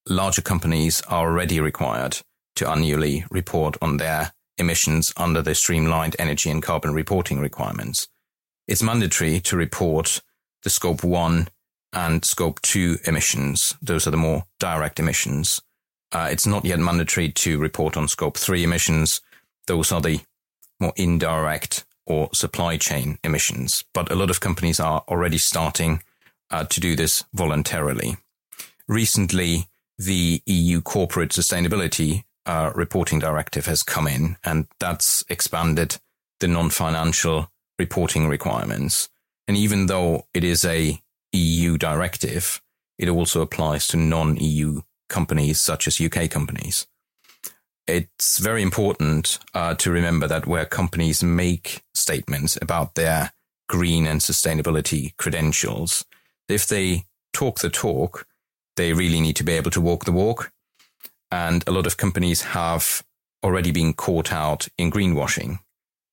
Larger 0.09 0.43
companies 0.43 1.03
are 1.09 1.29
already 1.29 1.61
required 1.61 2.19
to 2.57 2.69
annually 2.69 3.25
report 3.31 3.77
on 3.83 3.99
their 3.99 4.33
emissions 4.59 5.13
under 5.17 5.43
the 5.43 5.55
streamlined 5.55 6.17
energy 6.19 6.51
and 6.51 6.63
carbon 6.63 6.93
reporting 6.93 7.41
requirements. 7.41 8.09
It's 8.69 8.83
mandatory 8.83 9.41
to 9.41 9.57
report 9.57 10.23
the 10.63 10.71
scope 10.71 11.03
one 11.03 11.49
and 11.93 12.25
scope 12.25 12.61
two 12.63 12.99
emissions. 13.05 13.75
Those 13.83 14.07
are 14.07 14.11
the 14.11 14.17
more 14.17 14.45
direct 14.59 14.99
emissions. 14.99 15.61
Uh, 16.13 16.29
it's 16.31 16.47
not 16.47 16.65
yet 16.65 16.79
mandatory 16.79 17.31
to 17.31 17.59
report 17.59 17.97
on 17.97 18.09
scope 18.09 18.37
three 18.37 18.65
emissions. 18.65 19.21
Those 19.67 19.93
are 19.93 20.01
the 20.01 20.21
more 20.81 20.93
indirect 20.97 21.85
or 22.07 22.29
supply 22.33 22.77
chain 22.77 23.19
emissions. 23.25 23.85
But 23.95 24.11
a 24.11 24.15
lot 24.15 24.31
of 24.31 24.41
companies 24.41 24.81
are 24.81 25.05
already 25.09 25.39
starting 25.39 26.03
uh, 26.51 26.65
to 26.65 26.81
do 26.81 26.97
this 26.97 27.25
voluntarily. 27.33 28.17
Recently, 28.89 29.69
the 29.99 30.43
EU 30.47 30.81
corporate 30.81 31.31
sustainability 31.31 32.25
uh, 32.45 32.73
reporting 32.75 33.21
directive 33.21 33.67
has 33.67 33.83
come 33.83 34.09
in 34.09 34.37
and 34.45 34.67
that's 34.81 35.25
expanded 35.29 35.99
the 36.41 36.49
non-financial 36.49 37.52
reporting 37.85 38.29
requirements. 38.29 39.09
And 39.49 39.57
even 39.57 39.87
though 39.87 40.27
it 40.33 40.45
is 40.45 40.65
a 40.65 41.01
EU 41.33 41.79
directive, 41.79 42.63
it 42.99 43.09
also 43.09 43.41
applies 43.41 43.87
to 43.89 43.97
non-EU 43.97 44.83
companies 45.09 45.61
such 45.61 45.87
as 45.89 46.01
UK 46.01 46.31
companies. 46.31 46.87
It's 47.87 48.39
very 48.39 48.63
important 48.63 49.39
uh, 49.55 49.75
to 49.83 49.91
remember 49.91 50.29
that 50.29 50.47
where 50.47 50.65
companies 50.65 51.23
make 51.23 51.83
statements 51.95 52.57
about 52.63 52.95
their 52.95 53.33
green 53.69 54.07
and 54.07 54.21
sustainability 54.21 55.17
credentials, 55.17 56.05
if 56.49 56.67
they 56.69 57.07
talk 57.33 57.59
the 57.59 57.71
talk, 57.71 58.27
they 58.77 58.93
really 58.93 59.21
need 59.21 59.37
to 59.37 59.45
be 59.45 59.53
able 59.53 59.73
to 59.73 59.81
walk 59.81 60.05
the 60.05 60.13
walk. 60.13 60.53
And 61.31 61.65
a 61.67 61.73
lot 61.73 61.87
of 61.87 61.97
companies 61.97 62.43
have 62.43 63.03
already 63.43 63.73
been 63.73 63.93
caught 63.95 64.33
out 64.33 64.69
in 64.79 64.91
greenwashing. 64.91 65.59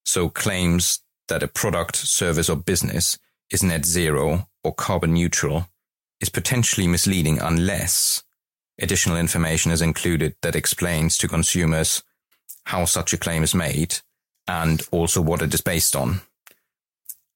So 0.05 0.29
claims 0.29 1.01
that 1.29 1.43
a 1.43 1.47
product, 1.47 1.95
service 1.95 2.49
or 2.49 2.57
business 2.57 3.17
is 3.51 3.63
net 3.63 3.85
zero 3.85 4.47
or 4.63 4.73
carbon 4.73 5.13
neutral 5.13 5.67
is 6.19 6.29
potentially 6.29 6.87
misleading 6.87 7.39
unless 7.39 8.23
additional 8.81 9.17
information 9.17 9.71
is 9.71 9.81
included 9.81 10.35
that 10.41 10.55
explains 10.55 11.17
to 11.17 11.27
consumers 11.27 12.03
how 12.65 12.85
such 12.85 13.13
a 13.13 13.17
claim 13.17 13.43
is 13.43 13.55
made 13.55 13.97
and 14.47 14.81
also 14.91 15.21
what 15.21 15.41
it 15.41 15.53
is 15.53 15.61
based 15.61 15.95
on. 15.95 16.21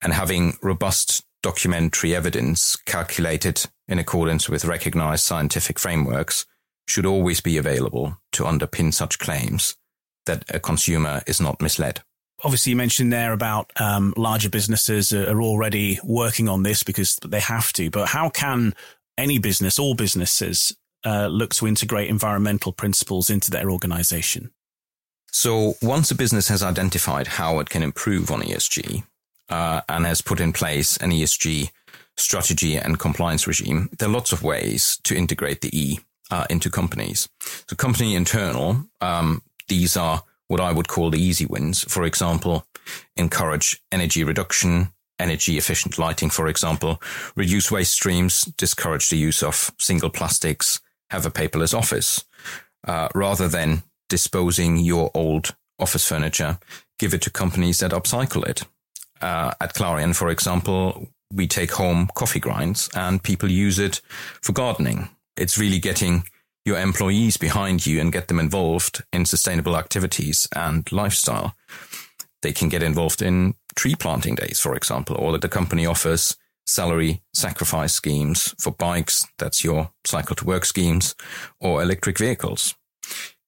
And 0.01 0.13
having 0.13 0.57
robust 0.61 1.23
documentary 1.41 2.15
evidence 2.15 2.75
calculated 2.75 3.65
in 3.87 3.99
accordance 3.99 4.49
with 4.49 4.65
recognized 4.65 5.23
scientific 5.23 5.79
frameworks 5.79 6.45
should 6.87 7.05
always 7.05 7.41
be 7.41 7.57
available 7.57 8.17
to 8.33 8.43
underpin 8.43 8.93
such 8.93 9.19
claims 9.19 9.75
that 10.25 10.43
a 10.49 10.59
consumer 10.59 11.21
is 11.27 11.39
not 11.39 11.61
misled. 11.61 12.01
Obviously, 12.43 12.71
you 12.71 12.75
mentioned 12.75 13.13
there 13.13 13.31
about 13.31 13.71
um, 13.79 14.13
larger 14.17 14.49
businesses 14.49 15.13
are 15.13 15.41
already 15.41 15.99
working 16.03 16.49
on 16.49 16.63
this 16.63 16.83
because 16.83 17.15
they 17.25 17.39
have 17.39 17.71
to. 17.73 17.89
But 17.89 18.09
how 18.09 18.29
can 18.29 18.73
any 19.17 19.39
business, 19.39 19.79
all 19.79 19.95
businesses, 19.95 20.75
uh, 21.05 21.27
look 21.27 21.53
to 21.55 21.67
integrate 21.67 22.09
environmental 22.09 22.73
principles 22.73 23.29
into 23.29 23.49
their 23.49 23.69
organization? 23.69 24.51
So, 25.31 25.75
once 25.81 26.11
a 26.11 26.15
business 26.15 26.49
has 26.49 26.61
identified 26.61 27.27
how 27.27 27.59
it 27.59 27.69
can 27.69 27.81
improve 27.81 28.29
on 28.29 28.41
ESG 28.41 29.03
uh, 29.49 29.81
and 29.87 30.05
has 30.05 30.21
put 30.21 30.39
in 30.39 30.53
place 30.53 30.97
an 30.97 31.11
ESG 31.11 31.71
strategy 32.17 32.75
and 32.75 32.99
compliance 32.99 33.47
regime, 33.47 33.89
there 33.97 34.09
are 34.09 34.11
lots 34.11 34.31
of 34.31 34.43
ways 34.43 34.99
to 35.03 35.15
integrate 35.15 35.61
the 35.61 35.75
E 35.77 35.99
uh, 36.29 36.45
into 36.49 36.69
companies. 36.69 37.29
So, 37.69 37.75
company 37.75 38.15
internal, 38.15 38.85
um, 39.01 39.41
these 39.69 39.97
are 39.97 40.23
what 40.47 40.59
I 40.59 40.71
would 40.71 40.87
call 40.87 41.09
the 41.09 41.21
easy 41.21 41.45
wins. 41.45 41.83
For 41.83 42.03
example, 42.03 42.67
encourage 43.15 43.81
energy 43.91 44.23
reduction, 44.23 44.89
energy 45.19 45.57
efficient 45.57 45.97
lighting, 45.97 46.29
for 46.29 46.47
example, 46.47 47.01
reduce 47.35 47.71
waste 47.71 47.93
streams, 47.93 48.43
discourage 48.57 49.09
the 49.09 49.17
use 49.17 49.41
of 49.41 49.71
single 49.79 50.09
plastics, 50.09 50.81
have 51.09 51.25
a 51.25 51.31
paperless 51.31 51.73
office, 51.73 52.25
uh, 52.87 53.07
rather 53.15 53.47
than 53.47 53.83
disposing 54.09 54.77
your 54.77 55.11
old 55.13 55.55
office 55.79 56.07
furniture, 56.07 56.59
give 56.99 57.13
it 57.13 57.21
to 57.21 57.29
companies 57.29 57.79
that 57.79 57.91
upcycle 57.91 58.45
it. 58.47 58.63
Uh, 59.21 59.51
at 59.61 59.73
Clarion, 59.73 60.13
for 60.13 60.29
example, 60.29 61.07
we 61.33 61.47
take 61.47 61.71
home 61.71 62.09
coffee 62.13 62.39
grinds 62.39 62.89
and 62.93 63.23
people 63.23 63.49
use 63.49 63.79
it 63.79 64.01
for 64.41 64.51
gardening. 64.51 65.09
It's 65.37 65.57
really 65.57 65.79
getting 65.79 66.25
your 66.65 66.79
employees 66.79 67.37
behind 67.37 67.85
you 67.85 67.99
and 67.99 68.11
get 68.11 68.27
them 68.27 68.39
involved 68.39 69.03
in 69.11 69.25
sustainable 69.25 69.75
activities 69.75 70.47
and 70.55 70.89
lifestyle. 70.91 71.55
They 72.41 72.53
can 72.53 72.69
get 72.69 72.83
involved 72.83 73.21
in 73.21 73.55
tree 73.75 73.95
planting 73.95 74.35
days, 74.35 74.59
for 74.59 74.75
example, 74.75 75.15
or 75.17 75.31
that 75.33 75.41
the 75.41 75.49
company 75.49 75.85
offers 75.85 76.35
salary 76.65 77.21
sacrifice 77.33 77.93
schemes 77.93 78.55
for 78.59 78.71
bikes. 78.71 79.25
That's 79.37 79.63
your 79.63 79.91
cycle 80.05 80.35
to 80.37 80.45
work 80.45 80.65
schemes 80.65 81.15
or 81.59 81.81
electric 81.81 82.17
vehicles. 82.17 82.75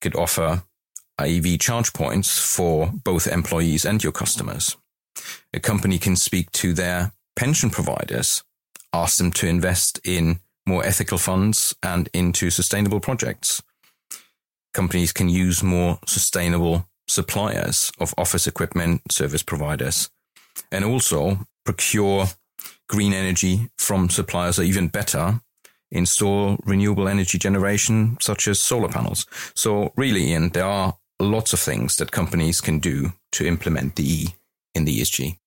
Could 0.01 0.15
offer 0.15 0.63
EV 1.19 1.59
charge 1.59 1.93
points 1.93 2.37
for 2.39 2.91
both 2.91 3.27
employees 3.27 3.85
and 3.85 4.03
your 4.03 4.11
customers. 4.11 4.75
A 5.53 5.59
company 5.59 5.97
can 5.97 6.15
speak 6.15 6.51
to 6.53 6.73
their 6.73 7.13
pension 7.35 7.69
providers, 7.69 8.43
ask 8.91 9.17
them 9.17 9.31
to 9.31 9.47
invest 9.47 9.99
in 10.03 10.39
more 10.65 10.85
ethical 10.85 11.17
funds 11.17 11.75
and 11.83 12.09
into 12.13 12.49
sustainable 12.49 12.99
projects. 12.99 13.61
Companies 14.73 15.11
can 15.13 15.29
use 15.29 15.63
more 15.63 15.99
sustainable 16.05 16.87
suppliers 17.07 17.91
of 17.99 18.13
office 18.17 18.47
equipment, 18.47 19.01
service 19.11 19.43
providers, 19.43 20.09
and 20.71 20.83
also 20.83 21.47
procure 21.63 22.25
green 22.89 23.13
energy 23.13 23.69
from 23.77 24.09
suppliers 24.09 24.59
or 24.59 24.63
even 24.63 24.87
better, 24.87 25.39
install 25.91 26.57
renewable 26.65 27.07
energy 27.07 27.37
generation 27.37 28.17
such 28.19 28.47
as 28.47 28.59
solar 28.59 28.89
panels. 28.89 29.25
So 29.55 29.93
really, 29.95 30.33
and 30.33 30.51
there 30.53 30.65
are 30.65 30.97
lots 31.19 31.53
of 31.53 31.59
things 31.59 31.97
that 31.97 32.11
companies 32.11 32.59
can 32.61 32.79
do 32.79 33.13
to 33.33 33.47
implement 33.47 33.95
the 33.95 34.03
E 34.03 34.35
in 34.73 34.85
the 34.85 34.99
ESG. 34.99 35.37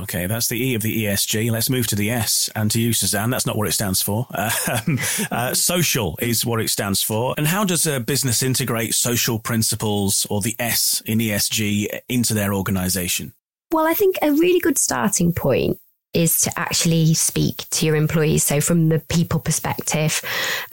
Okay, 0.00 0.26
that's 0.26 0.48
the 0.48 0.62
E 0.62 0.74
of 0.74 0.82
the 0.82 1.04
ESG. 1.04 1.50
Let's 1.50 1.70
move 1.70 1.86
to 1.88 1.96
the 1.96 2.10
S 2.10 2.48
and 2.54 2.70
to 2.70 2.80
you, 2.80 2.92
Suzanne. 2.92 3.30
That's 3.30 3.46
not 3.46 3.56
what 3.56 3.68
it 3.68 3.72
stands 3.72 4.02
for. 4.02 4.26
Um, 4.68 4.98
uh, 5.30 5.54
social 5.54 6.18
is 6.20 6.44
what 6.44 6.60
it 6.60 6.68
stands 6.68 7.02
for. 7.02 7.34
And 7.38 7.46
how 7.46 7.64
does 7.64 7.86
a 7.86 8.00
business 8.00 8.42
integrate 8.42 8.94
social 8.94 9.38
principles 9.38 10.26
or 10.28 10.40
the 10.40 10.54
S 10.58 11.02
in 11.06 11.18
ESG 11.18 12.00
into 12.08 12.34
their 12.34 12.52
organization? 12.52 13.32
Well, 13.70 13.86
I 13.86 13.94
think 13.94 14.16
a 14.20 14.32
really 14.32 14.60
good 14.60 14.78
starting 14.78 15.32
point 15.32 15.78
is 16.14 16.40
to 16.40 16.58
actually 16.58 17.12
speak 17.12 17.68
to 17.70 17.84
your 17.84 17.94
employees. 17.94 18.42
So 18.42 18.60
from 18.60 18.88
the 18.88 18.98
people 18.98 19.40
perspective 19.40 20.22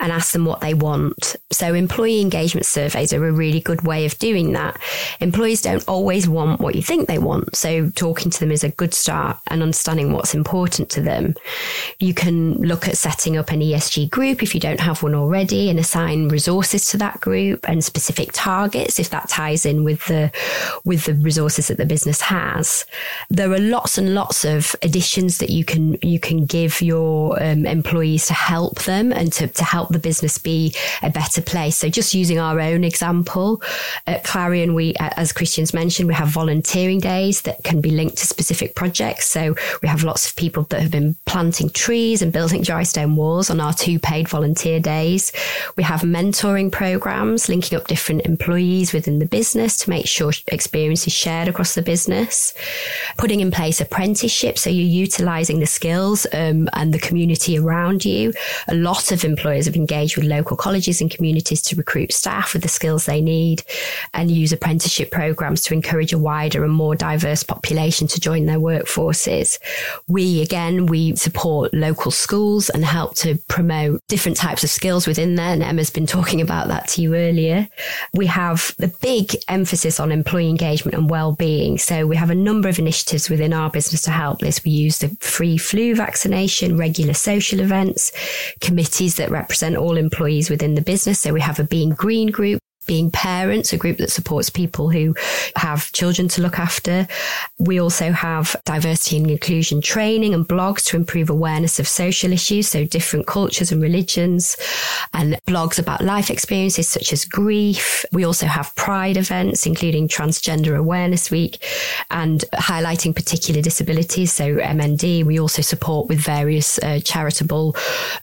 and 0.00 0.10
ask 0.10 0.32
them 0.32 0.46
what 0.46 0.60
they 0.60 0.72
want. 0.72 1.36
So 1.52 1.74
employee 1.74 2.20
engagement 2.22 2.64
surveys 2.64 3.12
are 3.12 3.24
a 3.24 3.32
really 3.32 3.60
good 3.60 3.82
way 3.82 4.06
of 4.06 4.18
doing 4.18 4.52
that. 4.52 4.80
Employees 5.20 5.60
don't 5.60 5.86
always 5.86 6.26
want 6.26 6.60
what 6.60 6.74
you 6.74 6.82
think 6.82 7.06
they 7.06 7.18
want. 7.18 7.54
So 7.54 7.90
talking 7.90 8.30
to 8.30 8.40
them 8.40 8.50
is 8.50 8.64
a 8.64 8.70
good 8.70 8.94
start 8.94 9.38
and 9.48 9.62
understanding 9.62 10.12
what's 10.12 10.34
important 10.34 10.88
to 10.90 11.02
them. 11.02 11.34
You 12.00 12.14
can 12.14 12.54
look 12.54 12.88
at 12.88 12.96
setting 12.96 13.36
up 13.36 13.50
an 13.50 13.60
ESG 13.60 14.08
group 14.10 14.42
if 14.42 14.54
you 14.54 14.60
don't 14.60 14.80
have 14.80 15.02
one 15.02 15.14
already 15.14 15.68
and 15.68 15.78
assign 15.78 16.28
resources 16.28 16.86
to 16.90 16.98
that 16.98 17.20
group 17.20 17.68
and 17.68 17.84
specific 17.84 18.30
targets 18.32 18.98
if 18.98 19.10
that 19.10 19.28
ties 19.28 19.66
in 19.66 19.84
with 19.84 20.04
the, 20.06 20.32
with 20.84 21.04
the 21.04 21.14
resources 21.14 21.68
that 21.68 21.76
the 21.76 21.84
business 21.84 22.22
has. 22.22 22.86
There 23.28 23.52
are 23.52 23.58
lots 23.58 23.98
and 23.98 24.14
lots 24.14 24.44
of 24.44 24.74
additions 24.82 25.25
that 25.38 25.50
you 25.50 25.64
can 25.64 25.98
you 26.02 26.18
can 26.18 26.44
give 26.46 26.80
your 26.80 27.42
um, 27.42 27.66
employees 27.66 28.26
to 28.26 28.34
help 28.34 28.82
them 28.84 29.12
and 29.12 29.32
to, 29.34 29.48
to 29.48 29.64
help 29.64 29.90
the 29.90 29.98
business 29.98 30.38
be 30.38 30.74
a 31.02 31.10
better 31.10 31.42
place. 31.42 31.76
So 31.76 31.88
just 31.88 32.14
using 32.14 32.38
our 32.38 32.60
own 32.60 32.84
example 32.84 33.62
at 34.06 34.24
Clarion, 34.24 34.74
we 34.74 34.94
as 34.98 35.32
Christian's 35.32 35.74
mentioned, 35.74 36.08
we 36.08 36.14
have 36.14 36.28
volunteering 36.28 37.00
days 37.00 37.42
that 37.42 37.62
can 37.64 37.80
be 37.80 37.90
linked 37.90 38.18
to 38.18 38.26
specific 38.26 38.74
projects. 38.74 39.26
So 39.26 39.54
we 39.82 39.88
have 39.88 40.04
lots 40.04 40.28
of 40.28 40.36
people 40.36 40.64
that 40.64 40.80
have 40.80 40.90
been 40.90 41.16
planting 41.26 41.70
trees 41.70 42.22
and 42.22 42.32
building 42.32 42.62
dry 42.62 42.82
stone 42.82 43.16
walls 43.16 43.50
on 43.50 43.60
our 43.60 43.72
two 43.72 43.98
paid 43.98 44.28
volunteer 44.28 44.80
days. 44.80 45.32
We 45.76 45.82
have 45.82 46.02
mentoring 46.02 46.70
programs 46.70 47.48
linking 47.48 47.78
up 47.78 47.86
different 47.86 48.26
employees 48.26 48.92
within 48.92 49.18
the 49.18 49.26
business 49.26 49.76
to 49.78 49.90
make 49.90 50.06
sure 50.06 50.32
experience 50.48 51.06
is 51.06 51.12
shared 51.12 51.48
across 51.48 51.74
the 51.74 51.82
business. 51.82 52.54
Putting 53.18 53.40
in 53.40 53.50
place 53.50 53.80
apprenticeships 53.80 54.62
so 54.62 54.70
you 54.70 54.84
utilizing 55.16 55.60
the 55.60 55.66
skills 55.66 56.26
um, 56.32 56.68
and 56.74 56.92
the 56.92 56.98
community 56.98 57.58
around 57.58 58.04
you. 58.04 58.32
A 58.68 58.74
lot 58.74 59.12
of 59.12 59.24
employers 59.24 59.66
have 59.66 59.76
engaged 59.76 60.16
with 60.16 60.26
local 60.26 60.56
colleges 60.56 61.00
and 61.00 61.10
communities 61.10 61.62
to 61.62 61.76
recruit 61.76 62.12
staff 62.12 62.52
with 62.52 62.62
the 62.62 62.68
skills 62.68 63.06
they 63.06 63.20
need 63.20 63.62
and 64.12 64.30
use 64.30 64.52
apprenticeship 64.52 65.10
programs 65.10 65.62
to 65.62 65.74
encourage 65.74 66.12
a 66.12 66.18
wider 66.18 66.64
and 66.64 66.72
more 66.72 66.94
diverse 66.94 67.42
population 67.42 68.06
to 68.06 68.20
join 68.20 68.46
their 68.46 68.58
workforces. 68.58 69.58
We, 70.06 70.42
again, 70.42 70.86
we 70.86 71.16
support 71.16 71.72
local 71.72 72.10
schools 72.10 72.68
and 72.68 72.84
help 72.84 73.14
to 73.16 73.36
promote 73.48 74.06
different 74.08 74.36
types 74.36 74.64
of 74.64 74.70
skills 74.70 75.06
within 75.06 75.36
there. 75.36 75.52
And 75.52 75.62
Emma's 75.62 75.90
been 75.90 76.06
talking 76.06 76.40
about 76.40 76.68
that 76.68 76.88
to 76.88 77.02
you 77.02 77.14
earlier. 77.14 77.68
We 78.12 78.26
have 78.26 78.74
the 78.78 78.88
big 78.88 79.34
emphasis 79.48 79.98
on 79.98 80.12
employee 80.12 80.50
engagement 80.50 80.96
and 80.96 81.08
well-being. 81.08 81.78
So 81.78 82.06
we 82.06 82.16
have 82.16 82.30
a 82.30 82.34
number 82.34 82.68
of 82.68 82.78
initiatives 82.78 83.30
within 83.30 83.52
our 83.52 83.70
business 83.70 84.02
to 84.02 84.10
help 84.10 84.40
this. 84.40 84.62
We 84.62 84.72
use 84.72 84.98
the 84.98 85.05
free 85.20 85.56
flu 85.58 85.94
vaccination, 85.94 86.76
regular 86.76 87.14
social 87.14 87.60
events, 87.60 88.12
committees 88.60 89.16
that 89.16 89.30
represent 89.30 89.76
all 89.76 89.96
employees 89.96 90.50
within 90.50 90.74
the 90.74 90.82
business. 90.82 91.20
So 91.20 91.32
we 91.32 91.40
have 91.40 91.58
a 91.58 91.64
Being 91.64 91.90
Green 91.90 92.30
group 92.30 92.60
being 92.86 93.10
parents, 93.10 93.72
a 93.72 93.76
group 93.76 93.98
that 93.98 94.10
supports 94.10 94.50
people 94.50 94.90
who 94.90 95.14
have 95.56 95.92
children 95.92 96.28
to 96.28 96.42
look 96.42 96.58
after. 96.58 97.06
We 97.58 97.80
also 97.80 98.12
have 98.12 98.56
diversity 98.64 99.16
and 99.18 99.30
inclusion 99.30 99.80
training 99.80 100.34
and 100.34 100.46
blogs 100.46 100.84
to 100.86 100.96
improve 100.96 101.30
awareness 101.30 101.78
of 101.78 101.88
social 101.88 102.32
issues, 102.32 102.68
so 102.68 102.84
different 102.84 103.26
cultures 103.26 103.72
and 103.72 103.82
religions, 103.82 104.56
and 105.12 105.38
blogs 105.46 105.78
about 105.78 106.02
life 106.02 106.30
experiences 106.30 106.88
such 106.88 107.12
as 107.12 107.24
grief. 107.24 108.04
We 108.12 108.24
also 108.24 108.46
have 108.46 108.74
pride 108.76 109.16
events, 109.16 109.66
including 109.66 110.08
Transgender 110.08 110.76
Awareness 110.76 111.30
Week 111.30 111.62
and 112.10 112.44
highlighting 112.54 113.14
particular 113.14 113.62
disabilities, 113.62 114.32
so 114.32 114.56
MND. 114.56 115.24
We 115.24 115.40
also 115.40 115.62
support 115.62 116.08
with 116.08 116.18
various 116.18 116.78
uh, 116.78 117.00
charitable 117.04 117.76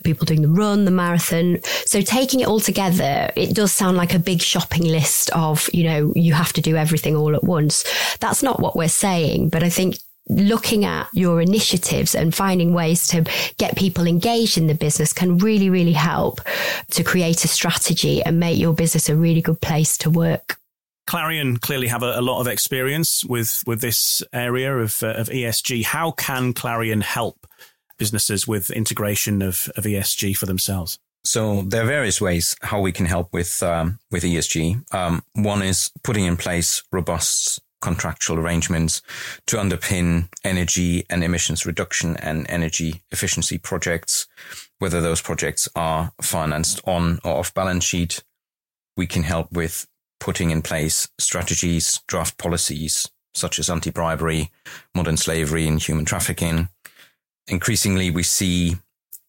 people 0.03 0.25
doing 0.25 0.41
the 0.41 0.47
run, 0.47 0.85
the 0.85 0.91
marathon. 0.91 1.59
So 1.85 2.01
taking 2.01 2.39
it 2.41 2.47
all 2.47 2.59
together, 2.59 3.31
it 3.35 3.55
does 3.55 3.71
sound 3.71 3.97
like 3.97 4.13
a 4.13 4.19
big 4.19 4.41
shopping 4.53 4.83
list 4.83 5.31
of, 5.31 5.67
you 5.73 5.83
know, 5.83 6.13
you 6.15 6.33
have 6.33 6.53
to 6.53 6.61
do 6.61 6.75
everything 6.75 7.15
all 7.15 7.35
at 7.35 7.43
once. 7.43 7.83
That's 8.19 8.43
not 8.43 8.59
what 8.59 8.75
we're 8.75 8.87
saying, 8.87 9.49
but 9.49 9.63
I 9.63 9.69
think 9.69 9.97
looking 10.29 10.85
at 10.85 11.07
your 11.11 11.41
initiatives 11.41 12.13
and 12.13 12.35
finding 12.35 12.71
ways 12.71 13.07
to 13.07 13.25
get 13.57 13.75
people 13.75 14.05
engaged 14.05 14.59
in 14.59 14.67
the 14.67 14.75
business 14.75 15.11
can 15.11 15.39
really, 15.39 15.71
really 15.71 15.93
help 15.93 16.39
to 16.91 17.03
create 17.03 17.43
a 17.43 17.47
strategy 17.47 18.21
and 18.23 18.39
make 18.39 18.59
your 18.59 18.73
business 18.73 19.09
a 19.09 19.15
really 19.15 19.41
good 19.41 19.59
place 19.59 19.97
to 19.97 20.11
work. 20.11 20.57
Clarion 21.07 21.57
clearly 21.57 21.87
have 21.87 22.03
a, 22.03 22.19
a 22.19 22.21
lot 22.21 22.39
of 22.39 22.47
experience 22.47 23.25
with, 23.25 23.63
with 23.65 23.81
this 23.81 24.21
area 24.31 24.77
of, 24.77 25.01
uh, 25.01 25.07
of 25.07 25.29
ESG. 25.29 25.83
How 25.83 26.11
can 26.11 26.53
Clarion 26.53 27.01
help 27.01 27.47
businesses 27.97 28.47
with 28.47 28.69
integration 28.69 29.41
of, 29.41 29.67
of 29.75 29.83
ESG 29.85 30.37
for 30.37 30.45
themselves? 30.45 30.99
So 31.25 31.61
there 31.61 31.83
are 31.83 31.87
various 31.87 32.19
ways 32.19 32.55
how 32.61 32.81
we 32.81 32.91
can 32.91 33.05
help 33.05 33.31
with 33.31 33.63
um, 33.63 33.99
with 34.11 34.23
ESG. 34.23 34.93
Um, 34.93 35.23
one 35.33 35.61
is 35.61 35.91
putting 36.03 36.25
in 36.25 36.37
place 36.37 36.83
robust 36.91 37.61
contractual 37.81 38.39
arrangements 38.39 39.01
to 39.45 39.57
underpin 39.57 40.29
energy 40.45 41.05
and 41.09 41.21
emissions 41.21 41.65
reduction 41.65 42.15
and 42.17 42.45
energy 42.49 43.01
efficiency 43.11 43.57
projects, 43.57 44.25
whether 44.79 45.01
those 45.01 45.21
projects 45.21 45.67
are 45.75 46.13
financed 46.21 46.79
on 46.85 47.19
or 47.25 47.39
off 47.39 47.53
balance 47.53 47.83
sheet. 47.83 48.23
We 48.95 49.05
can 49.05 49.23
help 49.23 49.51
with 49.51 49.85
putting 50.19 50.49
in 50.49 50.61
place 50.61 51.09
strategies, 51.19 51.99
draft 52.07 52.37
policies 52.37 53.09
such 53.33 53.59
as 53.59 53.69
anti-bribery, 53.69 54.51
modern 54.95 55.17
slavery 55.17 55.67
and 55.67 55.81
human 55.81 56.05
trafficking. 56.05 56.69
Increasingly, 57.47 58.11
we 58.11 58.23
see 58.23 58.77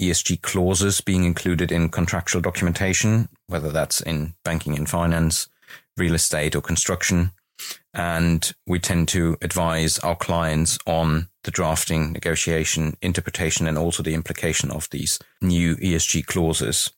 ESG 0.08 0.42
clauses 0.42 1.00
being 1.00 1.24
included 1.24 1.72
in 1.72 1.88
contractual 1.88 2.40
documentation, 2.40 3.28
whether 3.46 3.70
that's 3.70 4.00
in 4.00 4.34
banking 4.44 4.76
and 4.76 4.88
finance, 4.88 5.48
real 5.96 6.14
estate 6.14 6.54
or 6.54 6.60
construction. 6.60 7.32
And 7.92 8.52
we 8.66 8.78
tend 8.78 9.08
to 9.08 9.36
advise 9.40 9.98
our 10.00 10.16
clients 10.16 10.78
on 10.86 11.28
the 11.44 11.50
drafting, 11.50 12.12
negotiation, 12.12 12.96
interpretation, 13.00 13.66
and 13.66 13.78
also 13.78 14.02
the 14.02 14.14
implication 14.14 14.70
of 14.70 14.88
these 14.90 15.18
new 15.40 15.76
ESG 15.76 16.26
clauses. 16.26 16.90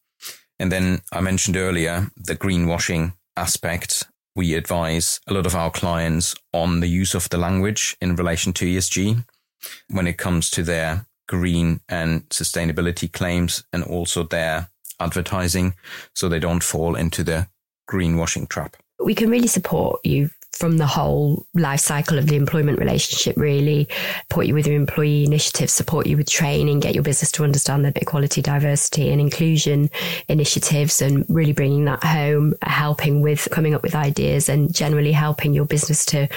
And 0.58 0.72
then 0.72 1.02
I 1.12 1.20
mentioned 1.20 1.56
earlier 1.56 2.10
the 2.16 2.36
greenwashing 2.36 3.14
aspect. 3.36 4.04
We 4.34 4.54
advise 4.54 5.20
a 5.26 5.34
lot 5.34 5.46
of 5.46 5.54
our 5.54 5.70
clients 5.70 6.34
on 6.52 6.80
the 6.80 6.88
use 6.88 7.14
of 7.14 7.28
the 7.28 7.38
language 7.38 7.96
in 8.00 8.16
relation 8.16 8.52
to 8.54 8.66
ESG 8.66 9.24
when 9.88 10.06
it 10.06 10.18
comes 10.18 10.50
to 10.50 10.62
their 10.62 11.05
green 11.26 11.80
and 11.88 12.28
sustainability 12.28 13.12
claims 13.12 13.64
and 13.72 13.82
also 13.84 14.22
their 14.22 14.68
advertising 15.00 15.74
so 16.14 16.28
they 16.28 16.38
don't 16.38 16.62
fall 16.62 16.94
into 16.94 17.22
the 17.22 17.48
greenwashing 17.90 18.48
trap. 18.48 18.76
We 18.98 19.14
can 19.14 19.30
really 19.30 19.48
support 19.48 20.00
you 20.04 20.30
from 20.56 20.78
the 20.78 20.86
whole 20.86 21.46
life 21.54 21.80
cycle 21.80 22.18
of 22.18 22.26
the 22.26 22.36
employment 22.36 22.78
relationship, 22.78 23.36
really 23.36 23.88
support 24.22 24.46
you 24.46 24.54
with 24.54 24.66
your 24.66 24.76
employee 24.76 25.24
initiatives, 25.24 25.72
support 25.72 26.06
you 26.06 26.16
with 26.16 26.28
training, 26.28 26.80
get 26.80 26.94
your 26.94 27.04
business 27.04 27.30
to 27.32 27.44
understand 27.44 27.84
the 27.84 27.92
equality, 28.00 28.42
diversity 28.42 29.10
and 29.10 29.20
inclusion 29.20 29.90
initiatives 30.28 31.02
and 31.02 31.24
really 31.28 31.52
bringing 31.52 31.84
that 31.84 32.02
home, 32.02 32.54
helping 32.62 33.20
with 33.20 33.48
coming 33.50 33.74
up 33.74 33.82
with 33.82 33.94
ideas 33.94 34.48
and 34.48 34.74
generally 34.74 35.12
helping 35.12 35.52
your 35.54 35.66
business 35.66 36.04
to, 36.06 36.28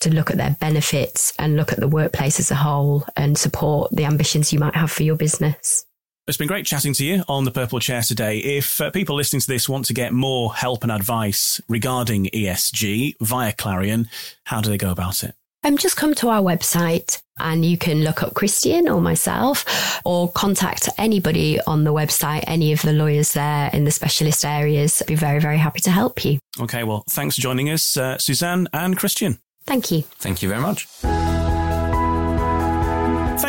to 0.00 0.10
look 0.10 0.30
at 0.30 0.36
their 0.36 0.56
benefits 0.60 1.32
and 1.38 1.56
look 1.56 1.72
at 1.72 1.80
the 1.80 1.88
workplace 1.88 2.38
as 2.38 2.50
a 2.50 2.54
whole 2.54 3.04
and 3.16 3.38
support 3.38 3.90
the 3.92 4.04
ambitions 4.04 4.52
you 4.52 4.58
might 4.58 4.74
have 4.74 4.90
for 4.90 5.02
your 5.02 5.16
business. 5.16 5.86
It's 6.28 6.36
been 6.36 6.46
great 6.46 6.64
chatting 6.66 6.94
to 6.94 7.04
you 7.04 7.24
on 7.26 7.42
the 7.42 7.50
Purple 7.50 7.80
Chair 7.80 8.00
today. 8.00 8.38
If 8.38 8.80
uh, 8.80 8.92
people 8.92 9.16
listening 9.16 9.40
to 9.40 9.48
this 9.48 9.68
want 9.68 9.86
to 9.86 9.92
get 9.92 10.12
more 10.12 10.54
help 10.54 10.84
and 10.84 10.92
advice 10.92 11.60
regarding 11.68 12.26
ESG 12.26 13.16
via 13.20 13.52
Clarion, 13.52 14.08
how 14.44 14.60
do 14.60 14.70
they 14.70 14.78
go 14.78 14.92
about 14.92 15.24
it? 15.24 15.34
Um, 15.64 15.76
just 15.76 15.96
come 15.96 16.14
to 16.14 16.28
our 16.28 16.40
website 16.40 17.20
and 17.40 17.64
you 17.64 17.76
can 17.76 18.04
look 18.04 18.22
up 18.22 18.34
Christian 18.34 18.88
or 18.88 19.00
myself 19.00 20.00
or 20.04 20.30
contact 20.30 20.88
anybody 20.96 21.60
on 21.62 21.82
the 21.82 21.92
website, 21.92 22.44
any 22.46 22.72
of 22.72 22.82
the 22.82 22.92
lawyers 22.92 23.32
there 23.32 23.68
in 23.72 23.82
the 23.82 23.90
specialist 23.90 24.44
areas. 24.44 25.02
I'd 25.02 25.08
be 25.08 25.16
very, 25.16 25.40
very 25.40 25.58
happy 25.58 25.80
to 25.80 25.90
help 25.90 26.24
you. 26.24 26.38
Okay, 26.60 26.84
well, 26.84 27.02
thanks 27.10 27.34
for 27.34 27.40
joining 27.40 27.68
us, 27.68 27.96
uh, 27.96 28.16
Suzanne 28.18 28.68
and 28.72 28.96
Christian. 28.96 29.40
Thank 29.66 29.90
you. 29.90 30.02
Thank 30.02 30.40
you 30.40 30.48
very 30.48 30.60
much. 30.60 30.86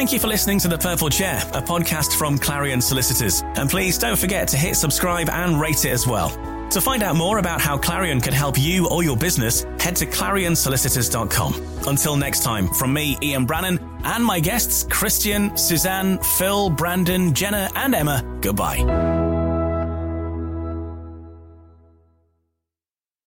Thank 0.04 0.12
you 0.12 0.20
for 0.20 0.28
listening 0.28 0.60
to 0.60 0.68
The 0.68 0.78
Purple 0.78 1.10
Chair, 1.10 1.38
a 1.54 1.62
podcast 1.62 2.18
from 2.18 2.38
Clarion 2.38 2.82
Solicitors. 2.82 3.42
And 3.56 3.70
please 3.70 3.98
don't 3.98 4.20
forget 4.20 4.50
to 4.50 4.58
hit 4.58 4.76
subscribe 4.76 5.30
and 5.30 5.58
rate 5.58 5.86
it 5.86 5.92
as 5.92 6.06
well. 6.06 6.28
To 6.72 6.82
find 6.82 7.04
out 7.04 7.16
more 7.16 7.38
about 7.38 7.62
how 7.62 7.78
Clarion 7.78 8.20
can 8.20 8.34
help 8.34 8.60
you 8.60 8.90
or 8.90 9.02
your 9.02 9.16
business, 9.16 9.64
head 9.80 9.96
to 9.96 10.06
clarionsolicitors.com. 10.06 11.88
Until 11.88 12.18
next 12.18 12.44
time, 12.44 12.68
from 12.68 12.92
me, 12.92 13.18
Ian 13.24 13.46
Brannan, 13.46 13.80
and 14.04 14.26
my 14.26 14.42
guests, 14.42 14.86
Christian, 14.90 15.56
Suzanne, 15.56 16.18
Phil, 16.18 16.70
Brandon, 16.70 17.34
Jenna, 17.34 17.72
and 17.74 17.96
Emma, 17.96 18.40
goodbye. 18.42 19.23